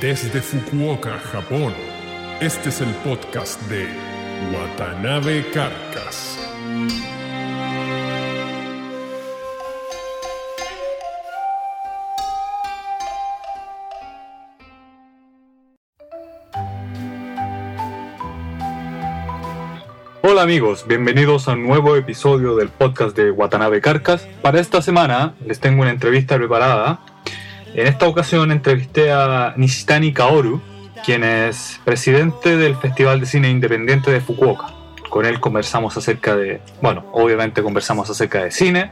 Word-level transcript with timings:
Desde 0.00 0.40
Fukuoka, 0.40 1.18
Japón, 1.18 1.74
este 2.40 2.68
es 2.68 2.80
el 2.80 2.90
podcast 3.02 3.60
de 3.62 3.88
Watanabe 4.54 5.44
Carcas. 5.50 6.38
Hola 20.22 20.42
amigos, 20.42 20.84
bienvenidos 20.86 21.48
a 21.48 21.54
un 21.54 21.66
nuevo 21.66 21.96
episodio 21.96 22.54
del 22.54 22.68
podcast 22.68 23.16
de 23.16 23.32
Watanabe 23.32 23.80
Carcas. 23.80 24.28
Para 24.42 24.60
esta 24.60 24.80
semana 24.80 25.34
les 25.44 25.58
tengo 25.58 25.82
una 25.82 25.90
entrevista 25.90 26.36
preparada. 26.36 27.00
En 27.78 27.86
esta 27.86 28.08
ocasión 28.08 28.50
entrevisté 28.50 29.12
a 29.12 29.54
Nishitani 29.56 30.12
Kaoru, 30.12 30.60
quien 31.04 31.22
es 31.22 31.80
presidente 31.84 32.56
del 32.56 32.74
Festival 32.74 33.20
de 33.20 33.26
Cine 33.26 33.50
Independiente 33.50 34.10
de 34.10 34.20
Fukuoka. 34.20 34.74
Con 35.08 35.24
él 35.24 35.38
conversamos 35.38 35.96
acerca 35.96 36.34
de, 36.34 36.60
bueno, 36.82 37.04
obviamente 37.12 37.62
conversamos 37.62 38.10
acerca 38.10 38.42
de 38.42 38.50
cine, 38.50 38.90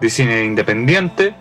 de 0.00 0.08
cine 0.10 0.44
independiente 0.44 1.34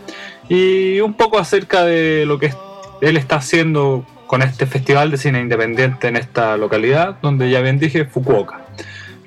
y 0.50 1.00
un 1.02 1.14
poco 1.14 1.38
acerca 1.38 1.86
de 1.86 2.26
lo 2.26 2.40
que 2.40 2.56
él 3.02 3.18
está 3.18 3.36
haciendo 3.36 4.04
con 4.26 4.42
este 4.42 4.66
Festival 4.66 5.12
de 5.12 5.18
Cine 5.18 5.42
Independiente 5.42 6.08
en 6.08 6.16
esta 6.16 6.58
localidad, 6.58 7.18
donde 7.22 7.52
ya 7.52 7.62
bien 7.62 7.78
dije, 7.78 8.06
Fukuoka. 8.06 8.62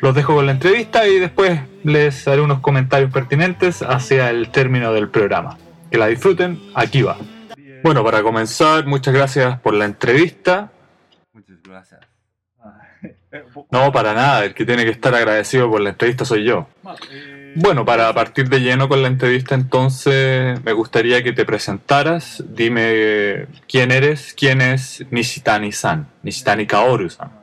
Los 0.01 0.17
dejo 0.17 0.35
con 0.35 0.47
la 0.47 0.53
entrevista 0.53 1.07
y 1.07 1.21
después 1.21 1.61
les 1.85 2.27
haré 2.27 2.41
unos 2.41 2.59
comentarios 2.59 3.13
pertinentes 3.13 3.83
hacia 3.83 4.31
el 4.31 4.49
término 4.49 4.93
del 4.93 5.11
programa. 5.11 5.59
Que 5.93 5.99
la 5.99 6.09
disfruten, 6.09 6.61
aquí 6.75 7.03
va. 7.03 7.19
Bueno, 7.83 8.05
para 8.05 8.23
comenzar, 8.23 8.87
muchas 8.87 9.13
gracias 9.13 9.59
por 9.61 9.75
la 9.75 9.85
entrevista. 9.85 10.71
Muchas 11.33 11.63
gracias. 11.63 12.01
No, 13.71 13.91
para 13.91 14.13
nada, 14.13 14.45
el 14.45 14.55
que 14.55 14.67
tiene 14.67 14.85
que 14.85 14.91
estar 14.91 15.15
agradecido 15.15 15.71
por 15.71 15.81
la 15.81 15.91
entrevista 15.91 16.25
soy 16.25 16.45
yo. 16.45 16.69
Bueno, 17.55 17.85
para 17.85 18.13
partir 18.13 18.49
de 18.49 18.61
lleno 18.61 18.89
con 18.89 19.03
la 19.03 19.09
entrevista, 19.09 19.55
entonces 19.55 20.63
me 20.63 20.73
gustaría 20.73 21.23
que 21.23 21.33
te 21.33 21.45
presentaras. 21.45 22.45
Dime 22.47 23.47
quién 23.67 23.91
eres, 23.91 24.35
quién 24.35 24.61
es 24.61 25.05
Nishitani-san, 25.11 26.07
Nishitani 26.23 26.67
Kaoru-san. 26.67 27.42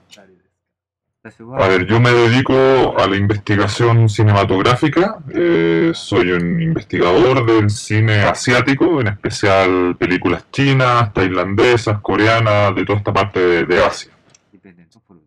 A 1.59 1.67
ver, 1.67 1.85
yo 1.85 1.99
me 1.99 2.11
dedico 2.11 2.97
a 2.97 3.05
la 3.05 3.17
investigación 3.17 4.07
cinematográfica. 4.07 5.17
eh, 5.33 5.91
soy 5.93 6.31
un 6.31 6.61
investigador 6.61 7.45
del 7.45 7.69
cine 7.69 8.21
asiático, 8.21 9.01
en 9.01 9.07
especial 9.07 9.97
películas 9.97 10.45
chinas, 10.49 11.13
tailandesas, 11.13 11.99
coreanas, 11.99 12.73
de 12.73 12.85
toda 12.85 12.99
esta 12.99 13.11
parte 13.11 13.39
de, 13.39 13.65
de 13.65 13.83
Asia. 13.83 14.13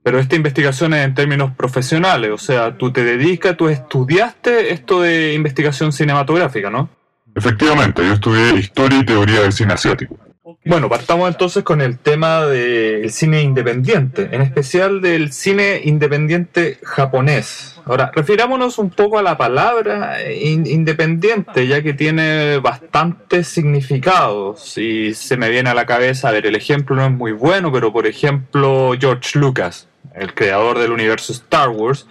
Pero 0.02 0.18
esta 0.18 0.34
investigación 0.34 0.94
es 0.94 1.04
en 1.04 1.14
términos 1.14 1.52
profesionales, 1.54 2.30
o 2.30 2.38
sea, 2.38 2.76
tú 2.76 2.90
te 2.90 3.04
dedicas, 3.04 3.54
tú 3.56 3.68
estudiaste 3.68 4.72
esto 4.72 5.02
de 5.02 5.34
investigación 5.34 5.92
cinematográfica, 5.92 6.70
¿no? 6.70 6.88
Efectivamente, 7.34 8.02
yo 8.04 8.14
estudié 8.14 8.58
historia 8.58 8.98
y 8.98 9.04
teoría 9.04 9.42
del 9.42 9.52
cine 9.52 9.74
asiático. 9.74 10.18
Bueno, 10.64 10.88
partamos 10.88 11.28
entonces 11.28 11.64
con 11.64 11.80
el 11.80 11.98
tema 11.98 12.46
del 12.46 13.10
cine 13.10 13.42
independiente, 13.42 14.28
en 14.30 14.42
especial 14.42 15.00
del 15.00 15.32
cine 15.32 15.80
independiente 15.82 16.78
japonés. 16.84 17.80
Ahora, 17.84 18.12
refirámonos 18.14 18.78
un 18.78 18.90
poco 18.90 19.18
a 19.18 19.22
la 19.22 19.36
palabra 19.36 20.18
in- 20.32 20.68
independiente, 20.68 21.66
ya 21.66 21.82
que 21.82 21.94
tiene 21.94 22.58
bastantes 22.58 23.48
significados. 23.48 24.78
Y 24.78 25.14
se 25.14 25.36
me 25.36 25.48
viene 25.50 25.70
a 25.70 25.74
la 25.74 25.84
cabeza, 25.84 26.28
a 26.28 26.30
ver, 26.32 26.46
el 26.46 26.54
ejemplo 26.54 26.94
no 26.94 27.06
es 27.06 27.10
muy 27.10 27.32
bueno, 27.32 27.72
pero 27.72 27.92
por 27.92 28.06
ejemplo, 28.06 28.92
George 29.00 29.36
Lucas, 29.40 29.88
el 30.14 30.32
creador 30.32 30.78
del 30.78 30.92
universo 30.92 31.32
Star 31.32 31.70
Wars, 31.70 32.06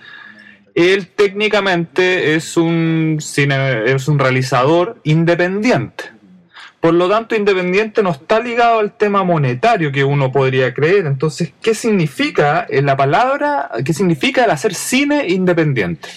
él 0.76 1.08
técnicamente 1.08 2.36
es 2.36 2.58
un, 2.58 3.20
cine, 3.22 3.90
es 3.94 4.10
un 4.10 4.20
realizador 4.20 5.00
independiente. 5.06 6.04
Por 6.82 6.96
lo 6.96 7.08
tanto, 7.08 7.36
independiente 7.36 8.02
no 8.02 8.10
está 8.10 8.40
ligado 8.40 8.80
al 8.80 8.98
tema 8.98 9.24
monetario 9.24 9.92
que 9.92 10.04
uno 10.04 10.32
podría 10.32 10.74
creer. 10.74 11.06
Entonces, 11.06 11.54
¿qué 11.62 11.76
significa 11.76 12.66
la 12.70 12.98
palabra, 12.98 13.70
qué 13.86 13.94
significa 13.94 14.46
el 14.46 14.52
hacer 14.52 14.74
cine 14.74 15.28
independiente? 15.28 16.10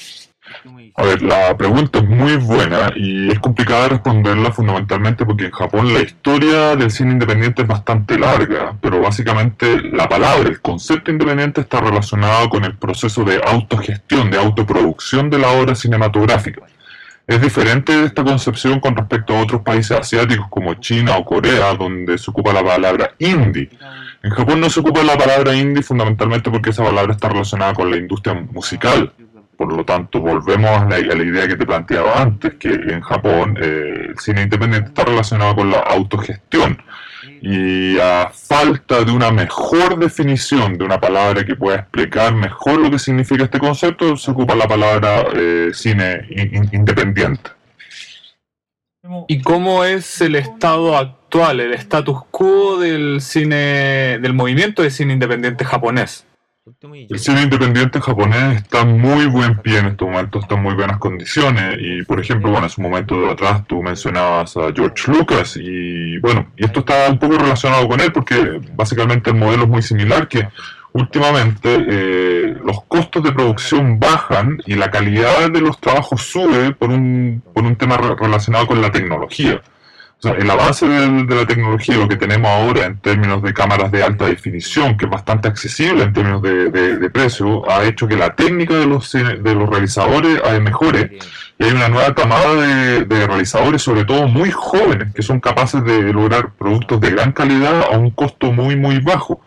A 0.97 1.03
ver, 1.03 1.23
la 1.23 1.57
pregunta 1.57 1.99
es 1.99 2.09
muy 2.09 2.37
buena 2.37 2.93
y 2.95 3.31
es 3.31 3.41
complicada 3.41 3.89
responderla 3.89 4.53
fundamentalmente 4.53 5.27
porque 5.27 5.47
en 5.47 5.51
Japón 5.51 5.93
la 5.93 6.01
historia 6.01 6.77
del 6.77 6.91
cine 6.91 7.13
independiente 7.13 7.63
es 7.63 7.69
bastante 7.69 8.19
larga, 8.19 8.75
pero 8.81 9.01
básicamente 9.01 9.83
la 9.83 10.09
palabra, 10.09 10.49
el 10.49 10.61
concepto 10.61 11.11
independiente 11.11 11.61
está 11.61 11.81
relacionado 11.81 12.49
con 12.49 12.65
el 12.65 12.77
proceso 12.77 13.25
de 13.25 13.41
autogestión, 13.45 14.31
de 14.31 14.39
autoproducción 14.39 15.29
de 15.29 15.39
la 15.39 15.51
obra 15.51 15.75
cinematográfica. 15.75 16.63
Es 17.27 17.41
diferente 17.41 18.05
esta 18.05 18.23
concepción 18.23 18.81
con 18.81 18.95
respecto 18.95 19.35
a 19.35 19.41
otros 19.41 19.63
países 19.63 19.99
asiáticos 19.99 20.47
como 20.51 20.75
China 20.75 21.17
o 21.17 21.25
Corea, 21.25 21.75
donde 21.75 22.19
se 22.19 22.31
ocupa 22.31 22.53
la 22.53 22.63
palabra 22.63 23.15
indie. 23.19 23.71
En 24.23 24.31
Japón 24.31 24.61
no 24.61 24.69
se 24.69 24.81
ocupa 24.81 25.03
la 25.03 25.17
palabra 25.17 25.55
indie 25.55 25.83
fundamentalmente 25.83 26.51
porque 26.51 26.71
esa 26.71 26.85
palabra 26.85 27.13
está 27.13 27.31
relacionada 27.31 27.73
con 27.73 27.91
la 27.91 27.97
industria 27.97 28.35
musical. 28.35 29.11
Por 29.57 29.73
lo 29.73 29.85
tanto, 29.85 30.21
volvemos 30.21 30.71
a 30.71 30.85
la, 30.85 30.97
a 30.97 31.17
la 31.17 31.23
idea 31.23 31.49
que 31.49 31.57
te 31.57 31.65
planteaba 31.65 32.21
antes, 32.21 32.55
que 32.55 32.69
en 32.69 33.01
Japón 33.01 33.57
eh, 33.59 34.09
el 34.11 34.19
cine 34.19 34.43
independiente 34.43 34.89
está 34.89 35.05
relacionado 35.05 35.55
con 35.55 35.71
la 35.71 35.79
autogestión. 35.79 36.77
Y 37.43 37.99
a 37.99 38.31
falta 38.33 39.05
de 39.05 39.13
una 39.13 39.31
mejor 39.31 39.99
definición 39.99 40.77
de 40.79 40.85
una 40.85 41.01
palabra 41.01 41.45
que 41.45 41.57
pueda 41.57 41.79
explicar 41.79 42.35
mejor 42.35 42.81
lo 42.81 42.91
que 42.91 42.99
significa 42.99 43.45
este 43.45 43.59
concepto, 43.59 44.17
se 44.17 44.31
ocupa 44.31 44.55
la 44.55 44.67
palabra 44.69 45.25
eh, 45.35 45.71
cine 45.73 46.27
in- 46.31 46.55
in- 46.55 46.71
independiente. 46.73 47.51
¿Y 49.29 49.43
cómo 49.43 49.85
es 49.85 50.21
el 50.23 50.35
estado 50.35 50.97
actual, 50.97 51.61
el 51.61 51.75
status 51.75 52.23
quo 52.31 52.79
del 52.79 53.21
cine, 53.21 54.19
del 54.19 54.33
movimiento 54.33 54.83
de 54.83 54.91
cine 54.91 55.13
independiente 55.13 55.65
japonés? 55.65 56.27
El 57.11 57.19
cine 57.19 57.43
independiente 57.43 58.01
japonés 58.01 58.63
está 58.63 58.85
muy 58.87 59.27
buen 59.27 59.59
pie 59.61 59.79
en 59.81 59.87
estos 59.87 60.09
momentos, 60.09 60.43
está 60.43 60.55
en 60.55 60.63
muy 60.63 60.75
buenas 60.75 60.97
condiciones. 60.99 61.77
Y 61.79 62.03
por 62.05 62.19
ejemplo, 62.21 62.51
bueno, 62.51 62.67
hace 62.67 62.81
un 62.81 62.89
momento 62.91 63.21
de 63.21 63.31
atrás 63.33 63.67
tú 63.67 63.83
mencionabas 63.83 64.57
a 64.57 64.73
George 64.75 65.13
Lucas 65.13 65.59
y 65.61 66.17
bueno, 66.21 66.51
y 66.57 66.65
esto 66.65 66.81
está 66.81 67.11
un 67.11 67.19
poco 67.19 67.37
relacionado 67.37 67.87
con 67.87 68.01
él 68.01 68.11
porque 68.13 68.61
básicamente 68.75 69.29
el 69.31 69.37
modelo 69.37 69.65
es 69.65 69.69
muy 69.69 69.83
similar 69.83 70.27
que 70.27 70.49
últimamente 70.93 71.85
eh, 71.89 72.57
los 72.65 72.83
costos 72.85 73.23
de 73.25 73.33
producción 73.33 73.99
bajan 73.99 74.59
y 74.65 74.75
la 74.75 74.91
calidad 74.91 75.51
de 75.51 75.61
los 75.61 75.79
trabajos 75.81 76.23
sube 76.23 76.73
por 76.73 76.89
un, 76.91 77.43
por 77.53 77.65
un 77.65 77.77
tema 77.77 77.97
re- 77.99 78.15
relacionado 78.17 78.67
con 78.67 78.81
la 78.81 78.91
tecnología. 78.91 79.61
El 80.33 80.51
avance 80.51 80.87
del- 80.89 81.27
de 81.27 81.35
la 81.35 81.47
tecnología, 81.47 81.97
lo 81.97 82.09
que 82.09 82.17
tenemos 82.17 82.49
ahora 82.51 82.87
en 82.87 82.99
términos 82.99 83.43
de 83.43 83.53
cámaras 83.53 83.91
de 83.93 84.03
alta 84.03 84.27
definición, 84.27 84.97
que 84.97 85.05
es 85.07 85.11
bastante 85.11 85.49
accesible 85.49 86.05
en 86.05 86.13
términos 86.13 86.43
de, 86.43 86.71
de- 86.71 86.97
de 86.99 87.11
precio, 87.11 87.71
ha 87.71 87.85
hecho 87.85 88.07
que 88.09 88.17
la 88.17 88.35
técnica 88.35 88.75
de 88.75 88.87
los, 88.87 89.13
cine- 89.13 89.39
de 89.43 89.55
los 89.55 89.69
realizadores 89.69 90.41
eh, 90.45 90.61
mejore. 90.61 91.19
Y 91.59 91.65
hay 91.65 91.71
una 91.73 91.89
nueva 91.89 92.15
camada 92.15 92.55
de, 92.55 93.05
de 93.05 93.27
realizadores, 93.27 93.81
sobre 93.83 94.05
todo 94.05 94.27
muy 94.27 94.51
jóvenes, 94.51 95.15
que 95.15 95.23
son 95.23 95.39
capaces 95.41 95.85
de 95.85 96.13
lograr 96.13 96.51
productos 96.59 97.01
de 97.01 97.11
gran 97.11 97.33
calidad 97.33 97.83
a 97.93 97.97
un 97.99 98.11
costo 98.11 98.51
muy, 98.53 98.75
muy 98.77 98.99
bajo. 99.01 99.41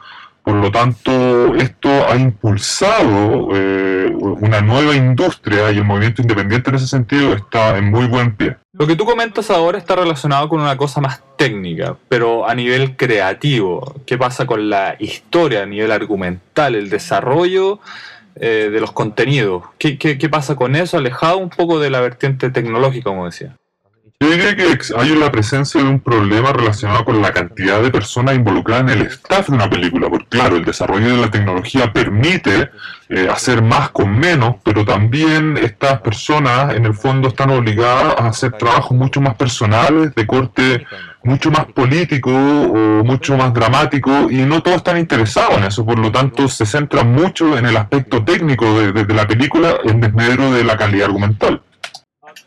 Por 0.47 0.55
lo 0.55 0.71
tanto, 0.71 1.55
esto 1.55 1.89
ha 2.07 2.15
impulsado 2.15 3.49
eh, 3.53 4.09
una 4.15 4.61
nueva 4.61 4.95
industria 4.95 5.73
y 5.73 5.79
el 5.79 5.83
movimiento 5.83 6.21
independiente 6.21 6.69
en 6.69 6.77
ese 6.77 6.87
sentido 6.87 7.33
está 7.33 7.77
en 7.77 7.91
muy 7.91 8.07
buen 8.07 8.33
pie. 8.33 8.55
Lo 8.71 8.87
que 8.87 8.95
tú 8.95 9.03
comentas 9.03 9.51
ahora 9.51 9.77
está 9.77 9.97
relacionado 9.97 10.47
con 10.47 10.61
una 10.61 10.77
cosa 10.77 11.01
más 11.01 11.21
técnica, 11.35 11.97
pero 12.07 12.47
a 12.47 12.55
nivel 12.55 12.95
creativo. 12.95 13.95
¿Qué 14.05 14.17
pasa 14.17 14.45
con 14.45 14.69
la 14.69 14.95
historia, 14.99 15.63
a 15.63 15.65
nivel 15.65 15.91
argumental, 15.91 16.75
el 16.75 16.89
desarrollo 16.89 17.81
eh, 18.37 18.69
de 18.71 18.79
los 18.79 18.93
contenidos? 18.93 19.63
¿Qué, 19.77 19.97
qué, 19.97 20.17
qué 20.17 20.29
pasa 20.29 20.55
con 20.55 20.77
eso, 20.77 20.95
alejado 20.95 21.39
un 21.39 21.49
poco 21.49 21.77
de 21.77 21.89
la 21.89 21.99
vertiente 21.99 22.51
tecnológica, 22.51 23.09
como 23.09 23.25
decía? 23.25 23.57
Yo 24.19 24.31
diría 24.31 24.55
que 24.55 24.79
hay 24.97 25.15
la 25.15 25.31
presencia 25.31 25.79
de 25.79 25.87
un 25.87 25.99
problema 25.99 26.51
relacionado 26.51 27.05
con 27.05 27.21
la 27.21 27.31
cantidad 27.31 27.79
de 27.83 27.91
personas 27.91 28.33
involucradas 28.33 28.91
en 28.91 28.99
el 28.99 29.05
staff 29.05 29.47
de 29.47 29.55
una 29.55 29.69
película, 29.69 30.09
porque 30.09 30.25
claro, 30.27 30.55
el 30.55 30.65
desarrollo 30.65 31.15
de 31.15 31.21
la 31.21 31.29
tecnología 31.29 31.93
permite 31.93 32.71
eh, 33.09 33.27
hacer 33.31 33.61
más 33.61 33.91
con 33.91 34.17
menos, 34.17 34.55
pero 34.63 34.83
también 34.83 35.55
estas 35.57 36.01
personas 36.01 36.73
en 36.73 36.85
el 36.85 36.95
fondo 36.95 37.27
están 37.27 37.51
obligadas 37.51 38.15
a 38.17 38.29
hacer 38.29 38.53
trabajos 38.53 38.97
mucho 38.97 39.21
más 39.21 39.35
personales, 39.35 40.15
de 40.15 40.25
corte 40.25 40.87
mucho 41.23 41.51
más 41.51 41.65
político 41.65 42.31
o 42.31 43.03
mucho 43.03 43.37
más 43.37 43.53
dramático, 43.53 44.31
y 44.31 44.37
no 44.37 44.63
todos 44.63 44.77
están 44.77 44.97
interesados 44.97 45.59
en 45.59 45.65
eso, 45.65 45.85
por 45.85 45.99
lo 45.99 46.11
tanto 46.11 46.47
se 46.47 46.65
centra 46.65 47.03
mucho 47.03 47.55
en 47.55 47.67
el 47.67 47.77
aspecto 47.77 48.23
técnico 48.25 48.81
de 48.81 49.13
la 49.13 49.27
película 49.27 49.77
en 49.83 50.01
desmedro 50.01 50.51
de 50.53 50.63
la 50.63 50.75
calidad 50.75 51.05
argumental. 51.05 51.61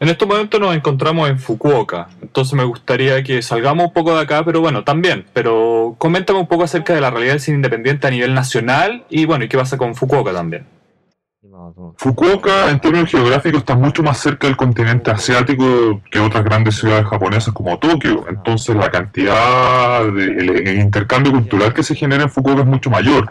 En 0.02 0.08
estos 0.08 0.26
momentos 0.26 0.58
nos 0.58 0.74
encontramos 0.74 1.28
en 1.28 1.38
Fukuoka, 1.38 2.08
entonces 2.22 2.54
me 2.54 2.64
gustaría 2.64 3.22
que 3.22 3.42
salgamos 3.42 3.88
un 3.88 3.92
poco 3.92 4.14
de 4.14 4.22
acá, 4.22 4.42
pero 4.42 4.62
bueno, 4.62 4.82
también, 4.82 5.26
pero 5.34 5.94
coméntame 5.98 6.38
un 6.38 6.46
poco 6.46 6.64
acerca 6.64 6.94
de 6.94 7.02
la 7.02 7.10
realidad 7.10 7.34
del 7.34 7.40
cine 7.40 7.56
independiente 7.56 8.06
a 8.06 8.10
nivel 8.10 8.32
nacional 8.32 9.04
y 9.10 9.26
bueno, 9.26 9.44
y 9.44 9.48
qué 9.48 9.58
pasa 9.58 9.76
con 9.76 9.94
Fukuoka 9.94 10.32
también. 10.32 10.64
Fukuoka, 11.98 12.70
en 12.70 12.80
términos 12.80 13.10
geográficos, 13.10 13.60
está 13.60 13.74
mucho 13.74 14.02
más 14.02 14.16
cerca 14.16 14.46
del 14.46 14.56
continente 14.56 15.10
asiático 15.10 16.00
que 16.10 16.18
otras 16.18 16.44
grandes 16.44 16.76
ciudades 16.76 17.06
japonesas 17.06 17.52
como 17.52 17.78
Tokio. 17.78 18.24
Entonces, 18.26 18.74
la 18.76 18.90
cantidad 18.90 20.10
de 20.10 20.80
intercambio 20.80 21.32
cultural 21.32 21.74
que 21.74 21.82
se 21.82 21.94
genera 21.94 22.22
en 22.22 22.30
Fukuoka 22.30 22.62
es 22.62 22.66
mucho 22.66 22.88
mayor 22.88 23.30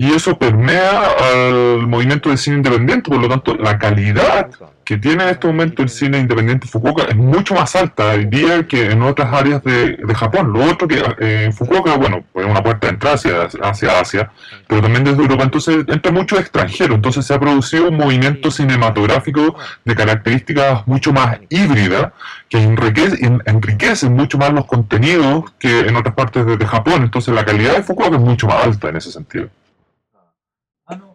y 0.00 0.14
eso 0.14 0.38
permea 0.38 1.10
al 1.30 1.86
movimiento 1.86 2.30
del 2.30 2.38
cine 2.38 2.56
independiente, 2.56 3.10
por 3.10 3.20
lo 3.20 3.28
tanto 3.28 3.54
la 3.54 3.78
calidad 3.78 4.48
que 4.82 4.96
tiene 4.96 5.24
en 5.24 5.28
este 5.28 5.46
momento 5.46 5.82
el 5.82 5.90
cine 5.90 6.18
independiente 6.18 6.66
Fukuoka 6.66 7.02
es 7.04 7.16
mucho 7.16 7.54
más 7.54 7.76
alta 7.76 8.12
hoy 8.12 8.24
día 8.24 8.66
que 8.66 8.92
en 8.92 9.02
otras 9.02 9.30
áreas 9.30 9.62
de, 9.62 9.98
Japón. 10.14 10.54
Lo 10.54 10.64
otro 10.64 10.88
que 10.88 11.02
eh, 11.20 11.44
en 11.44 11.52
Fukuoka, 11.52 11.98
bueno, 11.98 12.24
es 12.34 12.44
una 12.46 12.62
puerta 12.62 12.86
de 12.86 12.94
entrada 12.94 13.16
hacia, 13.62 14.00
Asia, 14.00 14.32
pero 14.66 14.80
también 14.80 15.04
desde 15.04 15.20
Europa, 15.20 15.42
entonces 15.44 15.84
entra 15.86 16.10
mucho 16.10 16.38
extranjero, 16.38 16.94
entonces 16.94 17.26
se 17.26 17.34
ha 17.34 17.38
producido 17.38 17.90
un 17.90 17.98
movimiento 17.98 18.50
cinematográfico 18.50 19.54
de 19.84 19.94
características 19.94 20.86
mucho 20.86 21.12
más 21.12 21.40
híbridas 21.50 22.12
que 22.48 22.62
enriquece, 22.62 24.08
mucho 24.08 24.38
más 24.38 24.50
los 24.50 24.64
contenidos 24.64 25.44
que 25.58 25.80
en 25.80 25.94
otras 25.94 26.14
partes 26.14 26.46
de 26.46 26.66
Japón, 26.66 27.02
entonces 27.02 27.34
la 27.34 27.44
calidad 27.44 27.74
de 27.76 27.82
Fukuoka 27.82 28.16
es 28.16 28.22
mucho 28.22 28.46
más 28.46 28.64
alta 28.64 28.88
en 28.88 28.96
ese 28.96 29.12
sentido 29.12 29.50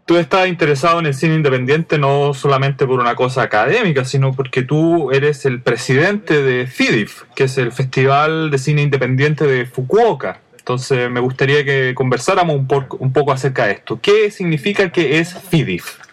tú 0.06 0.18
estás 0.18 0.48
interesado 0.48 1.00
en 1.00 1.08
el 1.08 1.14
cine 1.14 1.36
independiente 1.36 1.98
no 1.98 2.34
solamente 2.34 2.86
por 2.86 3.00
una 3.00 3.16
cosa 3.16 3.42
académica, 3.42 4.06
sino 4.06 4.34
porque 4.34 4.62
tú 4.62 5.12
eres 5.12 5.46
el 5.46 5.62
presidente 5.62 6.42
de 6.42 6.68
FIDIF, 6.68 7.24
que 7.36 7.46
es 7.46 7.58
el 7.58 7.72
Festival 7.72 8.52
de 8.52 8.58
Cine 8.58 8.84
Independiente 8.84 9.46
de 9.46 9.66
Fukuoka. 9.66 10.40
Entonces 10.58 11.10
me 11.10 11.20
gustaría 11.20 11.64
que 11.64 11.94
conversáramos 11.96 12.56
un, 12.56 12.68
un 13.00 13.14
poco 13.14 13.32
acerca 13.32 13.68
de 13.68 13.74
esto. 13.74 14.00
¿Qué 14.02 14.32
significa 14.32 14.92
que 14.92 15.20
es 15.20 15.34
FIDIF? 15.34 16.05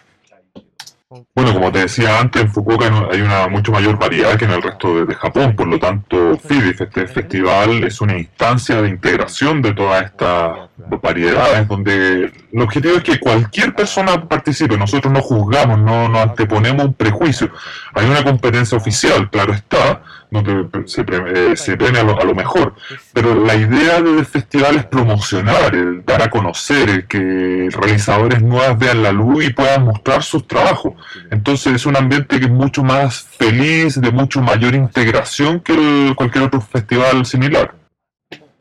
Bueno, 1.35 1.53
como 1.53 1.71
te 1.71 1.79
decía 1.79 2.19
antes, 2.19 2.41
en 2.41 2.51
Fukuoka 2.51 2.85
hay 3.11 3.21
una 3.21 3.47
mucho 3.47 3.71
mayor 3.71 3.97
variedad 3.97 4.37
que 4.37 4.45
en 4.45 4.51
el 4.51 4.61
resto 4.61 5.05
de, 5.05 5.13
Japón, 5.13 5.55
por 5.55 5.67
lo 5.67 5.77
tanto, 5.79 6.37
FIDIF, 6.37 6.81
este 6.81 7.07
festival, 7.07 7.83
es 7.83 8.01
una 8.01 8.17
instancia 8.17 8.81
de 8.81 8.89
integración 8.89 9.61
de 9.61 9.73
todas 9.73 10.05
estas 10.05 10.69
variedades, 11.01 11.67
donde 11.67 12.31
el 12.51 12.61
objetivo 12.61 12.97
es 12.97 13.03
que 13.03 13.19
cualquier 13.19 13.75
persona 13.75 14.27
participe, 14.27 14.77
nosotros 14.77 15.13
no 15.13 15.21
juzgamos, 15.21 15.79
no, 15.79 16.09
no 16.09 16.19
anteponemos 16.19 16.85
un 16.85 16.93
prejuicio. 16.93 17.51
Hay 17.93 18.05
una 18.05 18.23
competencia 18.23 18.77
oficial, 18.77 19.29
claro 19.29 19.53
está, 19.53 20.01
donde 20.33 20.87
se, 20.87 21.01
eh, 21.01 21.55
se 21.55 21.77
premia 21.77 22.01
a 22.01 22.23
lo, 22.23 22.33
mejor. 22.33 22.73
Pero 23.13 23.35
la 23.45 23.55
idea 23.55 24.01
del 24.01 24.25
festival 24.25 24.77
es 24.77 24.85
promocionar, 24.85 25.75
el 25.75 26.03
dar 26.03 26.23
a 26.23 26.29
conocer, 26.29 26.89
el 26.89 27.07
que 27.07 27.69
realizadores 27.71 28.41
nuevas 28.41 28.77
vean 28.79 29.03
la 29.03 29.11
luz 29.11 29.45
y 29.45 29.53
puedan 29.53 29.85
mostrar 29.85 30.23
sus 30.23 30.47
trabajos. 30.47 30.93
Entonces 31.29 31.75
es 31.75 31.85
un 31.85 31.95
ambiente 31.95 32.39
que 32.39 32.45
es 32.45 32.51
mucho 32.51 32.83
más 32.83 33.21
feliz, 33.21 34.01
de 34.01 34.11
mucho 34.11 34.41
mayor 34.41 34.73
integración 34.73 35.59
que 35.59 36.13
cualquier 36.15 36.45
otro 36.45 36.61
festival 36.61 37.25
similar 37.25 37.82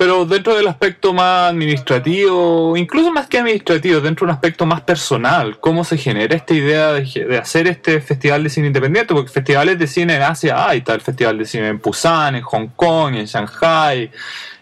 pero 0.03 0.27
dentro 0.27 0.57
del 0.57 0.67
aspecto 0.67 1.13
más 1.13 1.51
administrativo, 1.51 2.77
incluso 2.77 3.13
más 3.13 3.29
que 3.29 3.39
administrativo, 3.39 4.01
dentro 4.01 4.27
de 4.27 4.33
un 4.33 4.35
aspecto 4.35 4.67
más 4.67 4.81
personal, 4.81 5.61
¿cómo 5.61 5.85
se 5.85 5.97
genera 5.97 6.35
esta 6.35 6.55
idea 6.55 6.95
de, 6.95 7.39
hacer 7.39 7.69
este 7.69 8.01
festival 8.01 8.43
de 8.43 8.51
cine 8.51 8.67
independiente? 8.67 9.15
Porque 9.15 9.31
festivales 9.31 9.79
de 9.79 9.87
cine 9.87 10.17
en 10.17 10.23
Asia 10.23 10.69
hay, 10.69 10.79
está 10.79 10.95
el 10.95 11.03
festival 11.03 11.39
de 11.39 11.45
cine 11.45 11.69
en 11.69 11.79
Busan, 11.79 12.35
en 12.35 12.43
Hong 12.43 12.67
Kong, 12.75 13.15
en 13.15 13.27
Shanghai, 13.27 14.11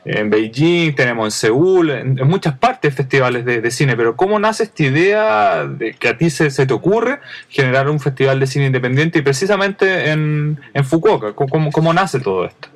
en 0.04 0.28
Beijing, 0.28 0.94
tenemos 0.94 1.24
en 1.24 1.30
Seúl, 1.30 1.88
en, 1.88 2.16
muchas 2.28 2.58
partes 2.58 2.94
festivales 2.94 3.42
de, 3.46 3.70
cine, 3.70 3.96
pero 3.96 4.16
¿cómo 4.16 4.38
nace 4.38 4.64
esta 4.64 4.82
idea 4.82 5.64
de 5.64 5.94
que 5.94 6.08
a 6.08 6.18
ti 6.18 6.28
se, 6.28 6.50
te 6.50 6.74
ocurre 6.74 7.18
generar 7.48 7.88
un 7.88 7.98
festival 7.98 8.38
de 8.40 8.46
cine 8.46 8.66
independiente 8.66 9.20
y 9.20 9.22
precisamente 9.22 10.10
en, 10.10 10.60
en 10.74 10.84
Fukuoka? 10.84 11.32
¿Cómo, 11.32 11.72
cómo 11.72 11.94
nace 11.94 12.20
todo 12.20 12.44
esto? 12.44 12.68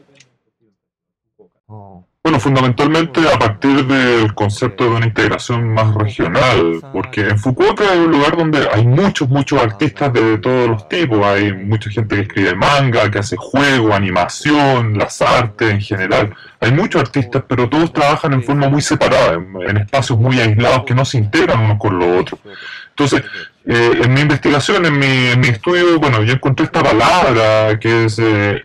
Bueno, 2.27 2.41
fundamentalmente 2.41 3.21
a 3.31 3.39
partir 3.39 3.85
del 3.85 4.33
concepto 4.33 4.85
de 4.85 4.91
una 4.93 5.05
integración 5.05 5.75
más 5.75 5.95
regional, 5.95 6.81
porque 6.91 7.21
en 7.21 7.39
Fukuoka 7.39 7.85
hay 7.85 7.99
un 7.99 8.13
lugar 8.13 8.35
donde 8.35 8.67
hay 8.73 8.87
muchos, 8.87 9.29
muchos 9.29 9.61
artistas 9.61 10.11
de 10.11 10.39
todos 10.39 10.71
los 10.71 10.89
tipos, 10.89 11.23
hay 11.23 11.53
mucha 11.53 11.91
gente 11.91 12.17
que 12.17 12.23
escribe 12.23 12.55
manga, 12.55 13.11
que 13.11 13.19
hace 13.19 13.37
juego, 13.37 13.93
animación, 13.93 14.97
las 14.97 15.21
artes 15.21 15.71
en 15.71 15.83
general, 15.83 16.35
hay 16.61 16.73
muchos 16.73 17.03
artistas, 17.03 17.45
pero 17.47 17.69
todos 17.69 17.93
trabajan 17.93 18.33
en 18.33 18.43
forma 18.43 18.71
muy 18.71 18.81
separada, 18.81 19.35
en, 19.35 19.77
espacios 19.77 20.19
muy 20.19 20.41
aislados 20.41 20.85
que 20.87 20.95
no 20.95 21.05
se 21.05 21.19
integran 21.19 21.61
unos 21.61 21.79
con 21.79 21.99
los 21.99 22.23
otros. 22.23 22.41
Entonces, 22.89 23.23
eh, 23.67 24.01
en 24.03 24.15
mi 24.15 24.23
investigación, 24.23 24.87
en 24.87 24.99
mi, 24.99 25.27
en 25.27 25.41
mi 25.41 25.49
estudio, 25.49 26.01
bueno, 26.01 26.23
yo 26.23 26.33
encontré 26.33 26.65
esta 26.65 26.83
palabra 26.83 27.79
que 27.79 28.07
es 28.07 28.19
eh, 28.19 28.63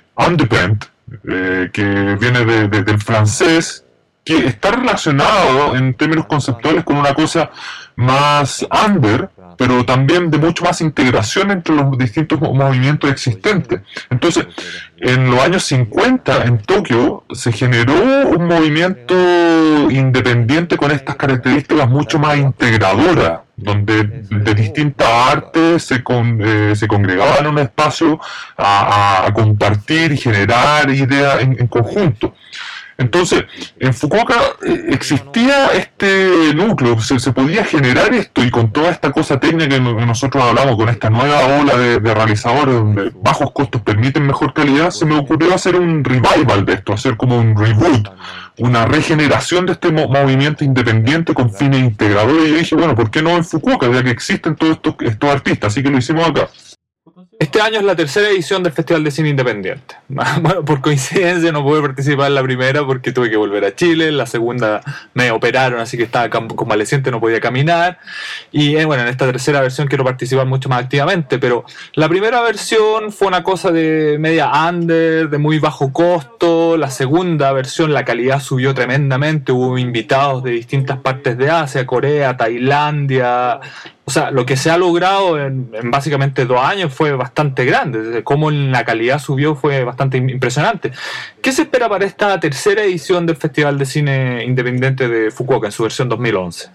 eh, 1.27 1.69
que 1.71 1.83
viene 2.19 2.45
del 2.45 2.99
francés, 2.99 3.85
que 4.23 4.45
está 4.45 4.71
relacionado 4.71 5.75
en 5.75 5.93
términos 5.95 6.25
conceptuales 6.27 6.83
con 6.83 6.97
una 6.97 7.13
cosa 7.13 7.49
más 7.95 8.65
under, 8.85 9.29
pero 9.57 9.85
también 9.85 10.31
de 10.31 10.37
mucho 10.37 10.63
más 10.63 10.81
integración 10.81 11.51
entre 11.51 11.75
los 11.75 11.97
distintos 11.97 12.39
movimientos 12.39 13.09
existentes. 13.11 13.81
Entonces, 14.09 14.47
en 14.97 15.29
los 15.29 15.39
años 15.39 15.63
50 15.63 16.43
en 16.43 16.59
Tokio 16.59 17.25
se 17.33 17.51
generó 17.51 17.93
un 18.29 18.45
movimiento 18.47 19.15
independiente 19.89 20.77
con 20.77 20.91
estas 20.91 21.15
características 21.15 21.89
mucho 21.89 22.19
más 22.19 22.37
integradoras, 22.37 23.41
donde 23.59 24.03
de 24.03 24.53
distintas 24.55 25.07
artes 25.07 25.83
se, 25.83 26.03
eh, 26.05 26.73
se 26.75 26.87
congregaban 26.87 27.39
en 27.39 27.47
un 27.47 27.59
espacio 27.59 28.19
a, 28.57 29.29
compartir 29.33 30.11
y 30.11 30.17
generar 30.17 30.89
ideas 30.89 31.41
en 31.41 31.67
conjunto. 31.67 32.33
Entonces, 32.99 33.45
en 33.79 33.93
Fukuoka 33.93 34.35
eh, 34.67 34.87
existía 34.89 35.67
este 35.67 36.53
núcleo, 36.53 36.99
se, 36.99 37.31
podía 37.31 37.63
generar 37.63 38.13
esto 38.13 38.43
y 38.43 38.51
con 38.51 38.73
toda 38.73 38.89
esta 38.89 39.13
cosa 39.13 39.39
técnica 39.39 39.69
que 39.69 39.79
nosotros 39.79 40.43
hablamos, 40.43 40.75
con 40.75 40.89
esta 40.89 41.09
nueva 41.09 41.59
ola 41.61 41.77
de, 41.77 41.99
realizadores 42.13 42.75
donde 42.75 43.11
bajos 43.15 43.51
costos 43.53 43.81
permiten 43.83 44.27
mejor 44.27 44.53
calidad, 44.53 44.89
se 44.89 45.05
me 45.05 45.15
ocurrió 45.15 45.55
hacer 45.55 45.77
un 45.77 46.03
revival 46.03 46.65
de 46.65 46.73
esto, 46.73 46.91
hacer 46.91 47.15
como 47.15 47.39
un 47.39 47.55
reboot, 47.55 48.09
una 48.57 48.85
regeneración 48.85 49.65
de 49.65 49.73
este 49.73 49.93
movimiento 49.93 50.65
independiente 50.65 51.33
con 51.33 51.53
fines 51.53 51.79
integradores. 51.79 52.49
Y 52.49 52.53
dije, 52.55 52.75
bueno, 52.75 52.95
¿por 52.95 53.09
qué 53.09 53.21
no 53.21 53.29
en 53.29 53.45
Fukuoka, 53.45 53.89
ya 53.89 54.03
que 54.03 54.09
existen 54.09 54.57
todos 54.57 54.73
estos, 54.73 54.95
estos 54.99 55.29
artistas? 55.29 55.71
Así 55.71 55.81
que 55.81 55.89
lo 55.89 55.99
hicimos 55.99 56.27
acá. 56.27 56.49
Este 57.41 57.61
año 57.61 57.79
es 57.79 57.85
la 57.85 57.95
tercera 57.95 58.27
edición 58.27 58.63
del 58.63 58.73
Festival 58.73 59.01
de 59.01 59.11
Cine 59.11 59.29
Independiente. 59.29 59.95
Bueno, 60.41 60.65
por 60.65 60.81
coincidencia 60.81 61.53
no 61.53 61.63
pude 61.63 61.81
participar 61.81 62.27
en 62.27 62.35
la 62.35 62.43
primera 62.43 62.85
porque 62.85 63.13
tuve 63.13 63.29
que 63.29 63.37
volver 63.37 63.63
a 63.63 63.73
Chile. 63.73 64.11
La 64.11 64.25
segunda 64.25 64.81
me 65.13 65.31
operaron, 65.31 65.79
así 65.79 65.95
que 65.95 66.03
estaba 66.03 66.29
convaleciente, 66.29 67.11
no 67.11 67.21
podía 67.21 67.39
caminar. 67.39 67.97
Y 68.51 68.75
eh, 68.75 68.83
bueno, 68.83 69.03
en 69.03 69.09
esta 69.09 69.25
tercera 69.25 69.61
versión 69.61 69.87
quiero 69.87 70.03
participar 70.03 70.47
mucho 70.47 70.67
más 70.67 70.83
activamente. 70.83 71.39
Pero 71.39 71.63
la 71.93 72.09
primera 72.09 72.41
versión 72.41 73.13
fue 73.13 73.29
una 73.29 73.41
cosa 73.41 73.71
de 73.71 74.17
media 74.19 74.51
under, 74.67 75.29
de 75.29 75.37
muy 75.37 75.59
bajo 75.59 75.93
costo. 75.93 76.75
La 76.75 76.89
segunda 76.89 77.53
versión, 77.53 77.93
la 77.93 78.03
calidad 78.03 78.41
subió 78.41 78.73
tremendamente. 78.73 79.53
Hubo 79.53 79.77
invitados 79.77 80.43
de 80.43 80.51
distintas 80.51 80.97
partes 80.97 81.37
de 81.37 81.49
Asia, 81.49 81.85
Corea, 81.85 82.35
Tailandia, 82.35 83.61
o 84.09 84.11
sea, 84.11 84.31
lo 84.31 84.43
que 84.43 84.57
se 84.57 84.71
ha 84.71 84.77
logrado 84.79 85.39
en, 85.39 85.69
básicamente 85.83 86.47
dos 86.47 86.59
años 86.59 86.91
fue 86.91 87.11
bastante 87.11 87.63
grande. 87.63 88.23
Cómo 88.23 88.49
la 88.49 88.83
calidad 88.83 89.19
subió 89.19 89.53
fue 89.53 89.83
bastante 89.83 90.17
impresionante. 90.17 90.91
¿Qué 91.43 91.51
se 91.51 91.61
espera 91.61 91.87
para 91.87 92.07
esta 92.07 92.39
tercera 92.39 92.81
edición 92.81 93.27
del 93.27 93.35
Festival 93.35 93.77
de 93.77 93.85
Cine 93.85 94.43
Independiente 94.43 95.07
de 95.07 95.29
Fukuoka 95.29 95.67
en 95.67 95.71
su 95.71 95.83
versión 95.83 96.09
2011? 96.09 96.71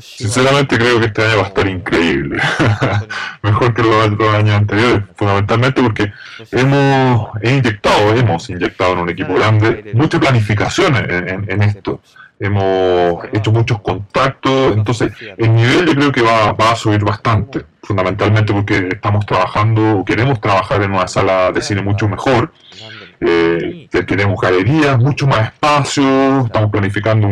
Sinceramente 0.00 0.76
creo 0.76 1.00
que 1.00 1.06
este 1.06 1.24
año 1.24 1.38
va 1.38 1.44
a 1.44 1.48
estar 1.48 1.66
increíble. 1.66 2.42
Mejor 3.42 3.72
que 3.72 3.82
los, 3.82 4.34
años 4.34 4.54
anteriores. 4.54 5.04
Fundamentalmente 5.14 5.82
porque 5.82 6.12
hemos 6.52 7.30
inyectado, 7.42 8.14
hemos 8.14 8.50
inyectado 8.50 8.92
en 8.92 8.98
un 8.98 9.08
equipo 9.08 9.32
grande 9.32 9.92
mucha 9.94 10.20
planificación 10.20 10.94
en 10.94 11.62
esto 11.62 12.02
hemos 12.40 13.24
hecho 13.32 13.50
muchos 13.52 13.80
contactos, 13.80 14.76
entonces 14.76 15.12
el 15.36 15.54
nivel 15.54 15.86
yo 15.86 15.94
creo 15.94 16.12
que 16.12 16.22
va, 16.22 16.52
va 16.52 16.72
a 16.72 16.76
subir 16.76 17.02
bastante, 17.04 17.64
fundamentalmente 17.82 18.52
porque 18.52 18.88
estamos 18.92 19.26
trabajando, 19.26 20.04
queremos 20.06 20.40
trabajar 20.40 20.82
en 20.82 20.92
una 20.92 21.08
sala 21.08 21.50
de 21.52 21.60
cine 21.60 21.82
mucho 21.82 22.08
mejor 22.08 22.52
eh, 23.20 23.88
tenemos 24.06 24.40
galerías, 24.40 24.98
mucho 24.98 25.26
más 25.26 25.52
espacio, 25.52 26.46
estamos 26.46 26.70
planificando 26.70 27.28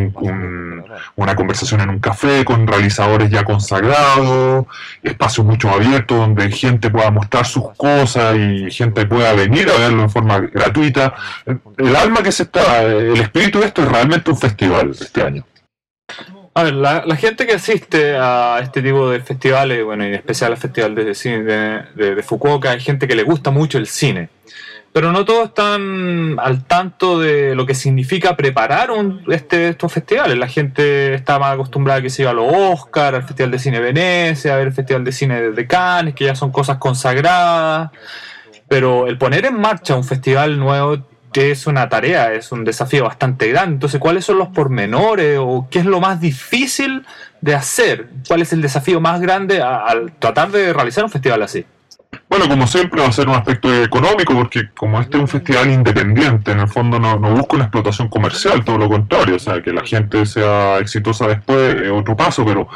una 1.15 1.35
conversación 1.35 1.81
en 1.81 1.89
un 1.89 1.99
café 1.99 2.43
con 2.43 2.67
realizadores 2.67 3.29
ya 3.29 3.43
consagrados, 3.43 4.65
espacios 5.01 5.45
mucho 5.45 5.67
más 5.67 5.77
abiertos 5.77 6.17
donde 6.17 6.51
gente 6.51 6.89
pueda 6.89 7.09
mostrar 7.11 7.45
sus 7.45 7.71
cosas 7.75 8.35
y 8.37 8.69
gente 8.71 9.05
pueda 9.05 9.33
venir 9.33 9.69
a 9.69 9.77
verlo 9.77 10.03
en 10.03 10.09
forma 10.09 10.39
gratuita. 10.39 11.13
El 11.77 11.95
alma 11.95 12.21
que 12.21 12.31
se 12.31 12.43
está, 12.43 12.83
el 12.83 13.19
espíritu 13.19 13.59
de 13.59 13.67
esto 13.67 13.83
es 13.83 13.89
realmente 13.89 14.31
un 14.31 14.37
festival 14.37 14.91
este 14.91 15.23
año. 15.23 15.45
A 16.53 16.63
ver, 16.63 16.73
la, 16.73 17.15
gente 17.15 17.45
que 17.45 17.53
asiste 17.53 18.15
a 18.17 18.59
este 18.63 18.81
tipo 18.81 19.11
de 19.11 19.19
festivales, 19.19 19.85
bueno, 19.85 20.03
y 20.03 20.07
en 20.07 20.15
especial 20.15 20.53
al 20.53 20.57
Festival 20.57 20.95
de 20.95 21.13
Cine 21.13 21.43
de, 21.43 22.15
de 22.15 22.23
Fukuoka, 22.23 22.71
hay 22.71 22.79
gente 22.79 23.07
que 23.07 23.13
le 23.13 23.21
gusta 23.21 23.51
mucho 23.51 23.77
el 23.77 23.85
cine 23.85 24.29
pero 24.97 25.11
no 25.11 25.25
todos 25.25 25.49
están 25.49 26.39
al 26.39 26.63
tanto 26.63 27.19
de 27.19 27.53
lo 27.53 27.67
que 27.67 27.75
significa 27.75 28.35
preparar 28.35 28.89
un, 28.89 29.21
este, 29.27 29.69
estos 29.69 29.93
festivales. 29.93 30.35
La 30.39 30.47
gente 30.47 31.13
está 31.13 31.37
más 31.37 31.53
acostumbrada 31.53 31.99
a 31.99 32.01
que 32.01 32.09
se 32.09 32.23
iba 32.23 32.31
a 32.31 32.33
los 32.33 32.51
Oscar, 32.51 33.13
al 33.13 33.21
Festival 33.21 33.51
de 33.51 33.59
Cine 33.59 33.77
de 33.77 33.83
Venecia, 33.83 34.55
a 34.55 34.57
ver 34.57 34.69
el 34.69 34.73
Festival 34.73 35.03
de 35.03 35.11
Cine 35.11 35.51
de 35.51 35.67
Cannes, 35.67 36.15
que 36.15 36.25
ya 36.25 36.33
son 36.33 36.51
cosas 36.51 36.79
consagradas. 36.79 37.91
Pero 38.67 39.05
el 39.05 39.19
poner 39.19 39.45
en 39.45 39.61
marcha 39.61 39.95
un 39.95 40.03
festival 40.03 40.57
nuevo 40.57 40.97
es 41.35 41.67
una 41.67 41.89
tarea, 41.89 42.33
es 42.33 42.51
un 42.51 42.63
desafío 42.63 43.03
bastante 43.03 43.49
grande. 43.49 43.75
Entonces, 43.75 43.99
¿cuáles 43.99 44.25
son 44.25 44.39
los 44.39 44.47
pormenores 44.47 45.37
o 45.39 45.67
qué 45.69 45.77
es 45.77 45.85
lo 45.85 45.99
más 45.99 46.19
difícil 46.19 47.05
de 47.41 47.53
hacer? 47.53 48.07
¿Cuál 48.27 48.41
es 48.41 48.51
el 48.51 48.63
desafío 48.63 48.99
más 48.99 49.21
grande 49.21 49.61
al 49.61 50.13
tratar 50.13 50.49
de 50.49 50.73
realizar 50.73 51.03
un 51.03 51.11
festival 51.11 51.43
así? 51.43 51.65
Bueno, 52.29 52.49
como 52.49 52.67
siempre 52.67 53.01
va 53.01 53.07
a 53.07 53.11
ser 53.11 53.29
un 53.29 53.35
aspecto 53.35 53.73
económico, 53.73 54.33
porque 54.33 54.69
como 54.75 54.99
este 54.99 55.15
es 55.15 55.21
un 55.21 55.27
festival 55.29 55.71
independiente, 55.71 56.51
en 56.51 56.59
el 56.59 56.67
fondo 56.67 56.99
no, 56.99 57.17
no 57.17 57.31
busca 57.31 57.55
una 57.55 57.65
explotación 57.65 58.09
comercial, 58.09 58.65
todo 58.65 58.77
lo 58.77 58.89
contrario, 58.89 59.37
o 59.37 59.39
sea, 59.39 59.61
que 59.61 59.71
la 59.71 59.85
gente 59.85 60.25
sea 60.25 60.77
exitosa 60.79 61.27
después 61.27 61.81
es 61.81 61.89
otro 61.89 62.17
paso, 62.17 62.43
pero 62.45 62.67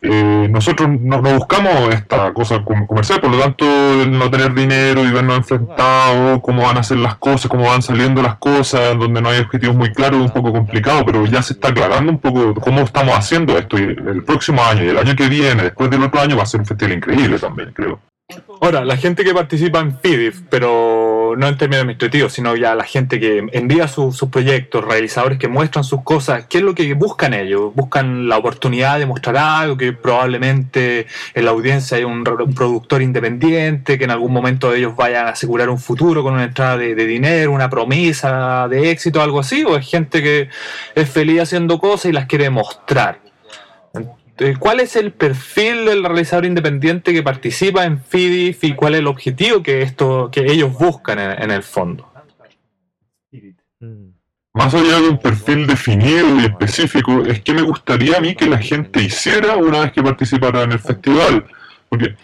eh, 0.00 0.46
nosotros 0.48 0.88
no, 1.00 1.20
buscamos 1.20 1.92
esta 1.92 2.32
cosa 2.32 2.62
comercial, 2.62 3.20
por 3.20 3.30
lo 3.30 3.40
tanto, 3.40 3.64
no 4.06 4.30
tener 4.30 4.54
dinero 4.54 5.04
y 5.04 5.10
vernos 5.10 5.38
enfrentados, 5.38 6.40
cómo 6.40 6.62
van 6.62 6.78
a 6.78 6.84
ser 6.84 6.98
las 6.98 7.16
cosas, 7.16 7.50
cómo 7.50 7.64
van 7.64 7.82
saliendo 7.82 8.22
las 8.22 8.36
cosas, 8.36 8.96
donde 8.96 9.20
no 9.20 9.30
hay 9.30 9.40
objetivos 9.40 9.74
muy 9.74 9.92
claros, 9.92 10.20
es 10.20 10.26
un 10.26 10.32
poco 10.32 10.52
complicado, 10.52 11.04
pero 11.04 11.26
ya 11.26 11.42
se 11.42 11.54
está 11.54 11.68
aclarando 11.68 12.12
un 12.12 12.18
poco 12.18 12.54
cómo 12.60 12.82
estamos 12.82 13.16
haciendo 13.16 13.58
esto. 13.58 13.76
Y 13.78 13.82
el 13.82 14.22
próximo 14.24 14.62
año 14.62 14.84
y 14.84 14.88
el 14.88 14.98
año 14.98 15.16
que 15.16 15.28
viene, 15.28 15.64
después 15.64 15.90
del 15.90 16.04
otro 16.04 16.20
año, 16.20 16.36
va 16.36 16.44
a 16.44 16.46
ser 16.46 16.60
un 16.60 16.66
festival 16.66 16.96
increíble 16.96 17.38
también, 17.38 17.72
creo. 17.72 17.98
Ahora, 18.60 18.84
la 18.84 18.98
gente 18.98 19.24
que 19.24 19.32
participa 19.32 19.80
en 19.80 19.98
FIDIF, 19.98 20.42
pero 20.50 21.34
no 21.38 21.48
en 21.48 21.56
términos 21.56 21.80
administrativos, 21.80 22.30
sino 22.30 22.56
ya 22.56 22.74
la 22.74 22.84
gente 22.84 23.18
que 23.18 23.46
envía 23.52 23.88
sus 23.88 24.22
proyectos, 24.30 24.84
realizadores 24.84 25.38
que 25.38 25.48
muestran 25.48 25.82
sus 25.82 26.02
cosas, 26.02 26.44
¿qué 26.46 26.58
es 26.58 26.64
lo 26.64 26.74
que 26.74 26.92
buscan 26.92 27.32
ellos? 27.32 27.74
Buscan 27.74 28.28
la 28.28 28.36
oportunidad 28.36 28.98
de 28.98 29.06
mostrar 29.06 29.38
algo, 29.38 29.78
que 29.78 29.94
probablemente 29.94 31.06
en 31.32 31.44
la 31.46 31.52
audiencia 31.52 31.96
hay 31.96 32.04
un, 32.04 32.22
productor 32.22 33.00
independiente, 33.00 33.96
que 33.96 34.04
en 34.04 34.10
algún 34.10 34.32
momento 34.32 34.74
ellos 34.74 34.94
vayan 34.94 35.28
a 35.28 35.30
asegurar 35.30 35.70
un 35.70 35.78
futuro 35.78 36.22
con 36.22 36.34
una 36.34 36.44
entrada 36.44 36.76
de, 36.76 36.94
de 36.94 37.06
dinero, 37.06 37.52
una 37.52 37.70
promesa 37.70 38.68
de 38.68 38.90
éxito, 38.90 39.22
algo 39.22 39.40
así, 39.40 39.64
o 39.64 39.74
es 39.74 39.88
gente 39.88 40.22
que 40.22 40.50
es 40.94 41.08
feliz 41.08 41.40
haciendo 41.40 41.78
cosas 41.78 42.06
y 42.10 42.12
las 42.12 42.26
quiere 42.26 42.50
mostrar. 42.50 43.27
Eh, 44.40 44.54
¿Cuál 44.58 44.80
es 44.80 44.94
el 44.94 45.12
perfil 45.12 45.86
del 45.86 46.04
realizador 46.04 46.44
independiente 46.44 47.12
que 47.12 47.22
participa 47.22 47.84
en 47.84 48.00
FIDIF 48.00 48.62
y 48.64 48.74
cuál 48.74 48.94
es 48.94 49.00
el 49.00 49.08
objetivo 49.08 49.62
que, 49.62 49.82
esto, 49.82 50.30
que 50.30 50.40
ellos 50.50 50.72
buscan 50.72 51.18
en, 51.18 51.50
el 51.50 51.62
fondo? 51.62 52.08
Más 54.54 54.74
allá 54.74 55.00
de 55.00 55.08
un 55.08 55.18
perfil 55.18 55.66
definido 55.66 56.40
y 56.40 56.44
específico, 56.44 57.22
es 57.22 57.40
que 57.40 57.52
me 57.52 57.62
gustaría 57.62 58.18
a 58.18 58.20
mí 58.20 58.34
que 58.34 58.46
la 58.46 58.58
gente 58.58 59.02
hiciera 59.02 59.56
una 59.56 59.80
vez 59.80 59.92
que 59.92 60.02
participara 60.02 60.62
en 60.62 60.72
el 60.72 60.78
festival. 60.78 61.44
Porque 61.88 62.14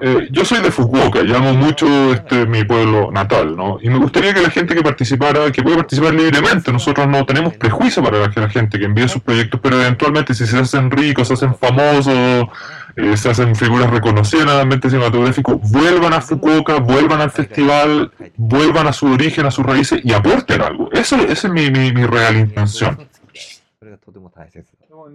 eh, 0.00 0.28
yo 0.30 0.44
soy 0.44 0.60
de 0.60 0.70
Fukuoka, 0.70 1.22
llamo 1.22 1.54
mucho 1.54 2.12
este 2.12 2.46
mi 2.46 2.64
pueblo 2.64 3.10
natal, 3.10 3.56
¿no? 3.56 3.78
Y 3.80 3.88
me 3.88 3.98
gustaría 3.98 4.32
que 4.32 4.40
la 4.40 4.50
gente 4.50 4.74
que 4.74 4.82
participara, 4.82 5.50
que 5.50 5.62
pueda 5.62 5.76
participar 5.76 6.14
libremente, 6.14 6.72
nosotros 6.72 7.08
no 7.08 7.24
tenemos 7.26 7.54
prejuicio 7.54 8.02
para 8.02 8.30
que 8.30 8.40
la 8.40 8.48
gente 8.48 8.78
que 8.78 8.84
envíe 8.84 9.08
sus 9.08 9.22
proyectos, 9.22 9.60
pero 9.62 9.80
eventualmente 9.80 10.34
si 10.34 10.46
se 10.46 10.58
hacen 10.58 10.90
ricos, 10.90 11.28
se 11.28 11.34
hacen 11.34 11.54
famosos, 11.54 12.48
eh, 12.96 13.16
se 13.16 13.30
hacen 13.30 13.56
figuras 13.56 13.90
reconocidas 13.90 14.44
en 14.44 14.50
el 14.50 14.60
ambiente 14.60 14.88
cinematográfico, 14.88 15.58
vuelvan 15.58 16.12
a 16.12 16.20
Fukuoka, 16.20 16.76
vuelvan 16.76 17.20
al 17.20 17.30
festival, 17.30 18.12
vuelvan 18.36 18.86
a 18.86 18.92
su 18.92 19.06
origen, 19.06 19.46
a 19.46 19.50
sus 19.50 19.64
raíces 19.66 20.00
y 20.04 20.12
aporten 20.12 20.62
algo. 20.62 20.90
Eso, 20.92 21.16
esa 21.16 21.48
es 21.48 21.52
mi, 21.52 21.70
mi, 21.70 21.92
mi 21.92 22.06
real 22.06 22.36
intención. 22.36 22.98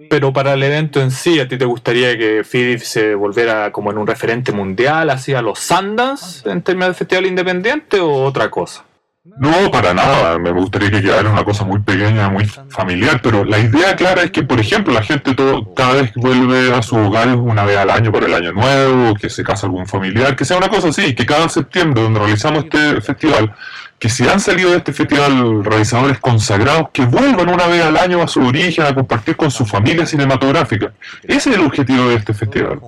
Pero 0.10 0.34
para 0.34 0.54
el 0.54 0.64
evento 0.64 1.02
en 1.02 1.12
sí, 1.12 1.40
¿a 1.40 1.48
ti 1.48 1.58
te 1.58 1.66
gustaría 1.66 2.18
que 2.18 2.44
FIDIF 2.44 2.84
se 2.84 3.16
volviera 3.16 3.72
como 3.72 3.92
en 3.92 3.98
un 3.98 4.08
referente 4.08 4.52
mundial, 4.52 5.10
así 5.10 5.34
a 5.34 5.42
los 5.42 5.60
Sundance 5.60 6.50
en 6.50 6.62
términos 6.62 6.90
de 6.90 6.94
festival 6.96 7.26
independiente 7.26 8.00
o 8.00 8.24
otra 8.24 8.50
cosa? 8.50 8.86
No, 9.26 9.72
para 9.72 9.94
nada. 9.94 10.38
Me 10.38 10.52
gustaría 10.52 10.92
que 10.92 11.02
quedara 11.02 11.30
una 11.30 11.46
cosa 11.46 11.64
muy 11.64 11.80
pequeña, 11.80 12.30
muy 12.30 12.46
familiar. 12.46 13.22
Pero 13.24 13.46
la 13.46 13.58
idea 13.58 13.96
clara 13.96 14.24
es 14.24 14.32
que, 14.32 14.44
por 14.44 14.60
ejemplo, 14.60 14.94
la 14.94 15.02
gente 15.02 15.34
todo, 15.34 15.74
cada 15.74 15.94
vez 15.94 16.12
que 16.12 16.20
vuelve 16.20 16.74
a 16.74 16.82
su 16.82 16.98
hogar 16.98 17.34
una 17.36 17.64
vez 17.64 17.78
al 17.78 17.90
año 17.90 18.12
por 18.12 18.26
el 18.26 18.34
año 18.34 18.52
nuevo, 18.52 19.16
que 19.16 19.30
se 19.30 19.44
casa 19.44 19.68
algún 19.68 19.88
familiar, 19.88 20.36
que 20.36 20.44
sea 20.44 20.58
una 20.58 20.68
cosa 20.68 20.90
así, 20.90 21.16
que 21.16 21.26
cada 21.26 21.48
septiembre, 21.48 22.04
donde 22.04 22.20
realizamos 22.20 22.66
este 22.66 23.00
festival, 23.00 23.56
que 24.04 24.10
si 24.10 24.28
han 24.28 24.42
salido 24.42 24.72
de 24.72 24.80
este 24.80 24.92
festival 24.92 25.64
realizadores 25.64 26.20
consagrados, 26.20 26.90
que 26.92 27.06
vuelvan 27.06 27.48
una 27.48 27.68
vez 27.68 27.86
al 27.86 27.96
año 27.96 28.22
a 28.22 28.28
su 28.28 28.42
origen 28.42 28.84
a 28.84 28.94
compartir 28.94 29.38
con 29.38 29.50
su 29.50 29.66
familia 29.66 30.06
cinematográfica. 30.06 30.92
Ese 31.24 31.52
es 31.52 31.56
el 31.56 31.66
objetivo 31.66 32.10
de 32.10 32.16
este 32.16 32.34
festival. 32.34 32.82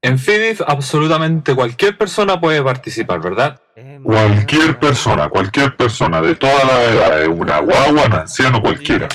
En 0.00 0.18
FIDIF 0.18 0.62
absolutamente 0.66 1.54
cualquier 1.54 1.98
persona 1.98 2.40
puede 2.40 2.62
participar, 2.62 3.20
¿verdad? 3.20 3.60
Cualquier 4.02 4.78
persona, 4.78 5.28
cualquier 5.28 5.76
persona 5.76 6.22
de 6.22 6.34
toda 6.34 6.64
la 6.64 6.84
edad, 6.84 7.28
una 7.28 7.58
guagua, 7.58 8.06
un 8.06 8.14
anciano, 8.14 8.62
cualquiera. 8.62 9.08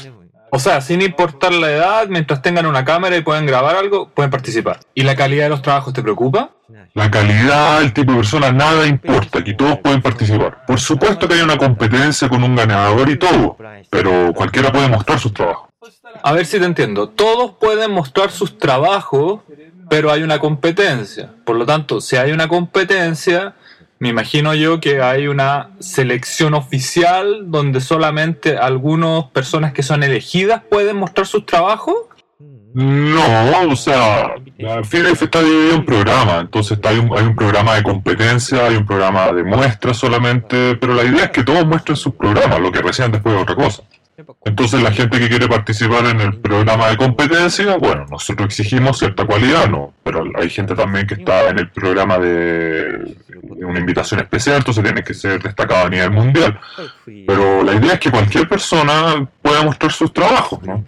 O 0.54 0.60
sea, 0.60 0.82
sin 0.82 1.02
importar 1.02 1.54
la 1.54 1.72
edad, 1.72 2.08
mientras 2.10 2.42
tengan 2.42 2.66
una 2.66 2.84
cámara 2.84 3.16
y 3.16 3.22
puedan 3.22 3.46
grabar 3.46 3.78
algo, 3.78 4.10
pueden 4.10 4.30
participar. 4.30 4.82
¿Y 4.94 5.04
la 5.04 5.16
calidad 5.16 5.46
de 5.46 5.50
los 5.50 5.62
trabajos 5.62 5.94
te 5.94 6.02
preocupa? 6.02 6.52
La 6.94 7.10
calidad, 7.10 7.82
el 7.82 7.94
tipo 7.94 8.12
de 8.12 8.18
persona, 8.18 8.52
nada 8.52 8.86
importa, 8.86 9.40
aquí 9.40 9.56
todos 9.56 9.80
pueden 9.80 10.02
participar. 10.02 10.66
Por 10.66 10.78
supuesto 10.78 11.26
que 11.26 11.36
hay 11.36 11.42
una 11.42 11.58
competencia 11.58 12.28
con 12.28 12.44
un 12.44 12.54
ganador 12.54 13.10
y 13.10 13.18
todo, 13.18 13.58
pero 13.90 14.34
cualquiera 14.34 14.74
puede 14.74 14.90
mostrar 14.90 15.20
sus 15.20 15.34
trabajos. 15.34 15.70
A 16.22 16.34
ver 16.34 16.46
si 16.46 16.60
te 16.60 16.66
entiendo. 16.66 17.08
Todos 17.08 17.54
pueden 17.60 17.92
mostrar 17.92 18.30
sus 18.30 18.58
trabajos, 18.58 19.40
pero 19.90 20.12
hay 20.12 20.22
una 20.22 20.40
competencia. 20.40 21.30
Por 21.46 21.56
lo 21.56 21.66
tanto, 21.66 22.02
si 22.02 22.18
hay 22.18 22.34
una 22.34 22.50
competencia, 22.50 23.56
me 24.02 24.10
imagino 24.10 24.56
yo 24.56 24.80
que 24.80 25.00
hay 25.00 25.28
una 25.28 25.70
selección 25.80 26.56
oficial 26.56 27.52
donde 27.52 27.80
solamente 27.82 28.58
algunas 28.58 29.26
personas 29.26 29.74
que 29.74 29.84
son 29.84 30.02
elegidas 30.02 30.64
pueden 30.68 30.98
mostrar 30.98 31.28
sus 31.28 31.46
trabajos. 31.46 31.94
No, 32.74 33.70
o 33.70 33.76
sea, 33.76 34.34
FIDEF 34.86 35.22
está 35.22 35.44
dividido 35.44 35.76
en 35.76 35.86
programas, 35.86 36.42
entonces 36.42 36.80
hay 36.84 36.98
un, 36.98 37.16
hay 37.16 37.26
un 37.26 37.36
programa 37.36 37.76
de 37.76 37.84
competencia, 37.84 38.66
hay 38.66 38.76
un 38.78 38.88
programa 38.88 39.32
de 39.34 39.44
muestras 39.44 39.98
solamente, 39.98 40.76
pero 40.78 40.96
la 40.96 41.04
idea 41.04 41.26
es 41.26 41.30
que 41.30 41.44
todos 41.44 41.64
muestren 41.68 41.96
sus 41.96 42.16
programas, 42.16 42.60
lo 42.60 42.72
que 42.72 42.82
recién 42.82 43.12
después 43.12 43.36
de 43.36 43.42
otra 43.44 43.54
cosa. 43.54 43.84
Entonces 44.46 44.82
la 44.82 44.92
gente 44.92 45.20
que 45.20 45.30
quiere 45.30 45.48
participar 45.48 46.06
en 46.06 46.22
el 46.22 46.38
programa 46.38 46.90
de 46.90 46.98
competencia, 46.98 47.78
bueno, 47.78 48.06
nosotros 48.10 48.46
exigimos 48.48 49.00
cierta 49.00 49.26
cualidad, 49.26 49.70
¿no? 49.70 49.94
Pero 50.04 50.24
hay 50.36 50.50
gente 50.50 50.76
también 50.76 51.08
que 51.08 51.16
está 51.16 51.50
en 51.50 51.60
el 51.60 51.70
programa 51.70 52.18
de, 52.18 53.16
una 53.44 53.80
invitación 53.80 54.20
especial, 54.20 54.58
entonces 54.58 54.84
tiene 54.84 55.04
que 55.04 55.14
ser 55.14 55.42
destacado 55.42 55.88
a 55.88 55.90
nivel 55.90 56.12
mundial. 56.12 56.60
Pero 57.06 57.64
la 57.64 57.74
idea 57.74 57.94
es 57.94 58.00
que 58.00 58.12
cualquier 58.12 58.48
persona 58.48 59.28
pueda 59.42 59.64
mostrar 59.64 59.92
sus 59.92 60.12
trabajos, 60.14 60.62
¿no? 60.64 60.84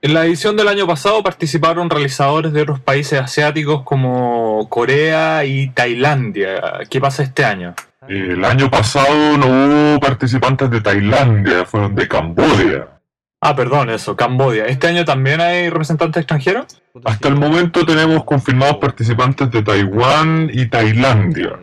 En 0.00 0.14
la 0.14 0.24
edición 0.24 0.56
del 0.56 0.68
año 0.68 0.86
pasado 0.86 1.24
participaron 1.24 1.90
realizadores 1.90 2.52
de 2.52 2.62
otros 2.62 2.78
países 2.78 3.20
asiáticos 3.20 3.82
como 3.82 4.68
Corea 4.68 5.44
y 5.44 5.70
Tailandia. 5.70 6.80
¿Qué 6.88 7.00
pasa 7.00 7.24
este 7.24 7.44
año? 7.44 7.74
El 8.08 8.44
año 8.44 8.70
pasado 8.70 9.36
no 9.36 9.46
hubo 9.46 10.00
participantes 10.00 10.70
de 10.70 10.80
Tailandia, 10.80 11.66
fueron 11.66 11.94
de 11.94 12.08
Camboya. 12.08 12.88
Ah, 13.40 13.54
perdón, 13.54 13.90
eso, 13.90 14.16
Camboya. 14.16 14.66
¿Este 14.66 14.88
año 14.88 15.04
también 15.04 15.40
hay 15.40 15.68
representantes 15.68 16.22
extranjeros? 16.22 16.80
Hasta 17.04 17.28
el 17.28 17.36
momento 17.36 17.84
tenemos 17.84 18.24
confirmados 18.24 18.78
participantes 18.78 19.50
de 19.50 19.62
Taiwán 19.62 20.50
y 20.52 20.66
Tailandia. 20.66 21.58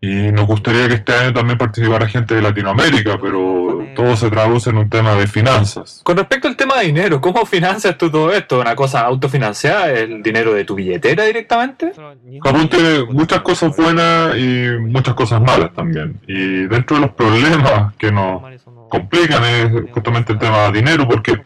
Y 0.00 0.30
nos 0.30 0.46
gustaría 0.46 0.86
que 0.86 0.94
este 0.94 1.12
año 1.12 1.32
también 1.32 1.58
participara 1.58 2.06
gente 2.06 2.36
de 2.36 2.42
Latinoamérica, 2.42 3.18
pero 3.20 3.84
todo 3.96 4.16
se 4.16 4.30
traduce 4.30 4.70
en 4.70 4.76
un 4.76 4.88
tema 4.88 5.16
de 5.16 5.26
finanzas. 5.26 6.02
Con 6.04 6.16
respecto 6.16 6.46
al 6.46 6.56
tema 6.56 6.78
de 6.78 6.86
dinero, 6.86 7.20
¿cómo 7.20 7.44
financias 7.44 7.98
tú 7.98 8.08
todo 8.08 8.32
esto? 8.32 8.60
¿Una 8.60 8.76
cosa 8.76 9.00
autofinanciada? 9.00 9.90
¿El 9.90 10.22
dinero 10.22 10.54
de 10.54 10.64
tu 10.64 10.76
billetera 10.76 11.24
directamente? 11.24 11.92
Japón 12.40 12.68
tiene 12.68 13.04
muchas 13.10 13.40
cosas 13.40 13.76
buenas 13.76 14.36
y 14.36 14.68
muchas 14.78 15.14
cosas 15.14 15.40
malas 15.40 15.72
también. 15.74 16.20
Y 16.28 16.66
dentro 16.66 16.96
de 16.96 17.02
los 17.02 17.10
problemas 17.10 17.92
que 17.96 18.12
nos 18.12 18.42
complican 18.88 19.42
es 19.44 19.90
justamente 19.92 20.32
el 20.32 20.38
tema 20.38 20.70
de 20.70 20.72
dinero, 20.78 21.08
porque 21.08 21.40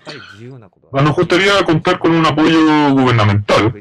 nos 0.93 1.17
gustaría 1.17 1.63
contar 1.65 1.99
con 1.99 2.13
un 2.13 2.27
apoyo 2.27 2.91
gubernamental, 2.91 3.73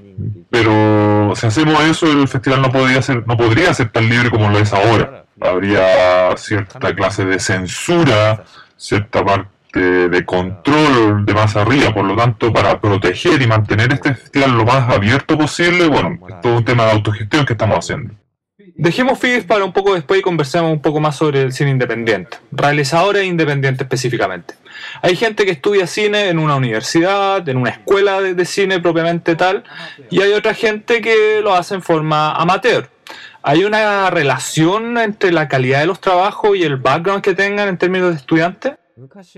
pero 0.50 1.34
si 1.36 1.48
hacemos 1.48 1.82
eso, 1.84 2.12
el 2.12 2.28
festival 2.28 2.62
no 2.62 2.72
podría 2.72 3.02
ser, 3.02 3.28
no 3.28 3.36
podría 3.36 3.74
ser 3.74 3.90
tan 3.90 4.08
libre 4.08 4.30
como 4.30 4.50
lo 4.50 4.60
es 4.60 4.72
ahora. 4.74 5.26
Habría 5.42 6.36
cierta 6.38 6.94
clase 6.94 7.26
de 7.26 7.40
censura, 7.40 8.44
cierta 8.78 9.26
parte 9.26 10.10
de 10.10 10.26
control 10.26 11.26
de 11.26 11.34
más 11.34 11.56
arriba, 11.56 11.94
por 11.94 12.06
lo 12.06 12.16
tanto, 12.16 12.52
para 12.52 12.80
proteger 12.80 13.42
y 13.42 13.48
mantener 13.48 13.94
este 13.94 14.14
festival 14.14 14.58
lo 14.58 14.66
más 14.66 14.90
abierto 14.90 15.38
posible, 15.38 15.88
bueno, 15.88 16.18
es 16.30 16.42
todo 16.42 16.58
un 16.58 16.66
tema 16.66 16.86
de 16.86 16.92
autogestión 16.92 17.46
que 17.46 17.54
estamos 17.54 17.78
haciendo. 17.78 18.14
Dejemos 18.76 19.20
FIDES 19.20 19.44
para 19.46 19.64
un 19.64 19.74
poco 19.74 19.94
después 19.94 20.20
y 20.20 20.24
conversemos 20.24 20.72
un 20.72 20.82
poco 20.82 21.00
más 21.00 21.16
sobre 21.16 21.42
el 21.42 21.54
cine 21.54 21.72
independiente, 21.72 22.38
realizadores 22.52 23.26
independientes 23.26 23.82
específicamente. 23.82 24.56
Hay 25.02 25.16
gente 25.16 25.46
que 25.46 25.52
estudia 25.52 25.88
cine 25.88 26.30
en 26.30 26.40
una 26.40 26.56
universidad, 26.56 27.48
en 27.48 27.58
una 27.58 27.72
escuela 27.72 28.22
de, 28.22 28.46
cine 28.46 28.80
propiamente 28.80 29.36
tal, 29.36 29.64
y 30.10 30.22
hay 30.22 30.34
otra 30.34 30.54
gente 30.54 31.02
que 31.02 31.42
lo 31.44 31.54
hace 31.54 31.76
en 31.76 31.82
forma 31.82 32.34
amateur. 32.34 32.90
¿Hay 33.44 33.64
una 33.64 34.10
relación 34.10 34.98
entre 34.98 35.32
la 35.32 35.48
calidad 35.48 35.80
de 35.80 35.88
los 35.88 36.00
trabajos 36.00 36.56
y 36.56 36.64
el 36.64 36.78
background 36.78 37.24
que 37.24 37.34
tengan 37.34 37.68
en 37.68 37.78
términos 37.78 38.12
de 38.12 38.18
estudiantes? 38.18 38.74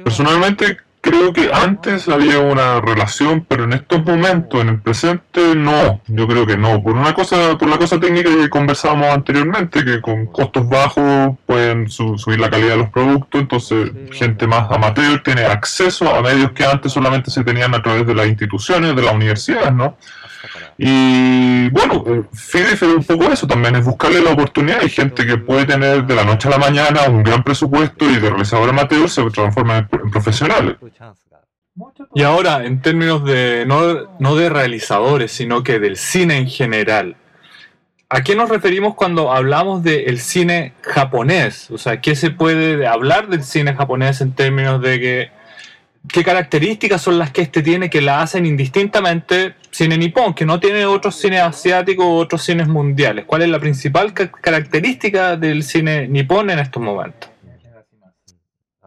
Personalmente 0.03 0.77
creo 1.03 1.33
que 1.33 1.51
antes 1.53 2.07
había 2.07 2.39
una 2.39 2.79
relación, 2.79 3.45
pero 3.45 3.65
en 3.65 3.73
estos 3.73 4.05
momentos, 4.05 4.61
en 4.61 4.69
el 4.69 4.79
presente, 4.79 5.53
no. 5.53 6.01
Yo 6.07 6.25
creo 6.25 6.47
que 6.47 6.55
no. 6.55 6.81
Por 6.81 6.93
una 6.93 7.13
cosa, 7.13 7.57
por 7.57 7.67
la 7.67 7.77
cosa 7.77 7.99
técnica 7.99 8.29
que 8.29 8.49
conversábamos 8.49 9.07
anteriormente, 9.07 9.83
que 9.83 9.99
con 9.99 10.27
costos 10.27 10.67
bajos 10.69 11.37
pueden 11.45 11.89
subir 11.89 12.39
la 12.39 12.49
calidad 12.49 12.71
de 12.71 12.77
los 12.77 12.89
productos, 12.89 13.41
entonces 13.41 13.91
gente 14.13 14.47
más 14.47 14.71
amateur 14.71 15.21
tiene 15.21 15.43
acceso 15.43 16.09
a 16.09 16.21
medios 16.21 16.53
que 16.53 16.63
antes 16.63 16.93
solamente 16.93 17.29
se 17.29 17.43
tenían 17.43 17.75
a 17.75 17.81
través 17.81 18.07
de 18.07 18.15
las 18.15 18.27
instituciones, 18.27 18.95
de 18.95 19.01
las 19.01 19.13
universidades, 19.13 19.73
¿no? 19.73 19.97
Y 20.77 21.69
bueno, 21.69 22.03
eh, 22.07 22.23
FIDE 22.33 22.73
es 22.73 22.81
un 22.81 23.03
poco 23.03 23.31
eso 23.31 23.47
también, 23.47 23.75
es 23.75 23.85
buscarle 23.85 24.21
la 24.21 24.31
oportunidad. 24.31 24.79
Hay 24.81 24.89
gente 24.89 25.25
que 25.25 25.37
puede 25.37 25.65
tener 25.65 26.05
de 26.05 26.15
la 26.15 26.23
noche 26.23 26.47
a 26.47 26.51
la 26.51 26.57
mañana 26.57 27.07
un 27.07 27.23
gran 27.23 27.43
presupuesto 27.43 28.09
y 28.09 28.15
de 28.15 28.29
realizador 28.29 28.69
amateur 28.69 29.09
se 29.09 29.23
transforma 29.29 29.77
en, 29.77 29.87
profesionales. 30.11 30.75
Y 32.13 32.23
ahora, 32.23 32.65
en 32.65 32.81
términos 32.81 33.23
de 33.23 33.65
no, 33.65 34.15
no 34.19 34.35
de 34.35 34.49
realizadores, 34.49 35.31
sino 35.31 35.63
que 35.63 35.79
del 35.79 35.97
cine 35.97 36.37
en 36.37 36.47
general, 36.47 37.15
¿A 38.15 38.21
qué 38.21 38.35
nos 38.35 38.47
referimos 38.47 38.93
cuando 38.93 39.31
hablamos 39.31 39.81
del 39.81 40.19
cine 40.19 40.73
japonés? 40.81 41.71
O 41.71 41.79
sea, 41.79 41.99
¿qué 41.99 42.15
se 42.15 42.29
puede 42.29 42.85
hablar 42.85 43.27
del 43.27 43.43
cine 43.43 43.73
japonés 43.73 44.21
en 44.21 44.33
términos 44.33 44.79
de 44.83 44.99
que 44.99 45.31
qué 46.07 46.23
características 46.23 47.01
son 47.01 47.17
las 47.17 47.31
que 47.31 47.41
este 47.41 47.61
tiene 47.61 47.89
que 47.89 48.01
la 48.01 48.21
hacen 48.21 48.45
indistintamente 48.45 49.55
cine 49.71 49.97
nipón, 49.97 50.33
que 50.33 50.45
no 50.45 50.59
tiene 50.59 50.85
otros 50.85 51.15
cines 51.15 51.41
asiáticos 51.41 52.05
u 52.05 52.13
otros 52.13 52.43
cines 52.43 52.67
mundiales. 52.67 53.25
¿Cuál 53.25 53.43
es 53.43 53.49
la 53.49 53.59
principal 53.59 54.13
característica 54.13 55.35
del 55.37 55.63
cine 55.63 56.07
nipón 56.07 56.49
en 56.49 56.59
estos 56.59 56.81
momentos? 56.81 57.32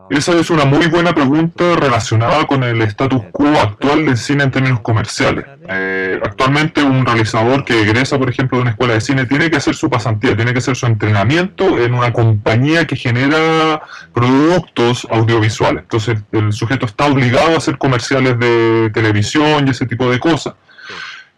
Esa 0.09 0.39
es 0.39 0.51
una 0.51 0.65
muy 0.65 0.87
buena 0.87 1.15
pregunta 1.15 1.75
relacionada 1.75 2.47
con 2.47 2.63
el 2.63 2.81
status 2.83 3.23
quo 3.33 3.49
actual 3.49 4.07
del 4.07 4.17
cine 4.17 4.45
en 4.45 4.51
términos 4.53 4.81
comerciales. 4.81 5.45
Eh, 5.69 6.21
actualmente 6.23 6.83
un 6.83 7.05
realizador 7.05 7.65
que 7.65 7.83
egresa, 7.83 8.17
por 8.17 8.31
ejemplo, 8.31 8.59
de 8.59 8.63
una 8.63 8.71
escuela 8.71 8.95
de 8.95 9.01
cine 9.01 9.27
tiene 9.27 9.51
que 9.51 9.57
hacer 9.57 9.75
su 9.75 9.91
pasantía, 9.91 10.37
tiene 10.37 10.53
que 10.53 10.61
hacer 10.61 10.77
su 10.77 10.87
entrenamiento 10.87 11.79
en 11.79 11.95
una 11.95 12.13
compañía 12.13 12.87
que 12.87 12.95
genera 12.95 13.83
productos 14.15 15.09
audiovisuales. 15.11 15.83
Entonces 15.83 16.21
el 16.31 16.53
sujeto 16.53 16.87
está 16.87 17.07
obligado 17.07 17.55
a 17.55 17.57
hacer 17.57 17.77
comerciales 17.77 18.39
de 18.39 18.91
televisión 18.95 19.67
y 19.67 19.71
ese 19.71 19.87
tipo 19.87 20.09
de 20.09 20.21
cosas 20.21 20.55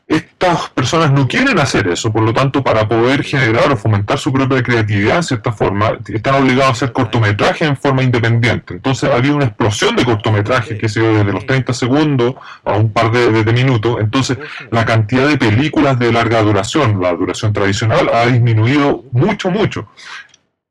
estas 0.09 0.71
personas 0.71 1.13
no 1.13 1.29
quieren 1.29 1.59
hacer 1.59 1.87
eso, 1.89 2.11
por 2.11 2.23
lo 2.23 2.33
tanto, 2.33 2.65
para 2.65 2.89
poder 2.89 3.23
generar 3.23 3.71
o 3.71 3.77
fomentar 3.77 4.19
su 4.19 4.33
propia 4.33 4.63
creatividad 4.63 5.17
en 5.17 5.23
cierta 5.23 5.53
forma, 5.53 5.99
están 6.09 6.37
obligados 6.37 6.69
a 6.69 6.73
hacer 6.73 6.93
cortometrajes 6.93 7.69
en 7.69 7.77
forma 7.77 8.03
independiente. 8.03 8.75
Entonces, 8.75 9.11
había 9.11 9.35
una 9.35 9.45
explosión 9.45 9.95
de 9.97 10.07
cortometrajes 10.07 10.79
que 10.79 10.89
se 10.89 11.01
dio 11.01 11.13
desde 11.13 11.33
los 11.33 11.45
30 11.45 11.75
segundos 11.75 12.37
a 12.65 12.73
un 12.73 12.91
par 12.91 13.13
de, 13.13 13.53
minutos. 13.53 13.99
Entonces, 14.01 14.39
la 14.71 14.87
cantidad 14.87 15.29
de 15.29 15.37
películas 15.37 15.99
de 15.99 16.11
larga 16.11 16.41
duración, 16.41 17.01
la 17.03 17.13
duración 17.13 17.53
tradicional, 17.53 18.09
ha 18.13 18.25
disminuido 18.27 19.05
mucho, 19.13 19.51
mucho. 19.51 19.89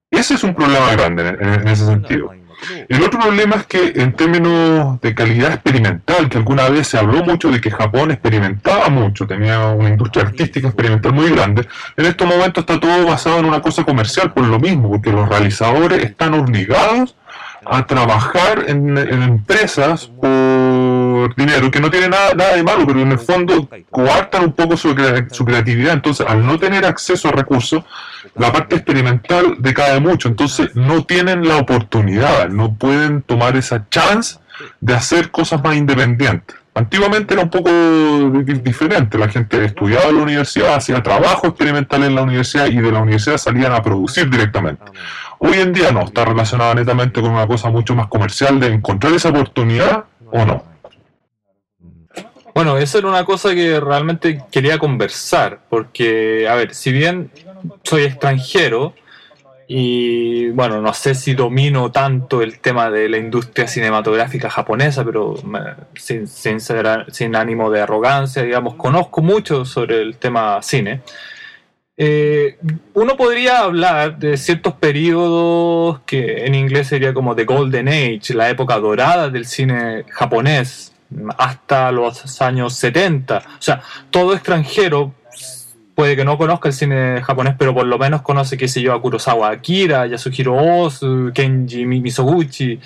Ese 0.10 0.34
es 0.34 0.44
un 0.44 0.56
problema 0.56 0.92
grande 0.94 1.38
en 1.40 1.68
ese 1.68 1.86
sentido. 1.86 2.32
El 2.88 3.04
otro 3.04 3.20
problema 3.20 3.56
es 3.56 3.65
que 3.67 3.93
en 3.96 4.13
términos 4.13 5.00
de 5.02 5.13
calidad 5.13 5.54
experimental, 5.54 6.30
que 6.30 6.38
alguna 6.38 6.70
vez 6.70 6.88
se 6.88 6.98
habló 6.98 7.24
mucho 7.24 7.52
de 7.52 7.62
que 7.62 7.72
Japón 7.72 8.12
experimentaba 8.12 8.89
mucho, 8.89 9.28
tenía 9.28 9.67
una 9.67 9.89
industria 9.89 10.26
artística 10.26 10.67
experimental 10.67 11.13
muy 11.13 11.30
grande, 11.30 11.67
en 11.96 12.06
estos 12.06 12.28
momentos 12.28 12.63
está 12.63 12.80
todo 12.80 13.06
basado 13.06 13.39
en 13.39 13.46
una 13.46 13.62
cosa 13.62 13.84
comercial 13.84 14.34
por 14.34 14.46
lo 14.46 14.60
mismo, 14.60 14.89
porque 14.89 15.12
los 15.12 15.30
realizadores 15.30 16.04
están 16.04 16.34
obligados 16.34 17.15
a 17.70 17.86
trabajar 17.86 18.65
en, 18.67 18.98
empresas 18.98 20.08
por 20.08 20.30
dinero, 21.36 21.70
que 21.72 21.80
no 21.80 21.90
tiene 21.90 22.10
nada, 22.10 22.34
nada 22.34 22.56
de 22.56 22.63
malo, 22.63 22.86
pero 22.86 23.02
en 23.02 23.12
el 23.12 23.20
fondo 23.20 23.68
coartan 23.90 24.46
un 24.46 24.54
poco 24.54 24.78
su, 24.78 24.96
su 25.32 25.46
creatividad. 25.46 25.94
Entonces, 25.94 26.26
al 26.28 26.46
no 26.46 26.60
tener 26.60 26.86
acceso 26.86 27.30
a 27.30 27.32
recursos, 27.32 27.84
la 28.36 28.52
parte 28.52 28.76
experimental 28.76 29.56
decae 29.60 30.00
mucho. 30.00 30.28
Entonces, 30.28 30.76
no 30.76 31.06
tienen 31.06 31.48
la 31.48 31.58
oportunidad, 31.58 32.50
no 32.50 32.76
pueden 32.76 33.22
tomar 33.22 33.58
esa 33.58 33.88
chance 33.90 34.38
de 34.80 34.94
hacer 34.94 35.32
cosas 35.32 35.63
más 35.63 35.76
independientes. 35.76 36.56
Antiguamente 36.78 37.34
era 37.34 37.42
un 37.42 37.50
poco 37.50 37.72
diferente, 38.62 39.18
la 39.18 39.28
gente 39.30 39.66
estudiaba 39.66 40.10
en 40.10 40.18
la 40.18 40.22
universidad, 40.22 40.76
hacía 40.76 41.02
trabajo 41.02 41.48
experimental 41.48 42.04
en 42.04 42.13
la 42.13 42.22
universidad 42.22 42.68
y 42.68 42.78
de 42.78 42.92
la 42.92 43.00
universidad 43.00 43.38
salían 43.38 43.72
a 43.72 43.82
producir 43.82 44.30
directamente. 44.30 44.84
Hoy 45.40 45.58
en 45.58 45.74
día 45.74 45.92
no, 45.92 46.02
está 46.02 46.24
relacionada 46.24 46.76
netamente 46.76 47.20
con 47.20 47.32
una 47.32 47.48
cosa 47.48 47.72
mucho 47.72 47.96
más 47.96 48.06
comercial 48.08 48.60
de 48.60 48.68
encontrar 48.68 49.12
esa 49.13 49.30
oportunidad 49.30 50.06
o 50.32 50.46
no. 50.46 50.63
Bueno, 52.58 52.80
esa 52.80 52.98
era 52.98 53.08
una 53.08 53.24
cosa 53.24 53.54
que 53.54 53.80
realmente 53.80 54.41
quería 54.52 54.80
conversar, 54.80 55.60
porque, 55.70 56.48
a 56.50 56.56
ver, 56.56 56.74
si 56.74 56.91
bien 56.91 57.30
soy 57.84 58.02
extranjero 58.02 58.96
y, 59.67 60.50
bueno, 60.50 60.82
no 60.82 60.91
sé 60.96 61.13
si 61.13 61.36
domino 61.36 61.91
tanto 61.91 62.41
el 62.41 62.58
tema 62.58 62.89
de 62.89 63.10
la 63.10 63.20
industria 63.20 63.67
cinematográfica 63.67 64.50
japonesa, 64.50 65.06
pero 65.06 65.36
sin, 65.93 66.26
sin, 66.26 66.60
sin 66.60 67.36
ánimo 67.36 67.70
de 67.70 67.82
arrogancia, 67.82 68.41
digamos, 68.41 68.74
conozco 68.74 69.22
mucho 69.22 69.63
sobre 69.63 70.02
el 70.02 70.17
tema 70.17 70.60
cine. 70.63 71.02
Eh, 71.96 72.58
uno 72.96 73.15
podría 73.15 73.60
hablar 73.60 74.17
de 74.17 74.36
ciertos 74.36 74.74
periodos 74.74 76.00
que 76.08 76.48
en 76.48 76.56
inglés 76.56 76.88
sería 76.88 77.13
como 77.13 77.36
The 77.36 77.46
Golden 77.46 77.88
Age, 77.88 78.34
la 78.34 78.50
época 78.50 78.80
dorada 78.80 79.30
del 79.30 79.46
cine 79.46 80.06
japonés, 80.10 80.97
hasta 81.38 81.91
los 81.91 82.41
años 82.41 82.74
70. 82.74 83.38
O 83.38 83.62
sea, 83.62 83.82
todo 84.12 84.34
extranjero 84.34 85.13
puede 85.96 86.15
que 86.15 86.24
no 86.24 86.38
conozca 86.38 86.70
el 86.70 86.76
cine 86.76 87.24
japonés, 87.24 87.56
pero 87.58 87.74
por 87.74 87.88
lo 87.88 87.98
menos 87.98 88.22
conoce, 88.22 88.56
qué 88.56 88.67
sé 88.67 88.82
yo, 88.82 88.93
a 88.93 89.02
Kurosawa 89.02 89.50
Akira, 89.50 90.06
Yasuhiro 90.06 90.56
Ozu, 90.56 91.32
Kenji 91.34 91.86
Misoguchi, 91.86 92.80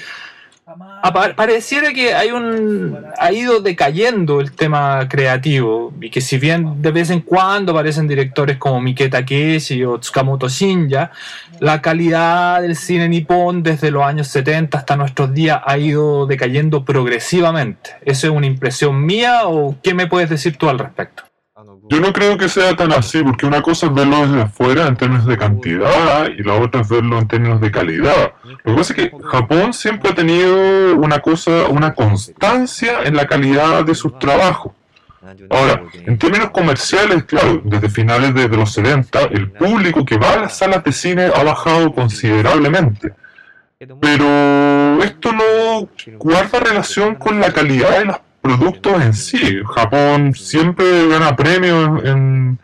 pareciera 1.35 1.93
que 1.93 2.13
hay 2.13 2.31
un 2.31 2.97
ha 3.17 3.31
ido 3.31 3.59
decayendo 3.61 4.39
el 4.39 4.51
tema 4.51 5.07
creativo 5.09 5.93
y 6.01 6.09
que 6.09 6.21
si 6.21 6.37
bien 6.37 6.81
de 6.81 6.91
vez 6.91 7.09
en 7.09 7.21
cuando 7.21 7.71
aparecen 7.71 8.07
directores 8.07 8.57
como 8.57 8.81
Mike 8.81 9.09
Takeshi 9.09 9.83
o 9.83 9.99
Tsukamoto 9.99 10.49
Shinja, 10.49 11.11
la 11.59 11.81
calidad 11.81 12.61
del 12.61 12.75
cine 12.75 13.07
nipón 13.07 13.63
desde 13.63 13.91
los 13.91 14.03
años 14.03 14.27
70 14.27 14.77
hasta 14.77 14.95
nuestros 14.95 15.33
días 15.33 15.61
ha 15.65 15.77
ido 15.77 16.25
decayendo 16.25 16.83
progresivamente. 16.83 17.91
¿Eso 18.03 18.27
es 18.27 18.33
una 18.33 18.47
impresión 18.47 19.05
mía 19.05 19.47
o 19.47 19.75
qué 19.81 19.93
me 19.93 20.07
puedes 20.07 20.29
decir 20.29 20.57
tú 20.57 20.69
al 20.69 20.79
respecto? 20.79 21.30
Yo 21.91 21.99
no 21.99 22.13
creo 22.13 22.37
que 22.37 22.47
sea 22.47 22.73
tan 22.73 22.93
así, 22.93 23.21
porque 23.21 23.45
una 23.45 23.61
cosa 23.61 23.87
es 23.87 23.93
verlo 23.93 24.25
desde 24.25 24.43
afuera 24.43 24.87
en 24.87 24.95
términos 24.95 25.25
de 25.25 25.37
cantidad 25.37 26.25
y 26.29 26.41
la 26.41 26.53
otra 26.53 26.79
es 26.79 26.87
verlo 26.87 27.19
en 27.19 27.27
términos 27.27 27.59
de 27.59 27.69
calidad. 27.69 28.31
Lo 28.63 28.71
que 28.71 28.77
pasa 28.77 28.93
es 28.93 28.99
que 28.99 29.11
Japón 29.29 29.73
siempre 29.73 30.11
ha 30.11 30.15
tenido 30.15 30.95
una 30.95 31.19
cosa, 31.19 31.67
una 31.67 31.93
constancia 31.93 33.03
en 33.03 33.17
la 33.17 33.27
calidad 33.27 33.83
de 33.83 33.93
sus 33.93 34.17
trabajos. 34.19 34.71
Ahora, 35.49 35.83
en 35.93 36.17
términos 36.17 36.51
comerciales, 36.51 37.25
claro, 37.25 37.61
desde 37.65 37.89
finales 37.89 38.33
de, 38.35 38.47
los 38.47 38.71
70, 38.71 39.23
el 39.23 39.51
público 39.51 40.05
que 40.05 40.17
va 40.17 40.35
a 40.35 40.39
las 40.43 40.57
salas 40.57 40.85
de 40.85 40.93
cine 40.93 41.25
ha 41.25 41.43
bajado 41.43 41.93
considerablemente. 41.93 43.11
Pero 43.99 45.03
esto 45.03 45.33
no 45.33 45.89
guarda 46.19 46.61
relación 46.61 47.15
con 47.15 47.41
la 47.41 47.51
calidad 47.51 47.99
de 47.99 48.05
los 48.05 48.17
productos 48.41 49.01
en 49.01 49.13
sí. 49.13 49.61
Japón 49.75 50.33
siempre 50.33 51.07
gana 51.07 51.35
premios 51.35 52.03
en, 52.03 52.59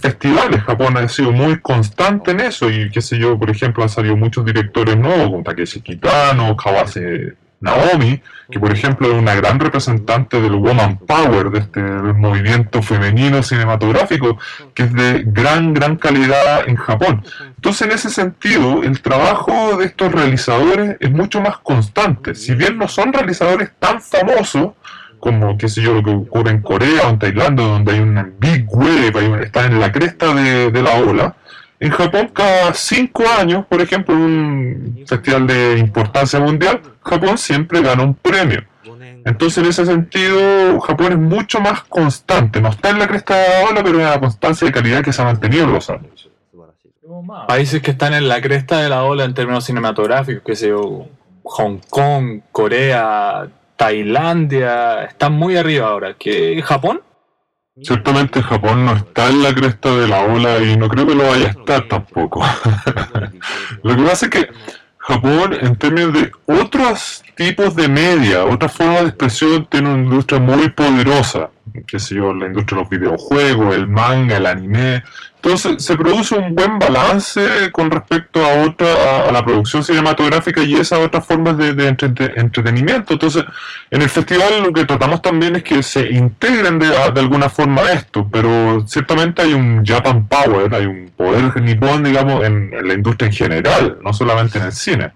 festivales. 0.00 0.62
Japón 0.62 0.96
ha 0.96 1.08
sido 1.08 1.32
muy 1.32 1.60
constante 1.60 2.30
en 2.30 2.40
eso 2.40 2.70
y 2.70 2.90
qué 2.90 3.02
sé 3.02 3.18
yo, 3.18 3.38
por 3.38 3.50
ejemplo, 3.50 3.82
han 3.82 3.88
salido 3.88 4.16
muchos 4.16 4.44
directores 4.44 4.96
nuevos 4.96 5.26
como 5.26 5.42
Takeshi 5.42 5.80
Kitano, 5.80 6.56
Kawase 6.56 7.34
Naomi, 7.60 8.20
que 8.50 8.58
por 8.58 8.72
ejemplo 8.72 9.08
es 9.08 9.14
una 9.14 9.34
gran 9.34 9.58
representante 9.58 10.40
del 10.40 10.54
Woman 10.54 10.98
Power, 10.98 11.50
de 11.50 11.60
este 11.60 11.80
movimiento 11.80 12.82
femenino 12.82 13.42
cinematográfico, 13.42 14.38
que 14.74 14.84
es 14.84 14.92
de 14.92 15.22
gran, 15.26 15.72
gran 15.72 15.96
calidad 15.96 16.68
en 16.68 16.76
Japón. 16.76 17.24
Entonces, 17.56 17.82
en 17.82 17.92
ese 17.92 18.10
sentido, 18.10 18.82
el 18.82 19.00
trabajo 19.00 19.76
de 19.76 19.86
estos 19.86 20.12
realizadores 20.12 20.96
es 21.00 21.10
mucho 21.10 21.40
más 21.40 21.58
constante. 21.58 22.34
Si 22.34 22.54
bien 22.54 22.76
no 22.76 22.88
son 22.88 23.12
realizadores 23.12 23.70
tan 23.78 24.00
famosos, 24.00 24.72
como, 25.22 25.56
qué 25.56 25.68
sé 25.68 25.80
yo, 25.80 25.94
lo 25.94 26.02
que 26.02 26.10
ocurre 26.10 26.50
en 26.50 26.62
Corea 26.62 27.06
o 27.06 27.10
en 27.10 27.18
Tailandia, 27.20 27.64
donde 27.64 27.92
hay 27.92 28.00
una 28.00 28.28
big 28.40 28.66
wave, 28.68 29.44
están 29.44 29.70
en 29.70 29.78
la 29.78 29.92
cresta 29.92 30.34
de, 30.34 30.72
de 30.72 30.82
la 30.82 30.96
ola, 30.96 31.36
en 31.78 31.90
Japón, 31.90 32.30
cada 32.32 32.74
cinco 32.74 33.22
años, 33.38 33.64
por 33.66 33.80
ejemplo, 33.80 34.16
en 34.16 34.20
un 34.20 35.04
festival 35.06 35.46
de 35.46 35.78
importancia 35.78 36.40
mundial, 36.40 36.80
Japón 37.04 37.38
siempre 37.38 37.80
gana 37.82 38.02
un 38.02 38.14
premio. 38.14 38.64
Entonces, 39.24 39.58
en 39.58 39.70
ese 39.70 39.86
sentido, 39.86 40.80
Japón 40.80 41.12
es 41.12 41.18
mucho 41.18 41.60
más 41.60 41.84
constante. 41.84 42.60
No 42.60 42.70
está 42.70 42.90
en 42.90 42.98
la 42.98 43.06
cresta 43.06 43.36
de 43.36 43.48
la 43.48 43.70
ola, 43.70 43.84
pero 43.84 44.00
es 44.00 44.06
una 44.06 44.18
constancia 44.18 44.66
de 44.66 44.72
calidad 44.72 45.04
que 45.04 45.12
se 45.12 45.22
ha 45.22 45.24
mantenido 45.24 45.64
en 45.64 45.72
los 45.72 45.88
años. 45.88 46.28
Países 47.46 47.80
que 47.80 47.92
están 47.92 48.14
en 48.14 48.28
la 48.28 48.40
cresta 48.40 48.80
de 48.80 48.88
la 48.88 49.04
ola 49.04 49.24
en 49.24 49.34
términos 49.34 49.64
cinematográficos, 49.64 50.42
que 50.44 50.56
sé 50.56 50.68
yo, 50.68 51.06
Hong 51.44 51.78
Kong, 51.88 52.40
Corea, 52.50 53.48
Tailandia, 53.82 55.02
están 55.02 55.32
muy 55.32 55.56
arriba 55.56 55.88
ahora. 55.88 56.14
¿Que 56.14 56.62
Japón? 56.62 57.00
Ciertamente 57.82 58.40
Japón 58.40 58.86
no 58.86 58.92
está 58.92 59.28
en 59.28 59.42
la 59.42 59.52
cresta 59.52 59.92
de 59.96 60.06
la 60.06 60.20
ola 60.20 60.60
y 60.60 60.76
no 60.76 60.88
creo 60.88 61.04
que 61.04 61.16
lo 61.16 61.26
vaya 61.26 61.48
a 61.48 61.50
estar 61.50 61.88
tampoco. 61.88 62.44
lo 63.82 63.96
que 63.96 64.02
pasa 64.04 64.26
es 64.26 64.30
que 64.30 64.48
Japón, 64.98 65.54
en 65.60 65.74
términos 65.74 66.12
de 66.12 66.30
otros 66.46 67.24
tipos 67.34 67.74
de 67.74 67.88
media, 67.88 68.44
otras 68.44 68.72
formas 68.72 69.02
de 69.02 69.08
expresión, 69.08 69.66
tiene 69.68 69.92
una 69.92 70.04
industria 70.04 70.38
muy 70.38 70.68
poderosa. 70.68 71.50
Que 71.86 71.98
sé 71.98 72.16
yo, 72.16 72.34
la 72.34 72.46
industria 72.46 72.78
de 72.78 72.82
los 72.82 72.90
videojuegos, 72.90 73.74
el 73.74 73.88
manga, 73.88 74.36
el 74.36 74.46
anime, 74.46 75.02
entonces 75.44 75.84
se 75.84 75.96
produce 75.96 76.36
un 76.36 76.54
buen 76.54 76.78
balance 76.78 77.72
con 77.72 77.90
respecto 77.90 78.44
a 78.44 78.62
otra 78.62 79.26
a, 79.28 79.32
la 79.32 79.44
producción 79.44 79.82
cinematográfica 79.82 80.62
y 80.62 80.74
esas 80.74 81.00
otras 81.00 81.26
formas 81.26 81.58
de, 81.58 81.88
entretenimiento. 81.88 83.14
Entonces, 83.14 83.44
en 83.90 84.02
el 84.02 84.08
festival 84.08 84.62
lo 84.62 84.72
que 84.72 84.84
tratamos 84.84 85.20
también 85.20 85.56
es 85.56 85.64
que 85.64 85.82
se 85.82 86.12
integren 86.12 86.78
de, 86.78 86.96
alguna 86.96 87.48
forma 87.48 87.82
esto, 87.90 88.28
pero 88.30 88.86
ciertamente 88.86 89.42
hay 89.42 89.52
un 89.52 89.84
Japan 89.84 90.28
Power, 90.28 90.72
hay 90.72 90.86
un 90.86 91.10
poder 91.16 91.60
nipón, 91.60 92.04
digamos, 92.04 92.44
en 92.44 92.70
la 92.86 92.94
industria 92.94 93.26
en 93.26 93.34
general, 93.34 93.98
no 94.00 94.12
solamente 94.12 94.58
en 94.58 94.66
el 94.66 94.72
cine. 94.72 95.12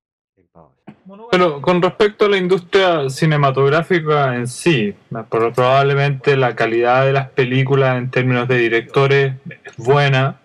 Pero 1.36 1.60
con 1.60 1.82
respecto 1.82 2.24
a 2.24 2.28
la 2.30 2.38
industria 2.38 3.10
cinematográfica 3.10 4.36
en 4.36 4.48
sí, 4.48 4.94
probablemente 5.28 6.34
la 6.34 6.56
calidad 6.56 7.04
de 7.04 7.12
las 7.12 7.28
películas 7.28 7.98
en 7.98 8.10
términos 8.10 8.48
de 8.48 8.56
directores 8.56 9.34
es 9.62 9.76
buena. 9.76 10.40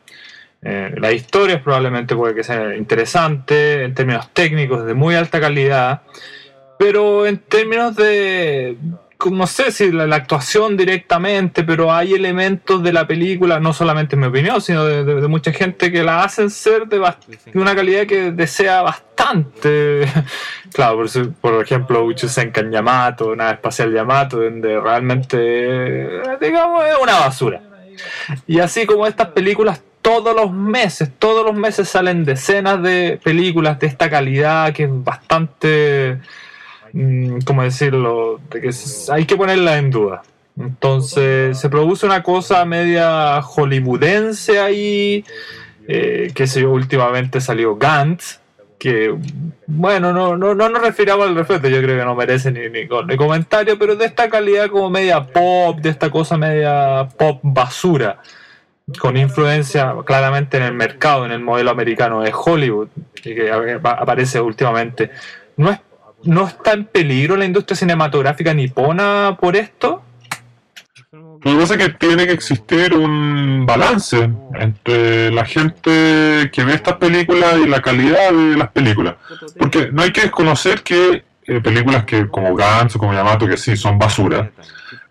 Eh, 0.61 0.93
la 0.97 1.13
historia 1.13 1.63
probablemente 1.63 2.13
puede 2.13 2.35
que 2.35 2.43
sea 2.43 2.75
interesante, 2.75 3.85
en 3.85 3.93
términos 3.93 4.33
técnicos 4.33 4.85
de 4.85 4.93
muy 4.93 5.15
alta 5.15 5.39
calidad, 5.39 6.01
pero 6.77 7.25
en 7.25 7.37
términos 7.37 7.95
de 7.95 8.75
no 9.29 9.47
sé 9.47 9.71
si 9.71 9.91
la, 9.91 10.15
actuación 10.15 10.77
directamente, 10.77 11.63
pero 11.63 11.93
hay 11.93 12.13
elementos 12.13 12.81
de 12.81 12.93
la 12.93 13.05
película, 13.05 13.59
no 13.59 13.73
solamente 13.73 14.15
en 14.15 14.21
mi 14.21 14.27
opinión, 14.27 14.61
sino 14.61 14.85
de, 14.85 15.27
mucha 15.27 15.51
gente 15.51 15.91
que 15.91 16.03
la 16.03 16.23
hacen 16.23 16.49
ser 16.49 16.87
de, 16.87 16.99
una 17.53 17.75
calidad 17.75 18.07
que 18.07 18.31
desea 18.31 18.81
bastante. 18.81 20.07
claro, 20.73 20.97
por, 20.97 21.33
por 21.33 21.63
ejemplo, 21.63 22.03
Uchusenkan 22.05 22.71
Yamato, 22.71 23.27
una 23.29 23.51
espacial 23.51 23.93
Yamato, 23.93 24.39
donde 24.39 24.79
realmente, 24.79 26.21
digamos, 26.39 26.85
es 26.85 26.95
una 27.01 27.19
basura. 27.19 27.61
Y 28.47 28.59
así 28.59 28.85
como 28.85 29.05
estas 29.05 29.27
películas 29.27 29.81
todos 30.01 30.35
los 30.35 30.51
meses, 30.51 31.11
todos 31.19 31.45
los 31.45 31.55
meses 31.55 31.87
salen 31.87 32.23
decenas 32.25 32.81
de 32.81 33.19
películas 33.23 33.79
de 33.79 33.87
esta 33.87 34.09
calidad 34.09 34.73
que 34.73 34.83
es 34.83 34.89
bastante 34.91 36.19
¿cómo 37.45 37.63
decirlo? 37.63 38.39
De 38.49 38.61
que 38.61 38.71
hay 39.11 39.25
que 39.25 39.35
ponerla 39.35 39.77
en 39.77 39.91
duda. 39.91 40.23
Entonces 40.59 41.57
se 41.57 41.69
produce 41.69 42.05
una 42.05 42.23
cosa 42.23 42.65
media 42.65 43.41
hollywoodense 43.41 44.59
ahí, 44.59 45.23
eh, 45.87 46.31
que 46.35 46.47
sé 46.47 46.61
yo, 46.61 46.71
últimamente 46.71 47.39
salió 47.39 47.75
Gantz, 47.77 48.39
que 48.77 49.15
bueno, 49.67 50.11
no, 50.11 50.35
no, 50.35 50.55
no 50.55 50.69
nos 50.69 50.81
refiramos 50.81 51.27
al 51.27 51.35
respecto, 51.35 51.67
yo 51.69 51.81
creo 51.81 51.99
que 51.99 52.03
no 52.03 52.15
merece 52.15 52.51
ni, 52.51 52.67
ni, 52.69 52.87
comentario, 53.15 53.77
pero 53.77 53.95
de 53.95 54.05
esta 54.05 54.29
calidad 54.29 54.69
como 54.69 54.89
media 54.89 55.23
pop, 55.23 55.77
de 55.77 55.89
esta 55.89 56.09
cosa 56.09 56.35
media 56.35 57.07
pop 57.17 57.39
basura, 57.43 58.17
con 58.99 59.17
influencia 59.17 59.93
claramente 60.03 60.57
en 60.57 60.63
el 60.63 60.73
mercado, 60.73 61.25
en 61.25 61.31
el 61.31 61.39
modelo 61.39 61.69
americano 61.69 62.21
de 62.21 62.33
Hollywood, 62.33 62.87
y 63.23 63.35
que 63.35 63.51
aparece 63.51 64.41
últimamente. 64.41 65.11
No 65.57 65.69
es 65.69 65.79
¿No 66.23 66.47
está 66.47 66.73
en 66.73 66.85
peligro 66.85 67.35
la 67.35 67.45
industria 67.45 67.75
cinematográfica 67.75 68.53
nipona 68.53 69.37
por 69.39 69.55
esto? 69.55 70.03
Lo 71.11 71.39
que 71.39 71.57
pasa 71.57 71.73
es 71.73 71.79
que 71.79 71.89
tiene 71.93 72.27
que 72.27 72.33
existir 72.33 72.93
un 72.93 73.65
balance 73.65 74.29
entre 74.53 75.31
la 75.31 75.43
gente 75.43 76.51
que 76.53 76.63
ve 76.63 76.75
estas 76.75 76.97
películas 76.97 77.57
y 77.63 77.67
la 77.67 77.81
calidad 77.81 78.31
de 78.31 78.57
las 78.57 78.69
películas. 78.69 79.15
Porque 79.57 79.89
no 79.91 80.03
hay 80.03 80.11
que 80.11 80.21
desconocer 80.21 80.83
que 80.83 81.23
eh, 81.47 81.59
películas 81.61 82.05
que 82.05 82.27
como 82.27 82.55
Gantz 82.55 82.95
o 82.95 82.99
como 82.99 83.13
Yamato, 83.13 83.47
que 83.47 83.57
sí, 83.57 83.75
son 83.75 83.97
basura, 83.97 84.51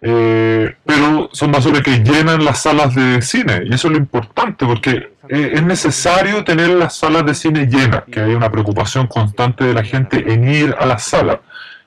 eh, 0.02 0.74
pero 0.84 1.28
son 1.32 1.52
basuras 1.52 1.82
que 1.82 1.98
llenan 1.98 2.44
las 2.44 2.62
salas 2.62 2.94
de 2.94 3.20
cine. 3.22 3.62
Y 3.66 3.74
eso 3.74 3.88
es 3.88 3.92
lo 3.92 3.98
importante, 3.98 4.64
porque 4.64 5.12
eh, 5.28 5.52
es 5.54 5.62
necesario 5.62 6.42
tener 6.44 6.70
las 6.70 6.96
salas 6.96 7.26
de 7.26 7.34
cine 7.34 7.66
llenas, 7.66 8.04
que 8.10 8.20
haya 8.20 8.36
una 8.36 8.50
preocupación 8.50 9.06
constante 9.06 9.64
de 9.64 9.74
la 9.74 9.84
gente 9.84 10.32
en 10.32 10.48
ir 10.48 10.74
a 10.78 10.86
las 10.86 11.04
salas. 11.04 11.38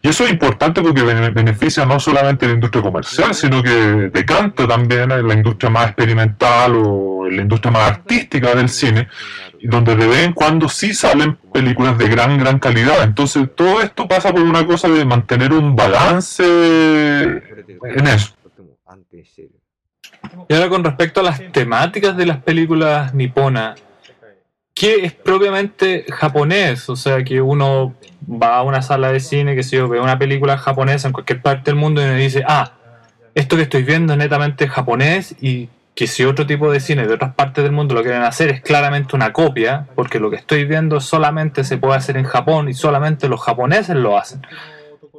Y 0.05 0.09
eso 0.09 0.25
es 0.25 0.31
importante 0.31 0.81
porque 0.81 1.01
beneficia 1.01 1.85
no 1.85 1.97
solamente 1.97 2.43
a 2.43 2.49
la 2.49 2.55
industria 2.55 2.83
comercial, 2.83 3.33
sino 3.33 3.63
que 3.63 3.69
decanta 4.11 4.67
también 4.67 5.13
a 5.13 5.17
la 5.21 5.33
industria 5.33 5.69
más 5.69 5.87
experimental 5.87 6.73
o 6.75 7.29
la 7.29 7.41
industria 7.41 7.71
más 7.71 7.89
artística 7.89 8.53
del 8.53 8.67
cine, 8.67 9.07
donde 9.61 9.95
de 9.95 10.05
vez 10.05 10.25
en 10.25 10.33
cuando 10.33 10.67
sí 10.67 10.93
salen 10.93 11.37
películas 11.53 11.97
de 11.97 12.09
gran, 12.09 12.37
gran 12.37 12.59
calidad. 12.59 13.01
Entonces 13.01 13.47
todo 13.55 13.81
esto 13.81 14.05
pasa 14.05 14.33
por 14.33 14.41
una 14.41 14.67
cosa 14.67 14.89
de 14.89 15.05
mantener 15.05 15.53
un 15.53 15.73
balance 15.73 16.43
en 16.43 18.07
eso. 18.07 18.35
Y 20.49 20.53
ahora 20.53 20.67
con 20.67 20.83
respecto 20.83 21.21
a 21.21 21.23
las 21.23 21.49
temáticas 21.53 22.17
de 22.17 22.25
las 22.25 22.43
películas 22.43 23.13
niponas, 23.13 23.81
¿qué 24.73 25.05
es 25.05 25.13
propiamente 25.13 26.05
japonés? 26.09 26.89
O 26.89 26.95
sea, 26.95 27.23
que 27.23 27.41
uno 27.41 27.95
va 28.29 28.57
a 28.57 28.63
una 28.63 28.81
sala 28.81 29.12
de 29.12 29.19
cine, 29.19 29.55
que 29.55 29.63
si 29.63 29.75
yo 29.75 29.88
veo 29.88 30.03
una 30.03 30.17
película 30.17 30.57
japonesa 30.57 31.07
en 31.07 31.13
cualquier 31.13 31.41
parte 31.41 31.71
del 31.71 31.75
mundo 31.75 32.01
y 32.01 32.05
me 32.05 32.17
dice, 32.17 32.43
ah, 32.47 32.73
esto 33.36 33.55
que 33.55 33.63
estoy 33.63 33.83
viendo 33.83 34.13
es 34.13 34.19
netamente 34.19 34.67
japonés 34.67 35.36
y 35.41 35.69
que 35.95 36.07
si 36.07 36.23
otro 36.25 36.47
tipo 36.47 36.71
de 36.71 36.79
cine 36.79 37.05
de 37.05 37.13
otras 37.13 37.36
partes 37.36 37.63
del 37.63 37.71
mundo 37.71 37.93
lo 37.93 38.01
quieren 38.01 38.23
hacer 38.23 38.49
es 38.49 38.62
claramente 38.62 39.15
una 39.15 39.31
copia, 39.31 39.88
porque 39.95 40.19
lo 40.19 40.29
que 40.29 40.38
estoy 40.38 40.65
viendo 40.65 40.99
solamente 40.99 41.63
se 41.63 41.77
puede 41.77 41.97
hacer 41.97 42.17
en 42.17 42.25
Japón 42.25 42.67
y 42.67 42.73
solamente 42.73 43.27
los 43.27 43.41
japoneses 43.41 43.95
lo 43.95 44.17
hacen. 44.17 44.41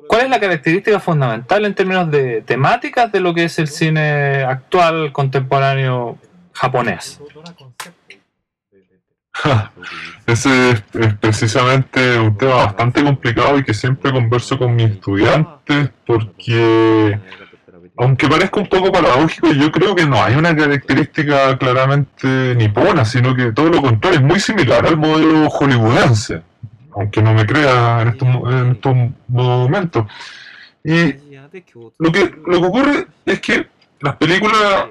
¿Cuál 0.08 0.22
es 0.22 0.30
la 0.30 0.40
característica 0.40 1.00
fundamental 1.00 1.64
en 1.64 1.74
términos 1.74 2.10
de 2.10 2.42
temáticas 2.42 3.10
de 3.12 3.20
lo 3.20 3.32
que 3.32 3.44
es 3.44 3.58
el 3.58 3.68
cine 3.68 4.42
actual, 4.42 5.12
contemporáneo 5.12 6.18
japonés? 6.52 7.20
Ese 10.26 10.70
es, 10.70 10.82
precisamente 11.20 12.18
un 12.18 12.36
tema 12.36 12.54
bastante 12.54 13.02
complicado 13.02 13.58
y 13.58 13.64
que 13.64 13.74
siempre 13.74 14.12
converso 14.12 14.58
con 14.58 14.74
mis 14.74 14.92
estudiantes 14.92 15.90
porque, 16.06 17.18
aunque 17.96 18.28
parezca 18.28 18.60
un 18.60 18.68
poco 18.68 18.90
paradójico, 18.92 19.52
yo 19.52 19.70
creo 19.70 19.94
que 19.94 20.06
no 20.06 20.22
hay 20.22 20.34
una 20.34 20.56
característica 20.56 21.58
claramente 21.58 22.54
nipona, 22.54 23.04
sino 23.04 23.34
que 23.34 23.52
todo 23.52 23.68
lo 23.68 23.82
contrario, 23.82 24.20
es 24.20 24.24
muy 24.24 24.40
similar 24.40 24.86
al 24.86 24.96
modelo 24.96 25.50
hollywoodense 25.50 26.42
aunque 26.94 27.22
no 27.22 27.34
me 27.34 27.46
crea 27.46 28.02
en 28.02 28.08
estos, 28.08 28.94
en 28.94 29.16
momentos. 29.28 30.06
Y 30.82 31.14
lo 31.98 32.12
que, 32.12 32.34
lo 32.46 32.60
que 32.60 32.66
ocurre 32.66 33.06
es 33.26 33.40
que 33.40 33.66
las 34.00 34.16
películas 34.16 34.86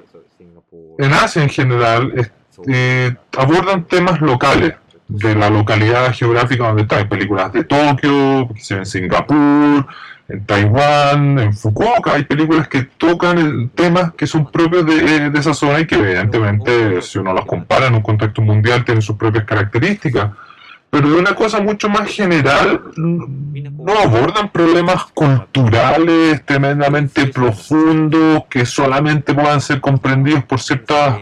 en 0.98 1.14
Asia 1.14 1.44
en 1.44 1.50
general 1.50 2.32
eh, 2.68 3.16
abordan 3.38 3.86
temas 3.86 4.22
locales 4.22 4.74
de 5.08 5.36
la 5.36 5.50
localidad 5.50 6.14
geográfica 6.14 6.68
donde 6.68 6.84
están. 6.84 7.00
Hay 7.00 7.06
películas 7.06 7.54
de 7.54 7.64
Tokio, 7.64 8.50
en 8.70 8.86
Singapur, 8.86 9.86
en 10.28 10.46
Taiwán, 10.46 11.40
en 11.40 11.54
Fukuoka. 11.54 12.14
Hay 12.14 12.24
películas 12.24 12.68
que 12.68 12.84
tocan 12.84 13.70
temas 13.76 14.14
que 14.14 14.28
son 14.28 14.50
propios 14.52 14.86
de, 14.86 15.30
de, 15.30 15.40
esa 15.40 15.54
zona 15.54 15.82
y 15.82 15.88
que 15.88 15.96
evidentemente 15.96 17.02
si 17.02 17.20
uno 17.20 17.34
los 17.34 17.46
compara 17.46 17.88
en 17.88 17.96
un 17.96 18.02
contexto 18.02 18.42
mundial 18.42 18.84
tienen 18.84 19.02
sus 19.02 19.18
propias 19.18 19.46
características. 19.46 20.32
Pero 20.90 21.10
de 21.10 21.16
una 21.16 21.34
cosa 21.34 21.60
mucho 21.60 21.90
más 21.90 22.08
general, 22.08 22.80
no 22.96 24.00
abordan 24.00 24.50
problemas 24.50 25.06
culturales 25.06 26.46
tremendamente 26.46 27.26
profundos 27.26 28.44
que 28.48 28.64
solamente 28.64 29.34
puedan 29.34 29.60
ser 29.60 29.82
comprendidos 29.82 30.44
por 30.44 30.60
ciertas 30.60 31.18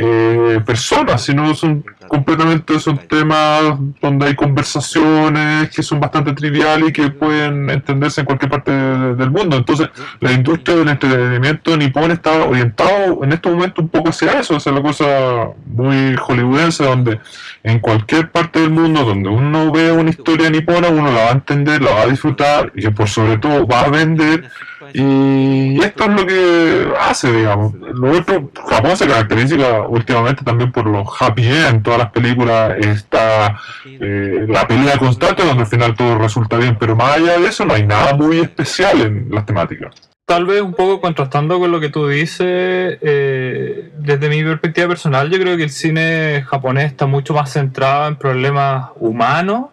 eh, 0.00 0.60
personas, 0.64 1.22
sino 1.22 1.54
son 1.54 1.84
completamente 2.06 2.78
son 2.78 2.98
temas 2.98 3.76
donde 4.00 4.26
hay 4.26 4.34
conversaciones 4.34 5.70
que 5.70 5.82
son 5.82 6.00
bastante 6.00 6.32
triviales 6.32 6.88
y 6.88 6.92
que 6.92 7.10
pueden 7.10 7.68
entenderse 7.68 8.20
en 8.20 8.26
cualquier 8.26 8.50
parte 8.50 8.70
del 8.72 9.30
mundo. 9.30 9.56
Entonces, 9.56 9.90
la 10.20 10.32
industria 10.32 10.76
del 10.76 10.88
entretenimiento 10.88 11.76
nipón 11.76 12.10
está 12.12 12.44
orientado 12.44 13.22
en 13.24 13.32
este 13.32 13.50
momento 13.50 13.82
un 13.82 13.88
poco 13.88 14.10
hacia 14.10 14.40
eso, 14.40 14.56
hacia 14.56 14.72
la 14.72 14.82
cosa 14.82 15.48
muy 15.66 16.16
hollywoodense, 16.16 16.84
donde 16.84 17.20
en 17.62 17.80
cualquier 17.80 18.30
parte 18.30 18.60
del 18.60 18.70
mundo 18.70 19.04
donde 19.04 19.28
uno 19.28 19.70
vea 19.70 19.92
una 19.92 20.10
historia 20.10 20.48
nipona, 20.48 20.88
uno 20.88 21.10
la 21.10 21.24
va 21.24 21.28
a 21.28 21.32
entender, 21.32 21.82
la 21.82 21.92
va 21.92 22.02
a 22.02 22.06
disfrutar 22.06 22.72
y 22.74 22.88
por 22.88 23.08
sobre 23.08 23.38
todo 23.38 23.66
va 23.66 23.82
a 23.82 23.90
vender 23.90 24.48
y 24.94 25.80
esto 25.82 26.04
es 26.04 26.10
lo 26.10 26.26
que 26.26 26.92
hace, 27.00 27.32
digamos. 27.32 27.74
Lo 27.74 28.18
otro, 28.18 28.50
Japón 28.68 28.96
se 28.96 29.06
caracteriza 29.06 29.82
últimamente 29.88 30.44
también 30.44 30.72
por 30.72 30.86
los 30.86 31.08
happy 31.20 31.46
end. 31.46 31.82
Todas 31.82 31.98
las 31.98 32.10
películas 32.10 32.76
está 32.78 33.60
eh, 33.84 34.46
la 34.48 34.66
pelea 34.66 34.98
constante 34.98 35.44
donde 35.44 35.62
al 35.62 35.68
final 35.68 35.94
todo 35.94 36.18
resulta 36.18 36.56
bien, 36.56 36.76
pero 36.78 36.96
más 36.96 37.16
allá 37.16 37.38
de 37.38 37.46
eso 37.46 37.64
no 37.64 37.74
hay 37.74 37.86
nada 37.86 38.14
muy 38.14 38.38
especial 38.40 39.00
en 39.00 39.28
las 39.30 39.46
temáticas. 39.46 39.94
Tal 40.26 40.44
vez 40.44 40.60
un 40.60 40.74
poco 40.74 41.00
contrastando 41.00 41.58
con 41.58 41.72
lo 41.72 41.80
que 41.80 41.88
tú 41.88 42.06
dices, 42.06 42.98
eh, 43.00 43.90
desde 43.98 44.28
mi 44.28 44.44
perspectiva 44.44 44.88
personal, 44.88 45.30
yo 45.30 45.38
creo 45.38 45.56
que 45.56 45.62
el 45.62 45.70
cine 45.70 46.44
japonés 46.46 46.86
está 46.86 47.06
mucho 47.06 47.32
más 47.32 47.50
centrado 47.50 48.08
en 48.08 48.16
problemas 48.16 48.90
humanos 48.96 49.68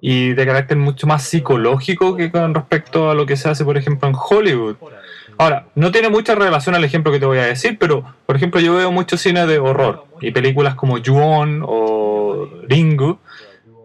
y 0.00 0.32
de 0.32 0.46
carácter 0.46 0.76
mucho 0.76 1.06
más 1.06 1.24
psicológico 1.24 2.16
que 2.16 2.30
con 2.30 2.54
respecto 2.54 3.10
a 3.10 3.14
lo 3.14 3.26
que 3.26 3.36
se 3.36 3.48
hace, 3.48 3.64
por 3.64 3.76
ejemplo, 3.76 4.08
en 4.08 4.14
Hollywood. 4.18 4.76
Ahora, 5.38 5.66
no 5.74 5.90
tiene 5.90 6.08
mucha 6.08 6.34
relación 6.34 6.74
al 6.74 6.84
ejemplo 6.84 7.12
que 7.12 7.18
te 7.18 7.26
voy 7.26 7.38
a 7.38 7.46
decir, 7.46 7.76
pero, 7.78 8.04
por 8.26 8.36
ejemplo, 8.36 8.60
yo 8.60 8.74
veo 8.74 8.92
mucho 8.92 9.16
cine 9.16 9.46
de 9.46 9.58
horror 9.58 10.04
y 10.20 10.30
películas 10.30 10.74
como 10.74 10.98
Ju-On 10.98 11.62
o 11.64 12.48
Ringu 12.68 13.18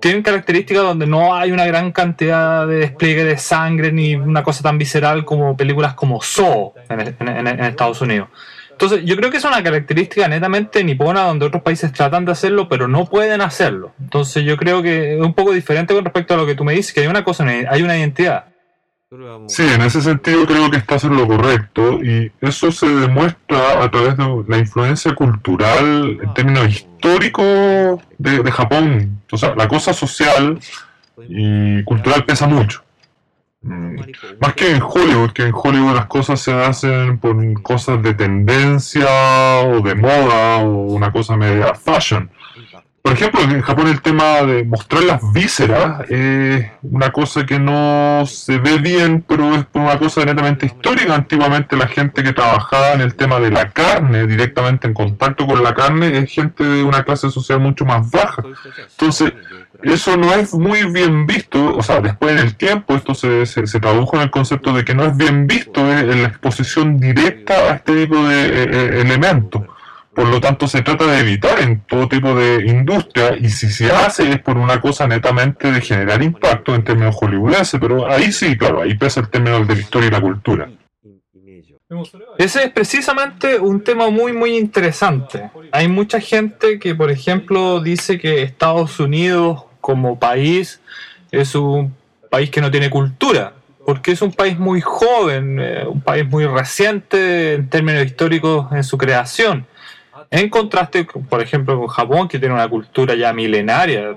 tienen 0.05 0.21
características 0.21 0.83
donde 0.83 1.07
no 1.07 1.35
hay 1.35 1.51
una 1.51 1.65
gran 1.65 1.91
cantidad 1.91 2.67
de 2.67 2.75
despliegue 2.75 3.23
de 3.23 3.37
sangre 3.39 3.91
ni 3.91 4.15
una 4.15 4.43
cosa 4.43 4.61
tan 4.61 4.77
visceral 4.77 5.25
como 5.25 5.57
películas 5.57 5.95
como 5.95 6.21
Saw 6.21 6.73
en 6.89 7.47
Estados 7.47 8.01
Unidos. 8.01 8.29
Entonces, 8.75 9.05
yo 9.05 9.15
creo 9.15 9.31
que 9.31 9.37
es 9.37 9.45
una 9.45 9.63
característica 9.63 10.27
netamente 10.27 10.83
nipona 10.83 11.21
donde 11.21 11.45
otros 11.45 11.63
países 11.63 11.93
tratan 11.93 12.25
de 12.25 12.33
hacerlo, 12.33 12.67
pero 12.67 12.89
no 12.89 13.05
pueden 13.05 13.39
hacerlo. 13.39 13.93
Entonces, 14.01 14.43
yo 14.43 14.57
creo 14.57 14.83
que 14.83 15.15
es 15.15 15.21
un 15.21 15.33
poco 15.33 15.53
diferente 15.53 15.93
con 15.93 16.03
respecto 16.03 16.33
a 16.33 16.37
lo 16.37 16.45
que 16.45 16.55
tú 16.55 16.65
me 16.65 16.73
dices, 16.73 16.93
que 16.93 16.99
hay 16.99 17.07
una 17.07 17.23
cosa, 17.23 17.45
hay 17.45 17.81
una 17.81 17.97
identidad. 17.97 18.47
Sí, 19.47 19.63
en 19.63 19.81
ese 19.81 20.01
sentido 20.01 20.45
creo 20.45 20.69
que 20.69 20.77
estás 20.77 21.05
en 21.05 21.15
lo 21.15 21.25
correcto 21.25 22.03
y 22.03 22.31
eso 22.41 22.69
se 22.71 22.87
demuestra 22.87 23.81
a 23.81 23.89
través 23.89 24.17
de 24.17 24.43
la 24.47 24.57
influencia 24.57 25.15
cultural 25.15 26.19
en 26.21 26.33
términos 26.33 26.67
históricos 26.67 28.01
de, 28.17 28.43
de 28.43 28.51
Japón. 28.51 29.21
O 29.31 29.37
sea, 29.37 29.55
la 29.55 29.69
cosa 29.69 29.93
social 29.93 30.59
y 31.29 31.81
cultural 31.83 32.25
pesa 32.25 32.45
mucho. 32.45 32.84
Mm. 33.65 33.95
Más 34.39 34.53
que 34.53 34.75
en 34.75 34.81
Hollywood, 34.81 35.31
que 35.31 35.43
en 35.43 35.51
Hollywood 35.53 35.95
las 35.95 36.05
cosas 36.05 36.39
se 36.39 36.53
hacen 36.53 37.17
por 37.17 37.35
cosas 37.63 38.01
de 38.03 38.13
tendencia 38.13 39.07
o 39.65 39.81
de 39.81 39.95
moda 39.95 40.57
o 40.57 40.93
una 40.93 41.11
cosa 41.11 41.35
media 41.35 41.73
fashion. 41.73 42.29
Por 43.01 43.13
ejemplo, 43.13 43.41
en 43.41 43.61
Japón 43.61 43.87
el 43.87 44.01
tema 44.01 44.41
de 44.41 44.63
mostrar 44.63 45.03
las 45.03 45.21
vísceras 45.31 46.09
es 46.09 46.65
una 46.81 47.11
cosa 47.11 47.45
que 47.45 47.59
no 47.59 48.25
se 48.25 48.57
ve 48.57 48.79
bien, 48.79 49.23
pero 49.27 49.53
es 49.53 49.65
por 49.65 49.83
una 49.83 49.99
cosa 49.99 50.25
netamente 50.25 50.65
histórica. 50.65 51.13
Antiguamente 51.13 51.75
la 51.75 51.87
gente 51.87 52.23
que 52.23 52.33
trabajaba 52.33 52.93
en 52.93 53.01
el 53.01 53.13
tema 53.13 53.39
de 53.39 53.51
la 53.51 53.69
carne, 53.69 54.25
directamente 54.25 54.87
en 54.87 54.95
contacto 54.95 55.45
con 55.45 55.63
la 55.63 55.75
carne, 55.75 56.17
es 56.17 56.31
gente 56.31 56.63
de 56.63 56.83
una 56.83 57.03
clase 57.03 57.29
social 57.29 57.59
mucho 57.59 57.85
más 57.85 58.09
baja. 58.09 58.43
Entonces, 58.97 59.33
eso 59.93 60.17
no 60.17 60.33
es 60.33 60.53
muy 60.53 60.83
bien 60.91 61.25
visto, 61.27 61.75
o 61.75 61.83
sea, 61.83 62.01
después 62.01 62.31
en 62.33 62.39
el 62.39 62.55
tiempo 62.55 62.95
esto 62.95 63.13
se, 63.13 63.45
se, 63.45 63.79
tradujo 63.79 64.15
en 64.15 64.23
el 64.23 64.31
concepto 64.31 64.73
de 64.73 64.83
que 64.83 64.95
no 64.95 65.05
es 65.05 65.15
bien 65.15 65.47
visto 65.47 65.79
en 65.81 66.23
la 66.23 66.29
exposición 66.29 66.99
directa 66.99 67.53
a 67.53 67.75
este 67.75 68.05
tipo 68.05 68.27
de 68.27 68.45
eh, 68.45 68.69
eh, 68.71 69.01
elementos. 69.01 69.61
Por 70.15 70.29
lo 70.29 70.39
tanto, 70.39 70.65
se 70.65 70.81
trata 70.81 71.05
de 71.07 71.19
evitar 71.19 71.59
en 71.59 71.81
todo 71.81 72.07
tipo 72.07 72.33
de 72.33 72.65
industria 72.65 73.35
y 73.37 73.49
si 73.49 73.69
se 73.69 73.91
hace 73.91 74.31
es 74.31 74.39
por 74.39 74.57
una 74.57 74.79
cosa 74.79 75.05
netamente 75.07 75.69
de 75.69 75.81
generar 75.81 76.23
impacto 76.23 76.73
en 76.73 76.85
términos 76.85 77.15
hollywoodenses, 77.17 77.79
pero 77.79 78.09
ahí 78.09 78.31
sí, 78.31 78.57
claro, 78.57 78.81
ahí 78.81 78.95
pesa 78.95 79.19
el 79.19 79.29
término 79.29 79.65
de 79.65 79.75
la 79.75 79.81
historia 79.81 80.07
y 80.07 80.11
la 80.11 80.21
cultura. 80.21 80.69
Ese 82.37 82.63
es 82.63 82.71
precisamente 82.71 83.59
un 83.59 83.83
tema 83.83 84.09
muy 84.09 84.33
muy 84.33 84.57
interesante. 84.57 85.51
Hay 85.71 85.87
mucha 85.87 86.19
gente 86.19 86.79
que, 86.79 86.95
por 86.95 87.11
ejemplo, 87.11 87.79
dice 87.79 88.17
que 88.17 88.41
Estados 88.41 88.99
Unidos 88.99 89.64
como 89.85 90.17
país 90.17 90.81
es 91.31 91.53
un 91.53 91.95
país 92.31 92.49
que 92.49 92.59
no 92.59 92.71
tiene 92.71 92.89
cultura, 92.89 93.53
porque 93.85 94.13
es 94.13 94.23
un 94.23 94.31
país 94.31 94.57
muy 94.57 94.81
joven, 94.81 95.59
eh, 95.61 95.85
un 95.87 96.01
país 96.01 96.27
muy 96.27 96.47
reciente 96.47 97.53
en 97.53 97.69
términos 97.69 98.03
históricos 98.03 98.65
en 98.71 98.83
su 98.83 98.97
creación. 98.97 99.67
En 100.31 100.49
contraste, 100.49 101.05
por 101.29 101.39
ejemplo, 101.39 101.77
con 101.77 101.87
Japón, 101.87 102.27
que 102.27 102.39
tiene 102.39 102.55
una 102.55 102.67
cultura 102.67 103.13
ya 103.13 103.31
milenaria, 103.31 104.15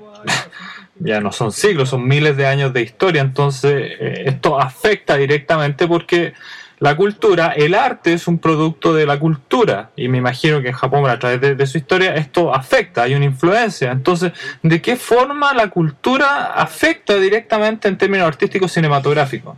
ya 1.01 1.21
no 1.21 1.33
son 1.33 1.53
siglos, 1.53 1.91
son 1.91 2.09
miles 2.09 2.35
de 2.39 2.47
años 2.47 2.73
de 2.73 2.81
historia, 2.81 3.21
entonces 3.21 3.93
eh, 4.01 4.23
esto 4.25 4.59
afecta 4.59 5.19
directamente 5.19 5.87
porque 5.87 6.33
la 6.81 6.97
cultura, 6.97 7.53
el 7.57 7.75
arte 7.75 8.13
es 8.13 8.29
un 8.29 8.39
producto 8.39 8.95
de 8.95 9.07
la 9.07 9.19
cultura 9.19 9.91
y 9.97 10.09
me 10.09 10.19
imagino 10.19 10.61
que 10.63 10.69
en 10.69 10.75
Japón 10.75 11.09
a 11.09 11.19
través 11.19 11.59
de, 11.59 11.67
su 11.67 11.79
historia 11.79 12.15
esto 12.15 12.55
afecta, 12.55 13.03
hay 13.03 13.15
una 13.15 13.25
influencia. 13.25 13.91
Entonces, 13.91 14.33
¿de 14.63 14.81
qué 14.81 14.97
forma 14.97 15.53
la 15.55 15.69
cultura 15.69 16.53
afecta 16.55 17.17
directamente 17.17 17.89
en 17.89 17.99
términos 17.99 18.29
artísticos 18.29 18.73
cinematográficos? 18.73 19.57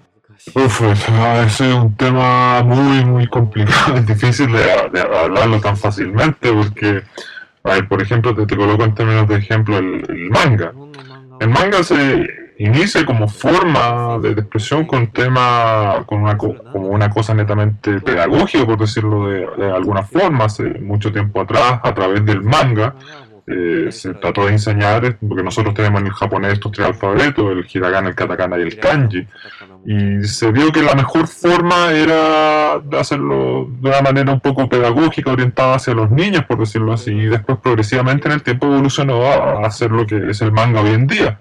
Uf, 0.54 0.82
ese 0.82 1.68
es 1.68 1.74
un 1.74 1.94
tema 1.96 2.62
muy, 2.62 3.04
muy 3.04 3.26
complicado, 3.26 3.94
es 3.96 4.06
difícil 4.06 4.50
de, 4.52 4.72
hablarlo 4.72 5.60
tan 5.60 5.76
fácilmente 5.76 6.50
porque, 6.50 7.02
por 7.88 8.00
ejemplo, 8.00 8.34
te, 8.34 8.56
coloco 8.56 8.84
en 8.84 8.94
términos 8.94 9.28
de 9.28 9.36
ejemplo 9.36 9.76
el 9.76 10.30
manga. 10.30 10.72
El 11.40 11.48
manga 11.50 11.82
se 11.82 12.39
inicia 12.60 13.06
como 13.06 13.26
forma 13.26 14.18
de, 14.18 14.32
expresión 14.32 14.84
con 14.84 15.06
tema, 15.08 16.04
con 16.06 16.22
una, 16.22 16.36
como 16.36 16.88
una 16.88 17.08
cosa 17.08 17.32
netamente 17.32 18.00
pedagógica, 18.00 18.66
por 18.66 18.78
decirlo 18.78 19.28
de, 19.28 19.72
alguna 19.72 20.02
forma, 20.02 20.44
hace 20.44 20.64
mucho 20.64 21.10
tiempo 21.10 21.40
atrás, 21.40 21.80
a 21.82 21.94
través 21.94 22.24
del 22.24 22.42
manga. 22.42 22.94
Eh, 23.46 23.90
se 23.90 24.14
trató 24.14 24.44
de 24.44 24.52
enseñar, 24.52 25.16
porque 25.26 25.42
nosotros 25.42 25.74
tenemos 25.74 26.02
en 26.02 26.08
el 26.08 26.12
japonés 26.12 26.52
estos 26.52 26.70
tres 26.70 26.86
alfabetos, 26.86 27.50
el 27.50 27.66
hiragana, 27.72 28.10
el 28.10 28.14
katakana 28.14 28.58
y 28.58 28.62
el 28.62 28.78
kanji, 28.78 29.26
y 29.86 30.22
se 30.24 30.52
vio 30.52 30.70
que 30.70 30.82
la 30.82 30.94
mejor 30.94 31.26
forma 31.26 31.90
era 31.90 32.74
hacerlo 32.96 33.68
de 33.80 33.88
una 33.88 34.02
manera 34.02 34.32
un 34.32 34.38
poco 34.38 34.68
pedagógica, 34.68 35.32
orientada 35.32 35.76
hacia 35.76 35.94
los 35.94 36.10
niños, 36.10 36.44
por 36.44 36.58
decirlo 36.58 36.92
así, 36.92 37.10
y 37.10 37.26
después 37.26 37.58
progresivamente 37.58 38.28
en 38.28 38.34
el 38.34 38.42
tiempo 38.42 38.66
evolucionó 38.66 39.24
a 39.24 39.66
hacer 39.66 39.90
lo 39.90 40.06
que 40.06 40.30
es 40.30 40.42
el 40.42 40.52
manga 40.52 40.82
hoy 40.82 40.90
en 40.90 41.06
día. 41.08 41.40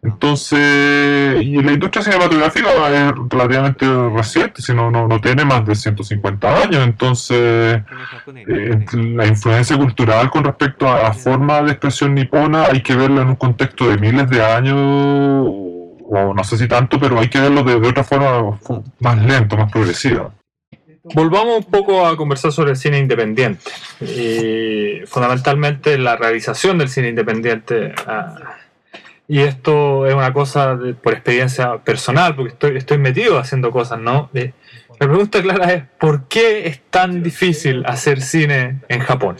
Entonces, 0.00 1.42
y 1.42 1.60
la 1.60 1.72
industria 1.72 2.04
cinematográfica 2.04 2.68
es 2.88 3.12
relativamente 3.28 3.84
reciente, 4.10 4.62
si 4.62 4.72
no, 4.72 4.92
no, 4.92 5.20
tiene 5.20 5.44
más 5.44 5.66
de 5.66 5.74
150 5.74 6.62
años, 6.62 6.86
entonces 6.86 7.82
eh, 8.26 8.86
la 8.92 9.26
influencia 9.26 9.76
cultural 9.76 10.30
con 10.30 10.44
respecto 10.44 10.88
a 10.88 11.02
la 11.02 11.12
forma 11.12 11.62
de 11.62 11.72
expresión 11.72 12.14
nipona 12.14 12.66
hay 12.66 12.80
que 12.80 12.94
verlo 12.94 13.22
en 13.22 13.28
un 13.28 13.36
contexto 13.36 13.88
de 13.88 13.98
miles 13.98 14.30
de 14.30 14.44
años, 14.44 14.76
o 14.78 16.32
no 16.32 16.44
sé 16.44 16.56
si 16.56 16.68
tanto, 16.68 17.00
pero 17.00 17.18
hay 17.18 17.28
que 17.28 17.40
verlo 17.40 17.64
de, 17.64 17.74
otra 17.74 18.04
forma 18.04 18.56
más 19.00 19.22
lento, 19.24 19.56
más 19.56 19.70
progresiva. 19.70 20.32
Volvamos 21.14 21.58
un 21.58 21.70
poco 21.72 22.06
a 22.06 22.16
conversar 22.16 22.52
sobre 22.52 22.70
el 22.70 22.76
cine 22.76 22.98
independiente 22.98 23.70
y 24.00 25.04
fundamentalmente 25.06 25.98
la 25.98 26.16
realización 26.16 26.78
del 26.78 26.88
cine 26.88 27.08
independiente. 27.08 27.94
Ah, 28.06 28.57
y 29.28 29.40
esto 29.40 30.06
es 30.06 30.14
una 30.14 30.32
cosa 30.32 30.78
por 31.02 31.12
experiencia 31.12 31.76
personal, 31.84 32.34
porque 32.34 32.52
estoy, 32.54 32.76
estoy 32.78 32.96
metido 32.96 33.38
haciendo 33.38 33.70
cosas, 33.70 34.00
¿no? 34.00 34.30
La 34.32 35.06
pregunta 35.06 35.42
clara 35.42 35.72
es, 35.74 35.84
¿por 36.00 36.26
qué 36.28 36.66
es 36.66 36.80
tan 36.90 37.22
difícil 37.22 37.84
hacer 37.86 38.22
cine 38.22 38.80
en 38.88 39.00
Japón? 39.00 39.36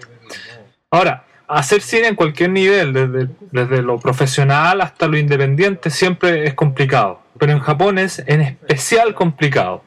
Ahora, 0.90 1.24
hacer 1.48 1.80
cine 1.80 2.08
en 2.08 2.14
cualquier 2.14 2.50
nivel, 2.50 2.92
desde, 2.92 3.28
desde 3.50 3.82
lo 3.82 3.98
profesional 3.98 4.80
hasta 4.80 5.08
lo 5.08 5.16
independiente, 5.16 5.90
siempre 5.90 6.46
es 6.46 6.54
complicado. 6.54 7.20
Pero 7.38 7.52
en 7.52 7.61
Japón 7.61 7.98
es 7.98 8.22
en 8.26 8.40
especial 8.40 9.14
complicado. 9.14 9.84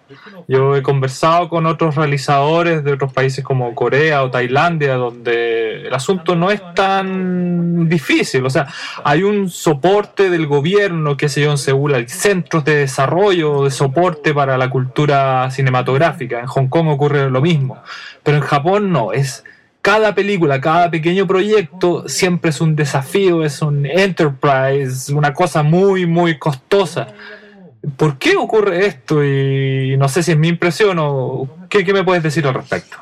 Yo 0.47 0.76
he 0.76 0.82
conversado 0.82 1.50
con 1.50 1.65
otros 1.65 1.95
realizadores 1.95 2.84
de 2.84 2.93
otros 2.93 3.12
países 3.12 3.43
como 3.43 3.76
Corea 3.76 4.24
o 4.24 4.32
Tailandia, 4.32 4.95
donde 4.95 5.88
el 5.88 5.93
asunto 5.93 6.36
no 6.36 6.50
es 6.50 6.62
tan 6.74 7.89
difícil. 7.89 8.45
O 8.45 8.50
sea, 8.50 8.67
hay 9.04 9.24
un 9.24 9.50
soporte 9.50 10.30
del 10.30 10.47
gobierno, 10.47 11.17
que 11.17 11.28
se 11.28 11.41
yo, 11.41 11.54
en 11.54 11.95
hay 11.95 12.08
centros 12.08 12.63
de 12.63 12.76
desarrollo, 12.78 13.65
de 13.65 13.71
soporte 13.71 14.34
para 14.34 14.58
la 14.58 14.69
cultura 14.69 15.52
cinematográfica. 15.52 16.39
En 16.39 16.47
Hong 16.47 16.67
Kong 16.67 16.88
ocurre 16.88 17.30
lo 17.30 17.41
mismo. 17.41 17.84
Pero 18.24 18.38
en 18.38 18.43
Japón 18.43 18.91
no, 18.91 19.12
es 19.12 19.43
cada 19.82 20.13
película, 20.13 20.62
cada 20.62 20.91
pequeño 20.91 21.26
proyecto 21.26 22.08
siempre 22.08 22.52
es 22.52 22.62
un 22.62 22.76
desafío, 22.76 23.44
es 23.44 23.62
un 23.62 23.86
enterprise, 23.86 25.13
una 25.13 25.34
cosa 25.34 25.63
muy, 25.63 26.06
muy 26.06 26.38
costosa. 26.38 27.08
¿Por 27.98 28.17
qué 28.17 28.36
ocurre 28.38 28.86
esto? 28.86 29.24
Y 29.26 29.98
no 29.98 30.08
sé 30.08 30.22
si 30.22 30.32
es 30.32 30.38
mi 30.38 30.50
impresión 30.50 30.98
o 31.00 31.48
qué, 31.67 31.84
me 31.94 32.04
puedes 32.04 32.22
decir 32.22 32.46
al 32.46 32.54
respecto. 32.54 32.98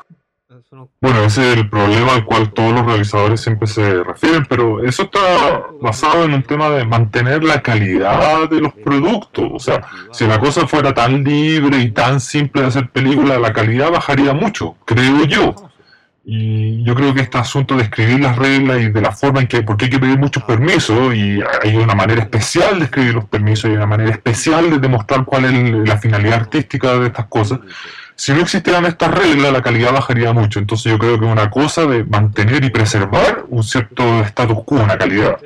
Bueno, 1.00 1.24
ese 1.24 1.50
es 1.50 1.58
el 1.58 1.68
problema 1.68 2.14
al 2.14 2.24
cual 2.24 2.52
todos 2.52 2.72
los 2.72 2.86
realizadores 2.86 3.40
siempre 3.40 3.66
se 3.66 4.02
refieren, 4.02 4.46
pero 4.48 4.82
eso 4.82 5.02
está 5.02 5.66
basado 5.80 6.24
en 6.24 6.32
un 6.32 6.42
tema 6.42 6.70
de 6.70 6.84
mantener 6.84 7.42
la 7.44 7.60
calidad 7.60 8.48
de 8.48 8.60
los 8.60 8.72
productos. 8.72 9.50
O 9.52 9.58
sea, 9.58 9.82
si 10.12 10.26
la 10.26 10.38
cosa 10.38 10.66
fuera 10.66 10.94
tan 10.94 11.24
libre 11.24 11.78
y 11.78 11.90
tan 11.90 12.20
simple 12.20 12.62
de 12.62 12.68
hacer 12.68 12.88
películas, 12.88 13.40
la 13.40 13.52
calidad 13.52 13.90
bajaría 13.90 14.32
mucho, 14.32 14.76
creo 14.86 15.24
yo. 15.24 15.69
Y 16.24 16.82
yo 16.84 16.94
creo 16.94 17.14
que 17.14 17.22
este 17.22 17.38
asunto 17.38 17.76
de 17.76 17.84
escribir 17.84 18.20
las 18.20 18.36
reglas 18.36 18.80
y 18.80 18.90
de 18.90 19.00
la 19.00 19.12
forma 19.12 19.40
en 19.40 19.46
que, 19.46 19.62
porque 19.62 19.86
hay 19.86 19.90
que 19.90 19.98
pedir 19.98 20.18
muchos 20.18 20.44
permisos 20.44 21.14
y 21.14 21.40
hay 21.62 21.76
una 21.76 21.94
manera 21.94 22.22
especial 22.22 22.78
de 22.78 22.84
escribir 22.84 23.14
los 23.14 23.24
permisos 23.24 23.70
y 23.70 23.74
una 23.74 23.86
manera 23.86 24.10
especial 24.10 24.68
de 24.70 24.78
demostrar 24.78 25.24
cuál 25.24 25.46
es 25.46 25.88
la 25.88 25.98
finalidad 25.98 26.34
artística 26.34 26.98
de 26.98 27.06
estas 27.06 27.26
cosas. 27.26 27.60
Si 28.16 28.32
no 28.32 28.40
existieran 28.40 28.84
estas 28.84 29.14
reglas, 29.14 29.50
la 29.50 29.62
calidad 29.62 29.94
bajaría 29.94 30.30
mucho. 30.34 30.58
Entonces 30.58 30.92
yo 30.92 30.98
creo 30.98 31.18
que 31.18 31.24
es 31.24 31.32
una 31.32 31.50
cosa 31.50 31.86
de 31.86 32.04
mantener 32.04 32.62
y 32.64 32.70
preservar 32.70 33.46
un 33.48 33.64
cierto 33.64 34.20
status 34.20 34.58
quo, 34.64 34.76
una 34.76 34.98
calidad. 34.98 35.38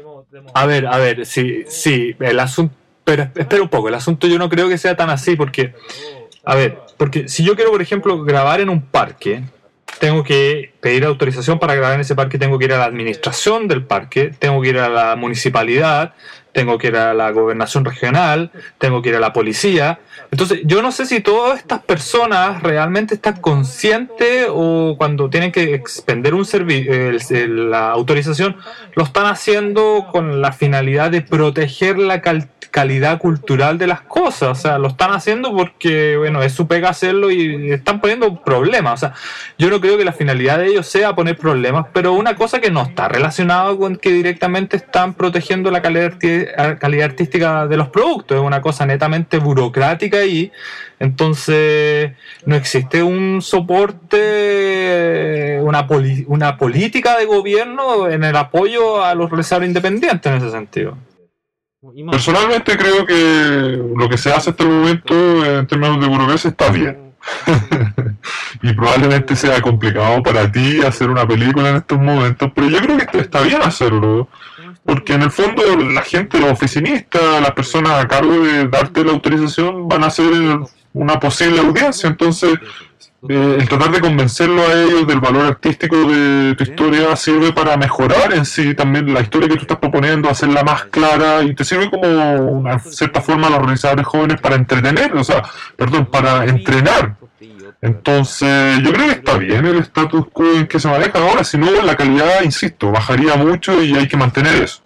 A 0.55 0.67
ver, 0.67 0.87
a 0.89 0.99
ver, 0.99 1.25
sí, 1.25 1.63
sí, 1.69 2.17
el 2.19 2.41
asunto, 2.41 2.75
pero 3.05 3.23
espera 3.23 3.63
un 3.63 3.69
poco, 3.69 3.89
el 3.89 3.95
asunto 3.95 4.27
yo 4.27 4.39
no 4.39 4.49
creo 4.49 4.69
que 4.69 4.77
sea 4.77 4.97
tan 4.97 5.09
así 5.09 5.37
porque, 5.37 5.75
a 6.45 6.57
ver, 6.57 6.81
porque 6.97 7.29
si 7.29 7.45
yo 7.45 7.55
quiero, 7.55 7.71
por 7.71 7.81
ejemplo, 7.81 8.25
grabar 8.25 8.61
en 8.61 8.69
un 8.69 8.83
parque, 8.83 9.45
tengo 9.99 10.23
que 10.25 10.74
pedir 10.85 11.07
autorización 11.07 11.59
para 11.59 11.75
grabar 11.75 11.95
en 11.95 12.03
ese 12.03 12.15
parque, 12.15 12.37
tengo 12.37 12.59
que 12.59 12.67
ir 12.67 12.75
a 12.75 12.79
la 12.79 12.85
administración 12.85 13.69
del 13.69 13.85
parque, 13.85 14.35
tengo 14.39 14.61
que 14.61 14.69
ir 14.69 14.79
a 14.79 14.91
la 14.91 15.17
municipalidad, 15.17 16.13
tengo 16.53 16.77
que 16.77 16.89
ir 16.89 16.97
a 16.97 17.15
la 17.15 17.31
gobernación 17.31 17.87
regional, 17.87 18.51
tengo 18.77 19.01
que 19.01 19.09
ir 19.09 19.17
a 19.17 19.21
la 19.21 19.33
policía. 19.33 20.01
Entonces, 20.31 20.61
yo 20.65 20.83
no 20.83 20.93
sé 20.93 21.07
si 21.07 21.21
todas 21.21 21.59
estas 21.59 21.83
personas 21.85 22.63
realmente 22.63 23.15
están 23.15 23.41
conscientes 23.41 24.47
o 24.51 24.97
cuando 24.99 25.31
tienen 25.31 25.53
que 25.53 25.73
expender 25.73 26.35
un 26.35 26.45
servicio, 26.45 26.93
la 27.49 27.91
autorización, 27.91 28.55
lo 28.95 29.05
están 29.05 29.25
haciendo 29.25 30.09
con 30.13 30.43
la 30.43 30.53
finalidad 30.53 31.11
de 31.11 31.23
proteger 31.23 31.99
la 31.99 32.21
calidad 32.21 33.19
cultural 33.19 33.79
de 33.79 33.87
las 33.87 34.01
cosas. 34.01 34.49
O 34.51 34.55
sea, 34.61 34.79
lo 34.79 34.89
están 34.89 35.13
haciendo 35.13 35.57
porque, 35.57 36.17
bueno, 36.17 36.43
es 36.43 36.53
su 36.53 36.67
pega 36.67 36.89
hacerlo 36.89 37.31
y 37.31 37.71
están 37.71 38.01
poniendo 38.01 38.43
problemas. 38.43 38.95
O 38.95 38.97
sea, 38.97 39.15
yo 39.59 39.71
no 39.71 39.81
creo 39.81 39.97
que 39.97 40.05
la 40.05 40.13
finalidad 40.13 40.59
de 40.59 40.74
ellos 40.75 40.87
sea 40.87 41.15
poner 41.15 41.37
problemas, 41.37 41.87
pero 41.93 42.13
una 42.13 42.37
cosa 42.37 42.61
que 42.61 42.71
no 42.71 42.83
está 42.83 43.09
relacionada 43.09 43.77
con 43.77 43.97
que 43.97 44.13
directamente 44.13 44.77
están 44.77 45.15
protegiendo 45.15 45.71
la 45.71 45.81
calidad 45.83 46.19
calidad 46.79 47.05
artística 47.07 47.67
de 47.67 47.77
los 47.77 47.89
productos, 47.89 48.37
es 48.37 48.43
una 48.43 48.61
cosa 48.61 48.85
netamente 48.87 49.39
burocrática 49.39 50.25
y 50.25 50.53
entonces 50.99 52.13
no 52.47 52.55
existe 52.57 53.03
un 53.03 53.41
soporte, 53.43 54.21
una, 55.63 55.87
una 56.27 56.57
política 56.57 57.19
de 57.19 57.25
gobierno 57.25 58.09
en 58.09 58.25
el 58.25 58.37
apoyo 58.37 59.05
a 59.05 59.15
los 59.15 59.31
realizadores 59.31 59.69
independientes 59.69 60.31
en 60.31 60.39
ese 60.39 60.51
sentido. 60.51 60.97
Personalmente 62.11 62.77
creo 62.79 63.05
que 63.05 63.79
lo 63.95 64.09
que 64.09 64.17
se 64.17 64.33
hace 64.33 64.51
hasta 64.51 64.63
el 64.63 64.71
momento 64.71 65.45
en 65.45 65.67
términos 65.67 66.01
de 66.01 66.07
burocracia 66.07 66.51
está 66.51 66.71
bien. 66.71 67.13
Y 68.63 68.73
probablemente 68.73 69.37
sea 69.37 69.61
complicado 69.61 70.23
para 70.23 70.51
ti 70.51 70.81
hacer 70.83 71.11
una 71.11 71.27
película 71.27 71.71
en 71.71 71.77
estos 71.77 71.99
momentos, 71.99 72.51
pero 72.55 72.69
yo 72.69 72.79
creo 72.81 72.99
que 72.99 73.19
está 73.19 73.41
bien 73.43 73.63
hacerlo 73.63 74.29
porque 74.85 75.15
en 75.15 75.23
el 75.23 75.31
fondo 75.31 75.63
la 75.93 76.03
gente, 76.03 76.39
los 76.39 76.53
oficinistas, 76.53 77.41
las 77.41 77.53
personas 77.53 78.05
a 78.05 78.09
cargo 78.09 78.33
de 78.45 78.69
darte 78.69 79.05
la 79.05 79.13
autorización 79.13 79.89
van 79.89 80.05
a 80.05 80.11
ser 80.11 80.31
una 80.93 81.19
posible 81.19 81.61
audiencia, 81.61 82.09
entonces 82.09 82.59
eh, 83.27 83.57
el 83.59 83.67
tratar 83.67 83.91
de 83.91 84.01
convencerlo 84.01 84.61
a 84.61 84.73
ellos 84.75 85.07
del 85.07 85.19
valor 85.19 85.47
artístico 85.47 85.97
de 85.97 86.55
tu 86.57 86.65
historia 86.65 87.17
sirve 87.17 87.53
para 87.53 87.75
mejorar 87.79 88.35
en 88.35 88.45
sí 88.45 88.75
también 88.75 89.15
la 89.15 89.23
historia 89.23 89.49
que 89.49 89.57
tú 89.57 89.63
estás 89.63 89.79
proponiendo, 89.79 90.29
hacerla 90.29 90.63
más 90.63 90.85
clara 90.85 91.43
y 91.43 91.55
te 91.55 91.65
sirve 91.65 91.91
como 91.91 92.07
una 92.35 92.79
cierta 92.81 93.23
forma 93.23 93.47
a 93.47 93.51
los 93.51 93.59
organizadores 93.61 94.07
jóvenes 94.07 94.41
para 94.41 94.57
entretener, 94.57 95.15
o 95.17 95.25
sea, 95.25 95.43
perdón, 95.77 96.07
para 96.07 96.45
entrenar. 96.45 97.17
Entonces, 97.85 98.79
yo 98.83 98.95
creo 98.95 99.09
que 99.09 99.13
está 99.13 99.37
bien 99.37 99.67
el 99.67 99.77
status 99.81 100.27
quo 100.33 100.47
en 100.55 100.67
que 100.67 100.81
se 100.81 100.89
maneja 100.89 101.19
ahora, 101.19 101.45
si 101.45 101.59
no, 101.59 101.71
la 101.83 101.95
calidad, 101.95 102.43
insisto, 102.43 102.91
bajaría 102.91 103.37
mucho 103.37 103.83
y 103.83 103.95
hay 103.95 104.09
que 104.09 104.17
mantener 104.17 104.63
eso. 104.63 104.81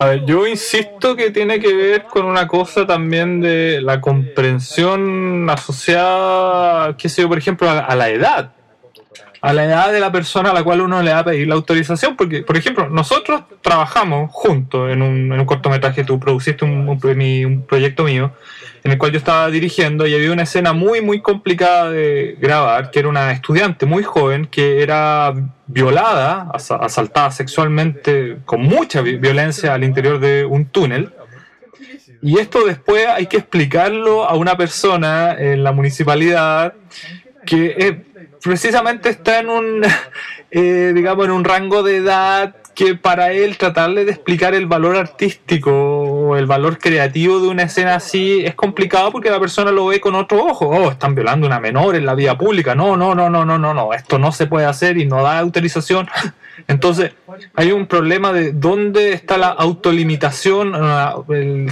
A 0.00 0.06
ver, 0.06 0.24
yo 0.26 0.44
insisto 0.44 1.14
que 1.14 1.30
tiene 1.30 1.60
que 1.60 1.72
ver 1.72 2.02
con 2.02 2.26
una 2.26 2.48
cosa 2.48 2.84
también 2.84 3.40
de 3.40 3.80
la 3.80 4.00
comprensión 4.00 5.48
asociada, 5.48 6.96
qué 6.96 7.08
sé 7.08 7.22
yo, 7.22 7.28
por 7.28 7.38
ejemplo, 7.38 7.70
a, 7.70 7.94
la 7.94 8.08
edad. 8.08 8.50
A 9.40 9.52
la 9.52 9.64
edad 9.64 9.92
de 9.92 10.00
la 10.00 10.10
persona 10.10 10.50
a 10.50 10.54
la 10.54 10.62
cual 10.62 10.80
uno 10.80 11.02
le 11.02 11.12
va 11.12 11.20
a 11.20 11.24
pedir 11.24 11.46
la 11.46 11.54
autorización, 11.54 12.16
porque, 12.16 12.42
por 12.42 12.56
ejemplo, 12.56 12.88
nosotros 12.88 13.42
trabajamos 13.62 14.30
juntos 14.32 14.90
en 14.90 15.02
un, 15.02 15.32
en 15.32 15.40
un 15.40 15.46
cortometraje, 15.46 16.04
tú 16.04 16.18
produciste 16.18 16.64
un, 16.64 16.88
un 16.88 17.64
proyecto 17.66 18.04
mío, 18.04 18.32
en 18.86 18.92
el 18.92 18.98
cual 18.98 19.10
yo 19.10 19.18
estaba 19.18 19.50
dirigiendo 19.50 20.06
y 20.06 20.14
había 20.14 20.30
una 20.30 20.44
escena 20.44 20.72
muy, 20.72 21.00
muy 21.00 21.20
complicada 21.20 21.90
de 21.90 22.36
grabar, 22.40 22.90
que 22.92 23.00
era 23.00 23.08
una 23.08 23.32
estudiante 23.32 23.84
muy 23.84 24.04
joven 24.04 24.46
que 24.46 24.80
era 24.80 25.34
violada, 25.66 26.52
asaltada 26.52 27.32
sexualmente 27.32 28.38
con 28.44 28.62
mucha 28.62 29.02
violencia 29.02 29.74
al 29.74 29.82
interior 29.82 30.20
de 30.20 30.44
un 30.44 30.66
túnel. 30.66 31.12
Y 32.22 32.38
esto 32.38 32.64
después 32.64 33.06
hay 33.08 33.26
que 33.26 33.38
explicarlo 33.38 34.24
a 34.24 34.34
una 34.36 34.56
persona 34.56 35.36
en 35.36 35.64
la 35.64 35.72
municipalidad 35.72 36.74
que 37.44 38.05
precisamente 38.42 39.10
está 39.10 39.40
en 39.40 39.48
un, 39.48 39.82
eh, 40.50 40.92
digamos, 40.94 41.26
en 41.26 41.32
un 41.32 41.44
rango 41.44 41.82
de 41.82 41.96
edad 41.96 42.56
que 42.74 42.94
para 42.94 43.32
él 43.32 43.56
tratarle 43.56 44.04
de 44.04 44.12
explicar 44.12 44.54
el 44.54 44.66
valor 44.66 44.96
artístico 44.96 45.72
o 45.72 46.36
el 46.36 46.44
valor 46.44 46.78
creativo 46.78 47.40
de 47.40 47.48
una 47.48 47.62
escena 47.62 47.94
así 47.94 48.44
es 48.44 48.54
complicado 48.54 49.10
porque 49.10 49.30
la 49.30 49.40
persona 49.40 49.70
lo 49.70 49.86
ve 49.86 49.98
con 49.98 50.14
otro 50.14 50.44
ojo. 50.44 50.68
Oh, 50.68 50.90
están 50.90 51.14
violando 51.14 51.46
a 51.46 51.48
una 51.48 51.58
menor 51.58 51.96
en 51.96 52.04
la 52.04 52.14
vía 52.14 52.36
pública. 52.36 52.74
No, 52.74 52.94
no, 52.94 53.14
no, 53.14 53.30
no, 53.30 53.46
no, 53.46 53.58
no, 53.58 53.72
no. 53.72 53.94
Esto 53.94 54.18
no 54.18 54.30
se 54.30 54.46
puede 54.46 54.66
hacer 54.66 54.98
y 54.98 55.06
no 55.06 55.22
da 55.22 55.38
autorización. 55.38 56.06
Entonces, 56.68 57.12
hay 57.54 57.72
un 57.72 57.86
problema 57.86 58.32
de 58.32 58.52
dónde 58.52 59.12
está 59.12 59.36
la 59.38 59.48
autolimitación. 59.48 60.74
El, 61.28 61.70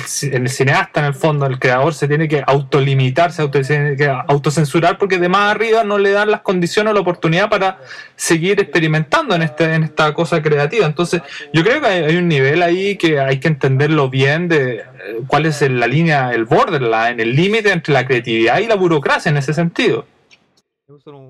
cineasta, 0.49 1.01
en 1.01 1.07
el 1.07 1.15
fondo, 1.15 1.47
el 1.47 1.59
creador, 1.59 1.95
se 1.95 2.09
tiene 2.09 2.29
que 2.29 2.43
autolimitar, 2.47 3.33
se 3.33 3.47
tiene 3.49 3.97
que 3.97 4.09
autocensurar 4.09 4.99
porque 4.99 5.19
de 5.19 5.29
más 5.29 5.51
arriba 5.53 5.85
no 5.85 5.99
le 5.99 6.11
dan 6.11 6.31
las 6.31 6.41
condiciones 6.41 6.91
o 6.91 6.95
la 6.95 7.01
oportunidad 7.01 7.49
para 7.49 7.79
seguir 8.17 8.61
experimentando 8.61 9.35
en, 9.35 9.43
este, 9.43 9.75
en 9.75 9.85
esta 9.85 10.13
cosa 10.13 10.43
creativa. 10.43 10.87
Entonces, 10.87 11.23
yo 11.53 11.63
creo 11.63 11.81
que 11.81 11.87
hay, 11.87 12.17
un 12.17 12.29
nivel 12.29 12.63
ahí 12.63 12.97
que 12.97 13.21
hay 13.21 13.41
que 13.41 13.49
entenderlo 13.49 14.11
bien 14.11 14.49
de 14.49 14.77
eh, 14.77 14.85
cuál 15.27 15.47
es 15.47 15.61
la 15.63 15.87
línea, 15.87 16.33
el 16.33 16.45
borderline, 16.45 17.21
el 17.21 17.35
límite 17.35 17.73
entre 17.73 17.95
la 17.95 18.07
creatividad 18.07 18.59
y 18.61 18.67
la 18.67 18.75
burocracia 18.75 19.31
en 19.31 19.37
ese 19.37 19.55
sentido. 19.55 20.07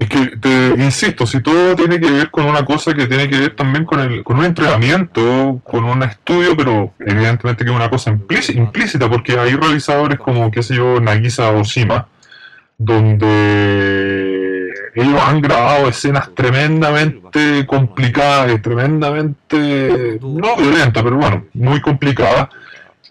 Es 0.01 0.09
que, 0.09 0.37
te 0.39 0.75
insisto, 0.83 1.29
si 1.29 1.41
todo 1.41 1.77
tiene 1.77 2.01
que 2.01 2.11
ver 2.11 2.29
con 2.33 2.47
una 2.47 2.65
cosa 2.65 2.93
que 2.93 3.07
tiene 3.07 3.29
que 3.29 3.39
ver 3.39 3.55
también 3.55 3.85
con, 3.85 4.01
el, 4.01 4.25
con 4.25 4.41
un 4.41 4.47
entrenamiento, 4.47 5.61
con 5.63 5.85
un 5.85 6.03
estudio, 6.03 6.57
pero 6.57 6.93
evidentemente 6.99 7.65
que 7.65 7.71
es 7.71 7.77
una 7.77 7.89
cosa 7.89 8.11
implícita, 8.11 9.09
porque 9.09 9.39
hay 9.39 9.55
realizadores 9.55 10.19
como, 10.19 10.51
qué 10.51 10.61
sé 10.61 10.75
yo, 10.75 10.99
Nagisa 11.01 11.53
Oshima, 11.53 12.09
donde 12.77 14.73
ellos 14.97 15.23
han 15.25 15.41
grabado 15.41 15.89
escenas 15.89 16.35
tremendamente 16.35 17.65
complicadas, 17.65 18.61
tremendamente, 18.61 20.19
no 20.21 20.57
violentas, 20.57 21.01
pero 21.01 21.17
bueno, 21.17 21.45
muy 21.55 21.81
complicadas, 21.81 22.49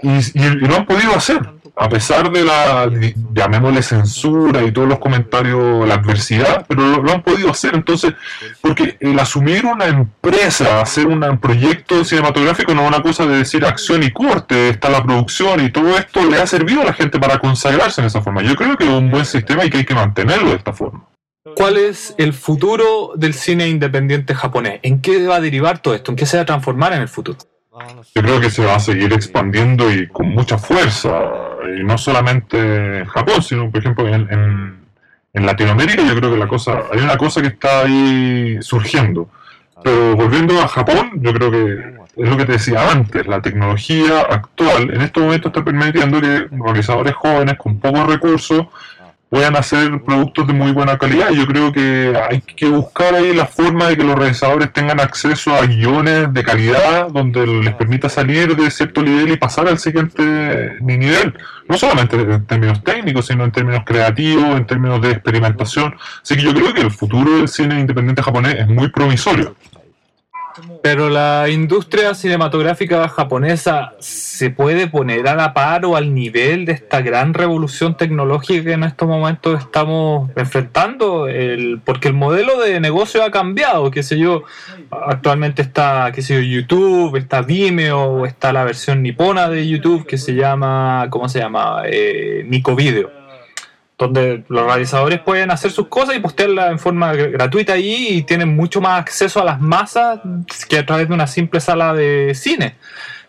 y, 0.02 0.18
y, 0.38 0.50
lo 0.50 0.76
han 0.76 0.86
podido 0.86 1.16
hacer 1.16 1.53
a 1.76 1.90
pesar 1.90 2.32
de 2.32 2.44
la, 2.44 2.90
llamémosle 3.34 3.82
censura 3.82 4.64
y 4.64 4.72
todos 4.72 4.88
los 4.88 5.00
comentarios, 5.00 5.88
la 5.88 5.96
adversidad, 5.96 6.66
pero 6.68 7.02
lo, 7.02 7.12
han 7.12 7.24
podido 7.24 7.50
hacer. 7.50 7.74
Entonces, 7.74 8.14
porque 8.62 8.98
el 9.00 9.18
asumir 9.20 9.66
una 9.66 9.88
empresa, 9.88 10.82
hacer 10.82 11.08
un 11.08 11.40
proyecto 11.40 12.06
cinematográfico 12.06 12.74
no 12.76 12.84
es 12.84 12.88
una 12.88 13.02
cosa 13.02 13.26
de 13.26 13.38
decir 13.38 13.66
acción 13.66 14.04
y 14.04 14.12
corte, 14.12 14.70
está 14.70 14.90
la 14.90 15.04
producción 15.04 15.66
y 15.66 15.72
todo 15.72 15.98
esto 15.98 16.24
le 16.30 16.38
ha 16.38 16.46
servido 16.46 16.82
a 16.82 16.86
la 16.86 16.94
gente 16.94 17.20
para 17.20 17.40
consagrarse 17.40 18.02
en 18.02 18.08
esa 18.08 18.22
forma. 18.22 18.44
Yo 18.44 18.56
creo 18.56 18.78
que 18.78 18.84
es 18.84 18.92
un 18.92 19.10
buen 19.10 19.26
sistema 19.26 19.66
y 19.66 19.70
que 19.70 19.80
hay 19.80 19.86
que 19.86 19.96
mantenerlo 19.96 20.52
de 20.52 20.58
esta 20.58 20.74
forma. 20.74 21.06
¿Cuál 21.56 21.78
es 21.78 22.16
el 22.18 22.34
futuro 22.34 23.14
del 23.16 23.34
cine 23.34 23.68
independiente 23.68 24.34
japonés? 24.34 24.80
¿En 24.84 25.02
qué 25.02 25.28
va 25.28 25.36
a 25.36 25.42
derivar 25.42 25.80
todo 25.80 25.94
esto? 25.94 26.12
¿En 26.12 26.16
qué 26.16 26.26
se 26.26 26.38
va 26.38 26.44
a 26.44 26.46
transformar 26.46 26.94
en 26.94 27.02
el 27.02 27.10
futuro? 27.10 27.38
Yo 28.14 28.22
creo 28.22 28.40
que 28.40 28.52
se 28.52 28.64
va 28.64 28.76
a 28.76 28.80
seguir 28.80 29.12
expandiendo 29.14 29.92
y 29.92 30.08
con 30.08 30.30
mucha 30.30 30.60
fuerza, 30.60 31.10
y 31.76 31.84
no 31.84 31.98
solamente 31.98 33.00
en 33.00 33.06
Japón, 33.06 33.42
sino 33.42 33.72
por 33.72 33.80
ejemplo 33.80 34.08
en, 34.08 34.86
en, 35.34 35.46
Latinoamérica. 35.46 36.04
Yo 36.04 36.16
creo 36.16 36.32
que 36.32 36.38
la 36.38 36.48
cosa, 36.48 36.84
hay 36.92 37.00
una 37.00 37.18
cosa 37.18 37.42
que 37.42 37.48
está 37.48 37.82
ahí 37.82 38.58
surgiendo. 38.62 39.28
Pero 39.84 40.16
volviendo 40.16 40.62
a 40.62 40.68
Japón, 40.68 41.14
yo 41.16 41.34
creo 41.34 41.50
que 41.50 41.94
es 42.16 42.30
lo 42.30 42.38
que 42.38 42.46
te 42.46 42.52
decía 42.54 42.92
antes, 42.92 43.26
la 43.26 43.42
tecnología 43.42 44.22
actual 44.22 44.94
en 44.94 45.02
este 45.02 45.20
momento 45.20 45.48
está 45.48 45.64
permitiendo 45.64 46.22
que 46.22 46.48
realizadores 46.52 47.16
jóvenes 47.16 47.58
con 47.58 47.80
pocos 47.80 48.06
recursos 48.06 48.68
puedan 49.34 49.56
hacer 49.56 50.00
productos 50.04 50.46
de 50.46 50.54
muy 50.54 50.72
buena 50.74 50.96
calidad. 51.00 51.32
Yo 51.32 51.48
creo 51.48 51.72
que 51.72 52.14
hay 52.30 52.42
que 52.42 52.68
buscar 52.68 53.16
ahí 53.16 53.34
la 53.34 53.48
forma 53.48 53.88
de 53.88 53.98
que 53.98 54.04
los 54.04 54.16
realizadores 54.16 54.72
tengan 54.72 55.00
acceso 55.00 55.56
a 55.56 55.66
guiones 55.66 56.32
de 56.32 56.44
calidad 56.44 57.08
donde 57.10 57.48
les 57.48 57.74
permita 57.74 58.10
salir 58.10 58.56
de 58.56 58.70
cierto 58.70 59.02
nivel 59.02 59.32
y 59.32 59.38
pasar 59.38 59.68
al 59.68 59.80
siguiente 59.80 60.78
nivel. 60.82 61.34
No 61.68 61.80
solamente 61.80 62.16
en 62.16 62.46
términos 62.46 62.84
técnicos, 62.84 63.26
sino 63.26 63.44
en 63.44 63.52
términos 63.52 63.82
creativos, 63.84 64.56
en 64.56 64.68
términos 64.68 65.02
de 65.02 65.10
experimentación. 65.10 65.96
Así 66.22 66.36
que 66.36 66.44
yo 66.44 66.54
creo 66.54 66.72
que 66.72 66.82
el 66.82 66.92
futuro 66.92 67.38
del 67.38 67.48
cine 67.48 67.80
independiente 67.80 68.22
japonés 68.22 68.58
es 68.60 68.68
muy 68.68 68.90
promisorio. 68.90 69.56
Pero 70.82 71.10
la 71.10 71.50
industria 71.50 72.14
cinematográfica 72.14 73.08
japonesa 73.10 73.94
se 74.00 74.50
puede 74.50 74.88
poner 74.88 75.28
a 75.28 75.36
la 75.36 75.54
par 75.54 75.86
o 75.86 75.96
al 75.96 76.14
nivel 76.14 76.66
de 76.66 76.74
esta 76.74 77.02
gran 77.02 77.34
revolución 77.34 77.96
tecnológica 77.98 78.64
que 78.64 78.74
en 78.74 78.84
estos 78.84 79.08
momentos 79.08 79.60
estamos 79.60 80.30
enfrentando, 80.36 81.28
el, 81.28 81.82
porque 81.84 82.08
el 82.10 82.14
modelo 82.14 82.60
de 82.60 82.80
negocio 82.80 83.24
ha 83.24 83.32
cambiado, 83.32 83.90
qué 83.92 84.04
sé 84.04 84.18
yo, 84.18 84.44
actualmente 84.92 85.62
está, 85.62 86.12
qué 86.14 86.22
sé 86.22 86.36
yo, 86.36 86.42
YouTube, 86.42 87.16
está 87.18 87.42
Vimeo, 87.42 88.26
está 88.26 88.54
la 88.54 88.64
versión 88.64 89.02
nipona 89.02 89.50
de 89.50 89.68
YouTube 89.68 90.06
que 90.06 90.18
se 90.18 90.36
llama, 90.36 91.08
¿cómo 91.10 91.30
se 91.30 91.40
llama? 91.40 91.84
Eh, 91.86 92.44
Nico 92.48 92.76
Video 92.76 93.23
donde 94.04 94.44
los 94.48 94.66
realizadores 94.66 95.20
pueden 95.20 95.52
hacer 95.52 95.72
sus 95.72 95.88
cosas 95.88 96.16
y 96.16 96.20
postearlas 96.20 96.72
en 96.72 96.80
forma 96.80 97.14
gratuita 97.14 97.74
ahí 97.74 98.08
y 98.10 98.24
tienen 98.24 98.56
mucho 98.56 98.82
más 98.82 99.00
acceso 99.00 99.42
a 99.42 99.46
las 99.46 99.60
masas 99.60 100.20
que 100.68 100.78
a 100.78 100.86
través 100.86 101.08
de 101.08 101.14
una 101.14 101.28
simple 101.28 101.60
sala 101.60 101.94
de 101.94 102.34
cine. 102.36 102.76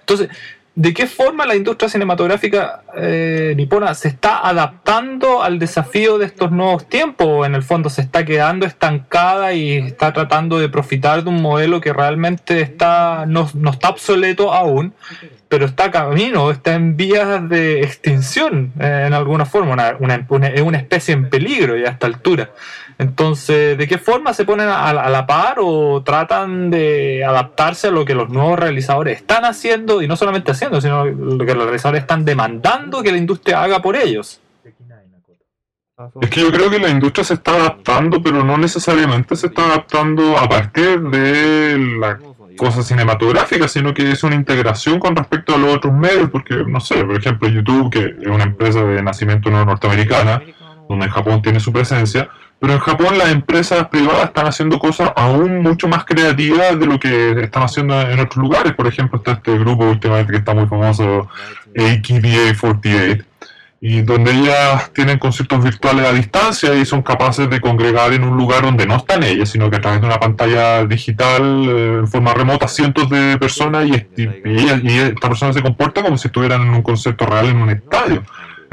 Entonces, 0.01 0.29
¿de 0.75 0.93
qué 0.93 1.07
forma 1.07 1.47
la 1.47 1.55
industria 1.55 1.89
cinematográfica 1.89 2.83
eh, 2.97 3.55
nipona 3.57 3.95
se 3.95 4.09
está 4.09 4.47
adaptando 4.47 5.43
al 5.43 5.59
desafío 5.59 6.19
de 6.19 6.27
estos 6.27 6.51
nuevos 6.51 6.89
tiempos? 6.89 7.47
En 7.47 7.55
el 7.55 7.63
fondo 7.63 7.89
se 7.91 8.03
está 8.03 8.25
quedando 8.25 8.67
estancada 8.67 9.53
y 9.53 9.79
está 9.79 10.13
tratando 10.13 10.59
de 10.59 10.69
profitar 10.69 11.23
de 11.23 11.31
un 11.31 11.41
modelo 11.41 11.81
que 11.81 11.93
realmente 11.93 12.61
está 12.61 13.25
no, 13.27 13.49
no 13.55 13.71
está 13.71 13.91
obsoleto 13.91 14.53
aún 14.53 14.95
pero 15.55 15.67
está 15.67 15.89
camino, 15.93 16.51
está 16.51 16.75
en 16.75 16.97
vías 16.97 17.49
de 17.49 17.83
extinción 17.83 18.73
eh, 18.81 19.05
en 19.07 19.15
alguna 19.15 19.47
forma, 19.47 19.97
es 20.53 20.63
una 20.63 20.79
especie 20.79 21.15
en 21.15 21.31
peligro 21.31 21.77
ya 21.77 21.91
a 21.91 21.93
esta 21.93 22.09
altura. 22.09 22.51
Entonces, 22.99 23.77
¿de 23.77 23.89
qué 23.89 23.99
forma 23.99 24.33
se 24.35 24.45
ponen 24.45 24.69
a, 24.69 24.93
la 24.93 25.27
par 25.27 25.57
o 25.61 26.03
tratan 26.05 26.71
de 26.71 27.25
adaptarse 27.25 27.89
a 27.89 27.91
lo 27.91 28.05
que 28.05 28.15
los 28.15 28.29
nuevos 28.29 28.59
realizadores 28.59 29.19
están 29.19 29.45
haciendo 29.45 30.01
y 30.01 30.07
no 30.07 30.17
solamente 30.17 30.53
haciendo, 30.53 30.81
sino 30.81 31.05
lo 31.05 31.45
que 31.45 31.55
los 31.55 31.65
realizadores 31.65 32.03
están 32.03 32.25
demandando 32.25 33.03
que 33.03 33.11
la 33.11 33.19
industria 33.19 33.63
haga 33.63 33.83
por 33.83 33.97
ellos? 33.97 34.41
Es 36.21 36.31
que 36.31 36.41
yo 36.41 36.51
creo 36.51 36.71
que 36.71 36.81
la 36.81 36.89
industria 36.89 37.25
se 37.25 37.35
está 37.35 37.55
adaptando, 37.55 38.21
pero 38.21 38.43
no 38.43 38.59
necesariamente 38.59 39.37
se 39.37 39.47
está 39.47 39.67
adaptando 39.67 40.37
a 40.37 40.49
partir 40.49 41.01
de 41.01 41.79
la 42.01 42.19
cosa 42.57 42.83
cinematográfica, 42.83 43.69
sino 43.69 43.95
que 43.95 44.11
es 44.11 44.23
una 44.25 44.35
integración 44.35 44.99
con 44.99 45.15
respecto 45.15 45.55
a 45.55 45.59
los 45.59 45.77
otros 45.77 45.93
medios, 45.93 46.31
porque, 46.31 46.57
no 46.67 46.81
sé, 46.81 47.05
por 47.05 47.17
ejemplo, 47.17 47.49
YouTube, 47.49 47.91
que 47.91 48.17
es 48.21 48.27
una 48.27 48.45
empresa 48.45 48.83
de 48.83 49.03
nacimiento 49.03 49.51
no 49.51 49.65
norteamericana, 49.65 50.43
donde 50.89 51.07
en 51.07 51.11
Japón 51.11 51.43
tiene 51.43 51.61
su 51.61 51.73
presencia, 51.73 52.29
pero 52.65 52.77
en 52.77 52.81
Japón 52.81 53.19
las 53.19 53.29
empresas 53.29 53.89
privadas 53.89 54.25
están 54.25 54.47
haciendo 54.47 54.79
cosas 54.79 55.13
aún 55.17 55.61
mucho 55.61 55.87
más 55.87 56.07
creativas 56.07 56.81
de 56.81 56.87
lo 56.87 56.99
que 56.99 57.43
están 57.43 57.65
haciendo 57.65 58.01
en 58.01 58.19
otros 58.19 58.39
lugares. 58.39 58.73
Por 58.73 58.87
ejemplo, 58.87 59.19
está 59.19 59.33
este 59.33 59.59
grupo 59.59 59.85
últimamente 59.85 60.33
que 60.33 60.39
está 60.39 60.55
muy 60.55 60.67
famoso, 60.67 61.29
AKBA 61.77 62.59
48, 62.59 63.23
y 63.83 64.01
donde 64.01 64.33
ellas 64.33 64.91
tienen 64.95 65.19
conciertos 65.19 65.63
virtuales 65.63 66.07
a 66.07 66.13
distancia 66.15 66.75
y 66.75 66.87
son 66.87 67.03
capaces 67.03 67.51
de 67.51 67.61
congregar 67.61 68.15
en 68.15 68.25
un 68.25 68.35
lugar 68.35 68.63
donde 68.63 68.87
no 68.87 68.97
están 68.97 69.25
ellas, 69.25 69.51
sino 69.51 69.69
que 69.69 69.77
a 69.77 69.81
través 69.83 70.01
de 70.01 70.07
una 70.07 70.19
pantalla 70.19 70.87
digital 70.87 71.69
eh, 71.69 71.99
en 71.99 72.09
forma 72.09 72.33
remota 72.33 72.67
cientos 72.67 73.11
de 73.11 73.37
personas 73.37 73.87
y, 73.87 74.23
y, 74.23 74.31
y, 74.85 74.99
esta 75.01 75.29
persona 75.29 75.53
se 75.53 75.61
comporta 75.61 76.03
como 76.03 76.17
si 76.17 76.29
estuvieran 76.29 76.63
en 76.63 76.71
un 76.71 76.81
concierto 76.81 77.27
real 77.27 77.45
en 77.45 77.59
un 77.59 77.69
estadio. 77.69 78.23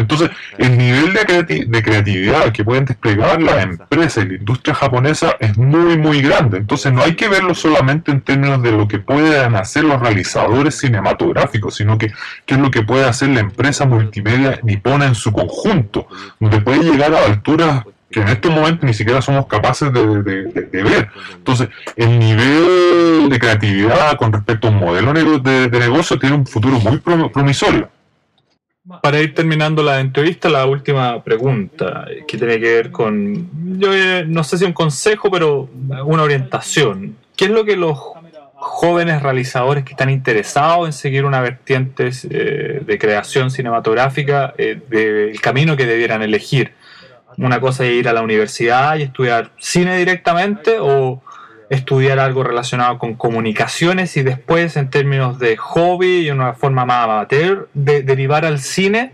Entonces, 0.01 0.29
el 0.57 0.77
nivel 0.77 1.13
de, 1.13 1.81
creatividad 1.81 2.51
que 2.51 2.63
pueden 2.63 2.85
desplegar 2.85 3.41
las 3.41 3.63
empresas 3.63 4.25
y 4.25 4.29
la 4.29 4.35
industria 4.35 4.75
japonesa 4.75 5.35
es 5.39 5.57
muy, 5.57 5.97
muy 5.97 6.21
grande. 6.21 6.57
Entonces, 6.57 6.91
no 6.91 7.01
hay 7.01 7.15
que 7.15 7.29
verlo 7.29 7.55
solamente 7.55 8.11
en 8.11 8.21
términos 8.21 8.61
de 8.61 8.71
lo 8.71 8.87
que 8.87 8.99
puedan 8.99 9.55
hacer 9.55 9.83
los 9.83 9.99
realizadores 9.99 10.77
cinematográficos, 10.77 11.75
sino 11.75 11.97
que 11.97 12.11
qué 12.45 12.55
es 12.55 12.59
lo 12.59 12.71
que 12.71 12.83
puede 12.83 13.05
hacer 13.05 13.29
la 13.29 13.39
empresa 13.39 13.85
multimedia 13.85 14.59
nipona 14.63 15.05
en 15.05 15.15
su 15.15 15.31
conjunto, 15.31 16.07
donde 16.39 16.61
puede 16.61 16.83
llegar 16.83 17.13
a 17.13 17.25
alturas 17.25 17.83
que 18.11 18.19
en 18.19 18.27
estos 18.27 18.51
momentos 18.51 18.83
ni 18.83 18.93
siquiera 18.93 19.21
somos 19.21 19.47
capaces 19.47 19.91
de, 19.93 20.01
ver. 20.01 21.09
Entonces, 21.33 21.69
el 21.95 22.19
nivel 22.19 23.29
de 23.29 23.39
creatividad 23.39 24.17
con 24.17 24.33
respecto 24.33 24.67
a 24.67 24.71
un 24.71 24.77
modelo 24.77 25.13
de, 25.39 25.69
negocio 25.69 26.19
tiene 26.19 26.35
un 26.35 26.45
futuro 26.45 26.79
muy 26.79 26.97
promisorio. 26.99 27.89
Para 29.01 29.19
ir 29.19 29.33
terminando 29.33 29.83
la 29.83 29.99
entrevista, 29.99 30.49
la 30.49 30.65
última 30.65 31.23
pregunta 31.23 32.05
que 32.27 32.37
tiene 32.37 32.59
que 32.59 32.73
ver 32.73 32.91
con, 32.91 33.49
yo 33.79 33.93
eh, 33.93 34.25
no 34.27 34.43
sé 34.43 34.57
si 34.57 34.65
un 34.65 34.73
consejo, 34.73 35.29
pero 35.31 35.69
una 36.05 36.23
orientación. 36.23 37.15
¿Qué 37.35 37.45
es 37.45 37.51
lo 37.51 37.63
que 37.63 37.75
los 37.75 37.97
jóvenes 38.55 39.23
realizadores 39.23 39.83
que 39.83 39.91
están 39.91 40.09
interesados 40.09 40.87
en 40.87 40.93
seguir 40.93 41.25
una 41.25 41.41
vertiente 41.41 42.11
eh, 42.29 42.81
de 42.85 42.97
creación 42.99 43.49
cinematográfica, 43.49 44.53
eh, 44.57 44.79
del 44.89 45.39
camino 45.41 45.77
que 45.77 45.85
debieran 45.85 46.21
elegir? 46.21 46.73
Una 47.37 47.59
cosa 47.59 47.85
es 47.85 47.93
ir 47.93 48.09
a 48.09 48.13
la 48.13 48.21
universidad 48.21 48.97
y 48.97 49.03
estudiar 49.03 49.51
cine 49.57 49.97
directamente 49.97 50.77
o 50.79 51.21
estudiar 51.71 52.19
algo 52.19 52.43
relacionado 52.43 52.99
con 52.99 53.15
comunicaciones 53.15 54.17
y 54.17 54.23
después 54.23 54.75
en 54.75 54.89
términos 54.89 55.39
de 55.39 55.55
hobby 55.55 56.27
y 56.27 56.29
una 56.29 56.53
forma 56.53 56.85
más 56.85 57.05
amateur 57.05 57.69
de 57.73 58.03
derivar 58.03 58.43
al 58.45 58.59
cine 58.59 59.13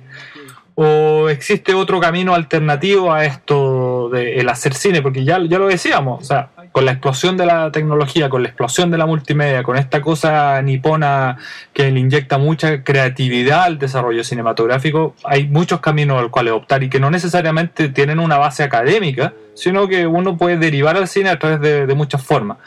o 0.74 1.30
existe 1.30 1.76
otro 1.76 2.00
camino 2.00 2.34
alternativo 2.34 3.14
a 3.14 3.26
esto 3.26 4.10
de 4.10 4.40
el 4.40 4.50
hacer 4.50 4.74
cine 4.74 5.04
porque 5.04 5.24
ya, 5.24 5.40
ya 5.48 5.60
lo 5.60 5.68
decíamos 5.68 6.24
o 6.24 6.26
sea 6.26 6.50
con 6.78 6.86
la 6.86 6.92
explosión 6.92 7.38
de 7.38 7.48
la 7.48 7.72
tecnología 7.72 8.30
con 8.30 8.44
la 8.44 8.50
explosión 8.50 8.92
de 8.92 9.00
la 9.00 9.08
multimedia 9.08 9.64
con 9.64 9.78
esta 9.78 10.00
cosa 10.00 10.62
nipona 10.62 11.40
que 11.74 11.90
le 11.90 12.00
inyecta 12.00 12.38
mucha 12.38 12.84
creatividad 12.84 13.64
al 13.64 13.80
desarrollo 13.80 14.24
cinematográfico 14.24 15.16
hay 15.24 15.48
muchos 15.48 15.80
caminos 15.80 16.22
al 16.22 16.30
cuales 16.30 16.54
optar 16.54 16.84
y 16.84 16.90
que 16.92 17.00
no 17.00 17.10
necesariamente 17.10 17.90
tienen 17.90 18.20
una 18.20 18.38
base 18.38 18.62
académica 18.62 19.34
sino 19.56 19.88
que 19.88 20.06
uno 20.06 20.38
puede 20.38 20.58
derivar 20.58 20.96
al 20.98 21.08
cine 21.08 21.30
a 21.30 21.40
través 21.40 21.88
de, 21.88 21.96
muchas 21.96 22.24
formas. 22.24 22.60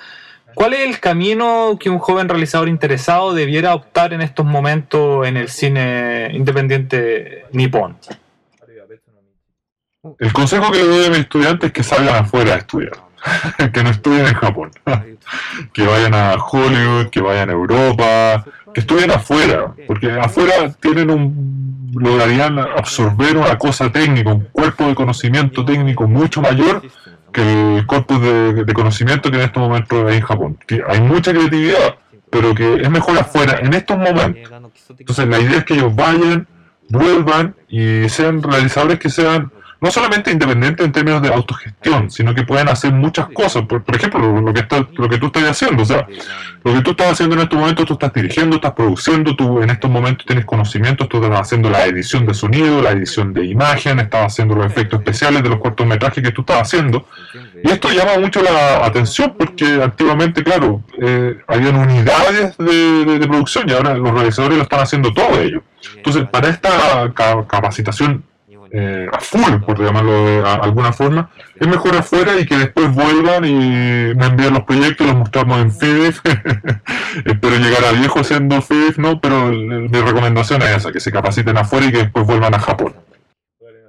¿Cuál 0.54 0.74
es 0.74 0.80
el 0.80 0.98
camino 0.98 1.78
que 1.78 1.88
un 1.88 2.00
joven 2.00 2.28
realizador 2.28 2.68
interesado 2.68 3.32
debiera 3.32 3.76
optar 3.76 4.12
en 4.12 4.22
estos 4.22 4.44
momentos 4.44 5.24
en 5.24 5.36
el 5.36 5.48
cine 5.48 6.30
independiente 6.32 7.44
nipón? 7.52 7.96
El 10.18 10.32
consejo 10.32 10.72
que 10.72 10.78
le 10.78 10.88
doy 10.88 11.04
a 11.04 11.11
mis 11.11 11.18
estudiantes 11.20 11.68
es 11.68 11.72
que 11.72 11.84
salgan 11.84 12.24
afuera 12.24 12.54
a 12.54 12.56
estudiar, 12.56 13.09
que 13.72 13.82
no 13.82 13.90
estudien 13.90 14.26
en 14.26 14.34
Japón, 14.34 14.70
que 15.72 15.86
vayan 15.86 16.14
a 16.14 16.34
Hollywood, 16.34 17.08
que 17.10 17.20
vayan 17.20 17.50
a 17.50 17.52
Europa, 17.52 18.44
que 18.72 18.80
estudien 18.80 19.10
afuera, 19.10 19.74
porque 19.86 20.10
afuera 20.12 20.72
tienen 20.80 21.10
un 21.10 21.80
lograrían 21.94 22.58
absorber 22.58 23.36
una 23.36 23.58
cosa 23.58 23.90
técnica, 23.90 24.32
un 24.32 24.46
cuerpo 24.52 24.86
de 24.86 24.94
conocimiento 24.94 25.64
técnico 25.64 26.06
mucho 26.06 26.40
mayor 26.40 26.82
que 27.32 27.76
el 27.78 27.86
corpus 27.86 28.20
de, 28.20 28.72
conocimiento 28.74 29.30
que 29.30 29.36
en 29.36 29.42
estos 29.44 29.62
momentos 29.62 30.06
hay 30.06 30.16
en 30.16 30.22
Japón. 30.22 30.58
hay 30.88 31.00
mucha 31.00 31.32
creatividad, 31.32 31.96
pero 32.28 32.54
que 32.54 32.74
es 32.74 32.90
mejor 32.90 33.18
afuera 33.18 33.58
en 33.60 33.72
estos 33.74 33.96
momentos. 33.96 34.50
Entonces 34.98 35.28
la 35.28 35.38
idea 35.38 35.58
es 35.58 35.64
que 35.64 35.74
ellos 35.74 35.94
vayan, 35.94 36.46
vuelvan 36.88 37.54
y 37.68 38.08
sean 38.08 38.42
realizadores 38.42 38.98
que 38.98 39.10
sean 39.10 39.52
no 39.81 39.91
solamente 39.91 40.31
independientes 40.31 40.85
en 40.85 40.93
términos 40.93 41.22
de 41.22 41.28
autogestión, 41.28 42.11
sino 42.11 42.35
que 42.35 42.43
pueden 42.43 42.68
hacer 42.68 42.93
muchas 42.93 43.28
cosas. 43.28 43.64
Por, 43.64 43.83
ejemplo, 43.95 44.41
lo, 44.41 44.53
que 44.53 44.61
está, 44.61 44.87
lo 44.95 45.09
que 45.09 45.18
tú 45.18 45.26
estás 45.26 45.45
haciendo, 45.45 45.83
o 45.83 45.87
sea, 45.87 46.07
lo 46.62 46.74
que 46.74 46.81
tú 46.83 46.91
estás 46.91 47.12
haciendo 47.12 47.35
en 47.37 47.43
estos 47.43 47.59
momentos, 47.59 47.87
tú 47.87 47.95
estás 47.95 48.12
dirigiendo, 48.12 48.57
estás 48.57 48.72
produciendo, 48.72 49.35
tú 49.35 49.62
en 49.62 49.70
estos 49.70 49.91
momentos 49.91 50.26
tienes 50.26 50.45
conocimientos, 50.45 51.09
tú 51.09 51.22
estás 51.22 51.41
haciendo 51.41 51.70
la 51.70 51.87
edición 51.87 52.26
de 52.26 52.35
sonido, 52.35 52.83
la 52.83 52.91
edición 52.91 53.33
de 53.33 53.47
imagen, 53.47 54.01
estás 54.01 54.26
haciendo 54.26 54.55
los 54.55 54.66
efectos 54.66 55.01
especiales 55.01 55.43
de 55.43 55.49
los 55.49 55.59
cortometrajes 55.59 56.22
que 56.22 56.33
tú 56.33 56.43
estás 56.43 56.61
haciendo. 56.61 57.07
Y 57.64 57.70
esto 57.70 57.89
llama 57.91 58.18
mucho 58.18 58.43
la 58.43 58.85
atención 58.85 59.35
porque 59.39 59.64
antiguamente, 59.83 60.45
claro, 60.45 60.83
eh, 61.01 61.39
habían 61.47 61.76
unidades 61.76 62.57
de, 62.59 63.18
de, 63.18 63.28
producción 63.28 63.68
y 63.68 63.72
ahora 63.72 63.95
los 63.95 64.12
realizadores 64.12 64.59
lo 64.59 64.62
están 64.64 64.81
haciendo 64.81 65.12
todo 65.12 65.41
ello. 65.41 65.62
Entonces, 65.97 66.28
para 66.28 66.49
esta 66.49 67.12
capacitación 67.14 68.24
eh, 68.72 69.08
a 69.12 69.20
full, 69.20 69.60
por 69.66 69.82
llamarlo 69.82 70.12
de 70.12 70.42
alguna 70.42 70.92
forma, 70.92 71.30
es 71.58 71.66
mejor 71.66 71.96
afuera 71.96 72.38
y 72.38 72.46
que 72.46 72.56
después 72.56 72.94
vuelvan 72.94 73.44
y 73.44 74.14
me 74.14 74.26
envíen 74.26 74.54
los 74.54 74.62
proyectos, 74.62 75.06
los 75.06 75.16
mostramos 75.16 75.60
en 75.60 75.72
FIDEF. 75.72 76.20
Espero 77.24 77.56
llegar 77.56 77.84
a 77.84 77.92
viejo 77.92 78.22
siendo 78.22 78.62
FIDEF, 78.62 78.98
¿no? 78.98 79.20
Pero 79.20 79.46
mi 79.48 79.88
recomendación 79.88 80.62
es 80.62 80.76
esa, 80.76 80.92
que 80.92 81.00
se 81.00 81.10
capaciten 81.10 81.56
afuera 81.56 81.86
y 81.86 81.92
que 81.92 81.98
después 81.98 82.26
vuelvan 82.26 82.54
a 82.54 82.60
Japón. 82.60 82.94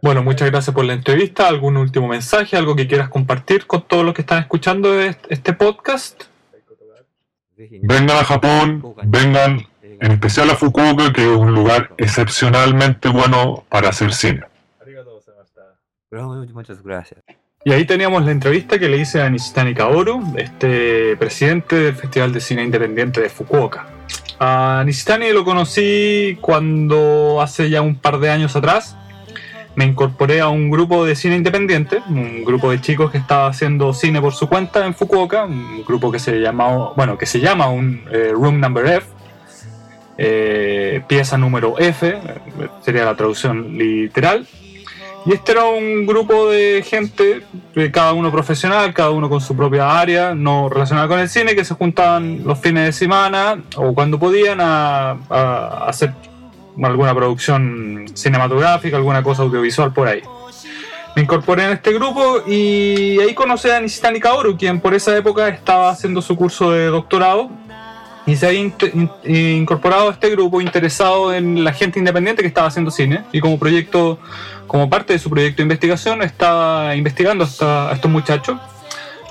Bueno, 0.01 0.23
muchas 0.23 0.49
gracias 0.49 0.73
por 0.73 0.84
la 0.84 0.93
entrevista. 0.93 1.47
¿Algún 1.47 1.77
último 1.77 2.07
mensaje, 2.07 2.57
algo 2.57 2.75
que 2.75 2.88
quieras 2.88 3.09
compartir 3.09 3.67
con 3.67 3.84
todos 3.84 4.03
los 4.03 4.15
que 4.15 4.21
están 4.21 4.39
escuchando 4.39 4.99
este 4.99 5.53
podcast? 5.53 6.23
Vengan 7.84 8.17
a 8.17 8.23
Japón, 8.23 8.95
vengan 9.03 9.67
en 9.84 10.11
especial 10.11 10.49
a 10.49 10.55
Fukuoka, 10.55 11.13
que 11.13 11.21
es 11.21 11.38
un 11.38 11.53
lugar 11.53 11.91
excepcionalmente 11.99 13.09
bueno 13.09 13.63
para 13.69 13.89
hacer 13.89 14.13
cine. 14.13 14.41
Muchas 16.12 16.84
gracias. 16.84 17.22
Y 17.64 17.72
ahí 17.72 17.86
teníamos 17.86 18.26
la 18.26 18.32
entrevista 18.32 18.78
que 18.78 18.89
le 18.89 18.97
hice 18.97 19.22
a 19.22 19.30
Nishitani 19.30 19.74
Kaoru, 19.74 20.34
este 20.36 21.16
presidente 21.16 21.76
del 21.76 21.95
Festival 21.95 22.34
de 22.34 22.41
Cine 22.41 22.64
Independiente 22.64 23.22
de 23.22 23.30
Fukuoka. 23.30 23.88
A 24.39 24.84
Nishitani 24.86 25.32
lo 25.32 25.45
conocí 25.45 26.38
cuando 26.41 27.39
hace 27.41 27.70
ya 27.70 27.82
un 27.82 27.95
par 27.95 28.20
de 28.20 28.30
años 28.30 28.55
atrás 28.55 28.97
me 29.76 29.86
incorporé 29.86 30.41
a 30.41 30.49
un 30.49 30.70
grupo 30.70 31.05
de 31.05 31.16
cine 31.16 31.36
independiente, 31.36 32.01
un 32.09 32.43
grupo 32.43 32.72
de 32.72 32.82
chicos 32.82 33.12
que 33.12 33.18
estaba 33.18 33.47
haciendo 33.47 33.93
cine 33.93 34.20
por 34.20 34.34
su 34.34 34.47
cuenta 34.47 34.86
en 34.86 34.93
Fukuoka, 34.93 35.45
un 35.45 35.84
grupo 35.86 36.12
que 36.12 36.20
se 36.20 36.39
llama, 36.39 36.91
bueno, 36.95 37.18
que 37.18 37.26
se 37.26 37.39
llama 37.39 37.70
un 37.70 38.03
eh, 38.12 38.32
Room 38.34 38.59
Number 38.59 38.86
F, 38.86 39.07
eh, 40.18 41.01
pieza 41.07 41.38
número 41.38 41.80
F, 41.80 42.18
sería 42.84 43.05
la 43.05 43.16
traducción 43.16 43.78
literal, 43.78 44.45
y 45.26 45.34
este 45.34 45.51
era 45.51 45.65
un 45.65 46.05
grupo 46.05 46.49
de 46.49 46.84
gente, 46.84 47.43
cada 47.91 48.13
uno 48.13 48.32
profesional, 48.32 48.93
cada 48.93 49.11
uno 49.11 49.30
con 49.30 49.39
su 49.39 49.55
propia 49.55 49.99
área, 49.99 50.34
no 50.34 50.67
relacionada 50.67 51.07
con 51.07 51.19
el 51.19 51.30
cine, 51.30 51.55
que 51.55 51.63
se 51.63 51.76
juntaban 51.76 52.43
los 52.43 52.59
fines 52.59 52.86
de 52.86 52.91
semana 52.91 53.61
o 53.76 53.93
cuando 53.93 54.17
podían 54.17 54.59
a, 54.61 55.11
hacer 55.88 56.13
alguna 56.82 57.13
producción 57.13 58.05
cinematográfica, 58.13 58.97
alguna 58.97 59.22
cosa 59.22 59.43
audiovisual 59.43 59.93
por 59.93 60.07
ahí. 60.07 60.22
Me 61.15 61.24
incorporé 61.24 61.65
en 61.65 61.72
este 61.72 61.93
grupo 61.93 62.41
y 62.47 63.19
ahí 63.19 63.34
conocí 63.36 63.69
a 63.69 63.80
Nishitani 63.80 64.19
Kaoru, 64.19 64.57
quien 64.57 64.80
por 64.80 64.93
esa 64.93 65.15
época 65.15 65.49
estaba 65.49 65.89
haciendo 65.89 66.22
su 66.22 66.36
curso 66.36 66.72
de 66.72 66.86
doctorado 66.86 67.49
y 68.26 68.36
se 68.36 68.47
había 68.47 68.72
incorporado 69.26 70.09
a 70.09 70.11
este 70.11 70.30
grupo 70.30 70.61
interesado 70.61 71.34
en 71.34 71.63
la 71.63 71.74
gente 71.74 71.99
independiente 71.99 72.41
que 72.41 72.47
estaba 72.47 72.67
haciendo 72.67 72.91
cine 72.91 73.24
y 73.32 73.39
como 73.39 73.57
proyecto, 73.57 74.19
como 74.67 74.89
parte 74.89 75.13
de 75.13 75.19
su 75.19 75.30
proyecto 75.30 75.57
de 75.57 75.63
investigación 75.63 76.22
estaba 76.22 76.95
investigando 76.95 77.47
a 77.61 77.91
estos 77.93 78.11
muchachos. 78.11 78.57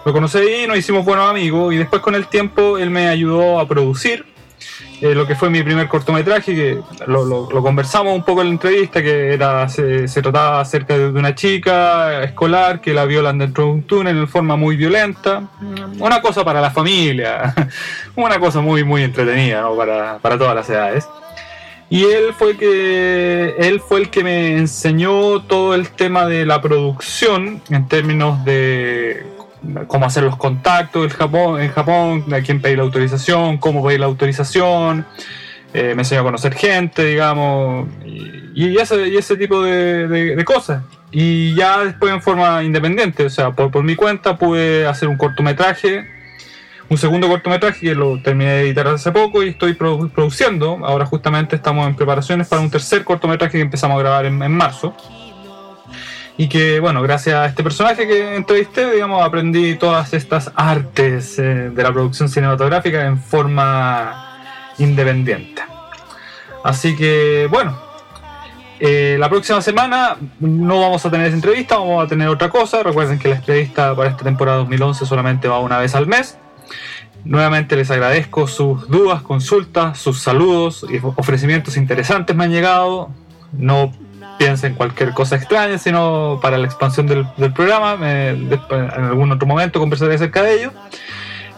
Lo 0.04 0.12
conocí 0.12 0.38
ahí, 0.38 0.66
nos 0.66 0.78
hicimos 0.78 1.04
buenos 1.04 1.28
amigos 1.28 1.74
y 1.74 1.76
después 1.76 2.02
con 2.02 2.14
el 2.14 2.26
tiempo 2.26 2.78
él 2.78 2.90
me 2.90 3.08
ayudó 3.08 3.60
a 3.60 3.68
producir 3.68 4.24
eh, 5.00 5.14
lo 5.14 5.26
que 5.26 5.34
fue 5.34 5.48
mi 5.48 5.62
primer 5.62 5.88
cortometraje, 5.88 6.54
que 6.54 6.80
lo, 7.06 7.48
conversamos 7.48 8.14
un 8.14 8.22
poco 8.22 8.42
en 8.42 8.48
la 8.48 8.52
entrevista, 8.52 9.02
que 9.02 9.32
era 9.32 9.68
se, 9.68 10.06
trataba 10.22 10.60
acerca 10.60 10.96
de 10.96 11.08
una 11.08 11.34
chica 11.34 12.22
escolar 12.22 12.80
que 12.80 12.92
la 12.92 13.06
violan 13.06 13.38
dentro 13.38 13.64
de 13.64 13.70
un 13.70 13.82
túnel 13.84 14.18
en 14.18 14.28
forma 14.28 14.56
muy 14.56 14.76
violenta. 14.76 15.48
Una 15.98 16.20
cosa 16.20 16.44
para 16.44 16.60
la 16.60 16.70
familia, 16.70 17.54
una 18.16 18.38
cosa 18.38 18.60
muy, 18.60 18.84
muy 18.84 19.02
entretenida 19.02 19.64
para, 19.76 20.18
para 20.18 20.36
todas 20.36 20.54
las 20.54 20.68
edades. 20.68 21.08
Y 21.88 22.04
él 22.04 22.32
fue 22.38 22.56
que 22.56 23.56
él 23.58 23.80
fue 23.80 24.00
el 24.00 24.10
que 24.10 24.22
me 24.22 24.56
enseñó 24.56 25.42
todo 25.42 25.74
el 25.74 25.88
tema 25.88 26.26
de 26.26 26.46
la 26.46 26.62
producción 26.62 27.60
en 27.68 27.88
términos 27.88 28.44
de 28.44 29.26
cómo 29.86 30.06
hacer 30.06 30.22
los 30.22 30.36
contactos 30.36 31.04
en 31.04 31.10
Japón, 31.10 31.60
en 31.60 31.70
Japón, 31.70 32.24
a 32.32 32.40
quién 32.40 32.60
pedir 32.60 32.78
la 32.78 32.84
autorización, 32.84 33.58
cómo 33.58 33.84
pedir 33.84 34.00
la 34.00 34.06
autorización, 34.06 35.06
eh, 35.72 35.94
me 35.94 36.02
enseñó 36.02 36.22
a 36.22 36.24
conocer 36.24 36.54
gente, 36.54 37.04
digamos, 37.04 37.88
y, 38.04 38.76
ese, 38.76 39.08
y 39.08 39.16
ese, 39.16 39.36
tipo 39.36 39.62
de, 39.62 40.42
cosas. 40.44 40.82
Y 41.12 41.54
ya 41.54 41.84
después 41.84 42.12
en 42.12 42.22
forma 42.22 42.62
independiente, 42.62 43.24
o 43.24 43.30
sea, 43.30 43.52
por, 43.52 43.70
por 43.70 43.84
mi 43.84 43.96
cuenta 43.96 44.36
pude 44.36 44.86
hacer 44.86 45.08
un 45.08 45.16
cortometraje, 45.16 46.06
un 46.88 46.98
segundo 46.98 47.28
cortometraje 47.28 47.80
que 47.80 47.94
lo 47.94 48.20
terminé 48.20 48.50
de 48.50 48.60
editar 48.62 48.88
hace 48.88 49.12
poco 49.12 49.42
y 49.42 49.50
estoy 49.50 49.74
produciendo. 49.74 50.80
Ahora 50.84 51.06
justamente 51.06 51.54
estamos 51.56 51.86
en 51.86 51.94
preparaciones 51.94 52.48
para 52.48 52.62
un 52.62 52.70
tercer 52.70 53.04
cortometraje 53.04 53.58
que 53.58 53.62
empezamos 53.62 53.96
a 53.96 54.00
grabar 54.00 54.26
en, 54.26 54.42
en 54.42 54.52
marzo 54.52 54.94
y 56.40 56.48
que, 56.48 56.80
bueno, 56.80 57.02
gracias 57.02 57.36
a 57.36 57.44
este 57.44 57.62
personaje 57.62 58.08
que 58.08 58.34
entrevisté, 58.34 58.90
digamos, 58.90 59.22
aprendí 59.22 59.74
todas 59.74 60.14
estas 60.14 60.50
artes 60.54 61.38
eh, 61.38 61.68
de 61.68 61.82
la 61.82 61.92
producción 61.92 62.30
cinematográfica 62.30 63.04
en 63.04 63.18
forma 63.18 64.38
independiente. 64.78 65.60
Así 66.64 66.96
que, 66.96 67.46
bueno, 67.50 67.78
eh, 68.78 69.18
la 69.20 69.28
próxima 69.28 69.60
semana 69.60 70.16
no 70.38 70.80
vamos 70.80 71.04
a 71.04 71.10
tener 71.10 71.26
esa 71.26 71.36
entrevista, 71.36 71.76
vamos 71.76 72.06
a 72.06 72.08
tener 72.08 72.28
otra 72.28 72.48
cosa. 72.48 72.82
Recuerden 72.82 73.18
que 73.18 73.28
la 73.28 73.36
entrevista 73.36 73.94
para 73.94 74.08
esta 74.08 74.24
temporada 74.24 74.56
2011 74.60 75.04
solamente 75.04 75.46
va 75.46 75.58
una 75.58 75.76
vez 75.76 75.94
al 75.94 76.06
mes. 76.06 76.38
Nuevamente 77.22 77.76
les 77.76 77.90
agradezco 77.90 78.46
sus 78.46 78.88
dudas, 78.88 79.20
consultas, 79.20 79.98
sus 79.98 80.20
saludos 80.22 80.86
y 80.88 81.00
ofrecimientos 81.04 81.76
interesantes 81.76 82.34
me 82.34 82.44
han 82.44 82.50
llegado. 82.50 83.10
No 83.52 83.92
piensen 84.40 84.74
cualquier 84.74 85.12
cosa 85.12 85.36
extraña, 85.36 85.76
sino 85.76 86.38
para 86.40 86.56
la 86.56 86.64
expansión 86.64 87.06
del, 87.06 87.26
programa. 87.52 87.98
en 88.00 88.48
algún 88.70 89.30
otro 89.32 89.46
momento 89.46 89.78
conversaré 89.78 90.14
acerca 90.14 90.42
de 90.42 90.54
ello. 90.54 90.72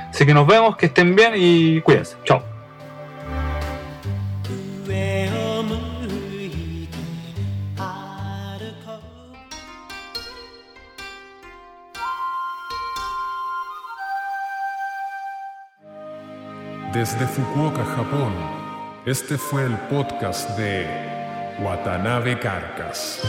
Así 0.09 0.25
que 0.25 0.33
nos 0.33 0.45
vemos, 0.45 0.75
que 0.75 0.87
estén 0.87 1.15
bien 1.15 1.33
y 1.35 1.81
cuídense. 1.81 2.17
Chao. 2.23 2.43
Desde 16.93 17.25
Fukuoka, 17.25 17.85
Japón 17.85 18.60
este 19.05 19.35
fue 19.35 19.65
el 19.65 19.75
podcast 19.89 20.55
de 20.57 20.85
Watanabe 21.59 22.39
Carcas. 22.39 23.19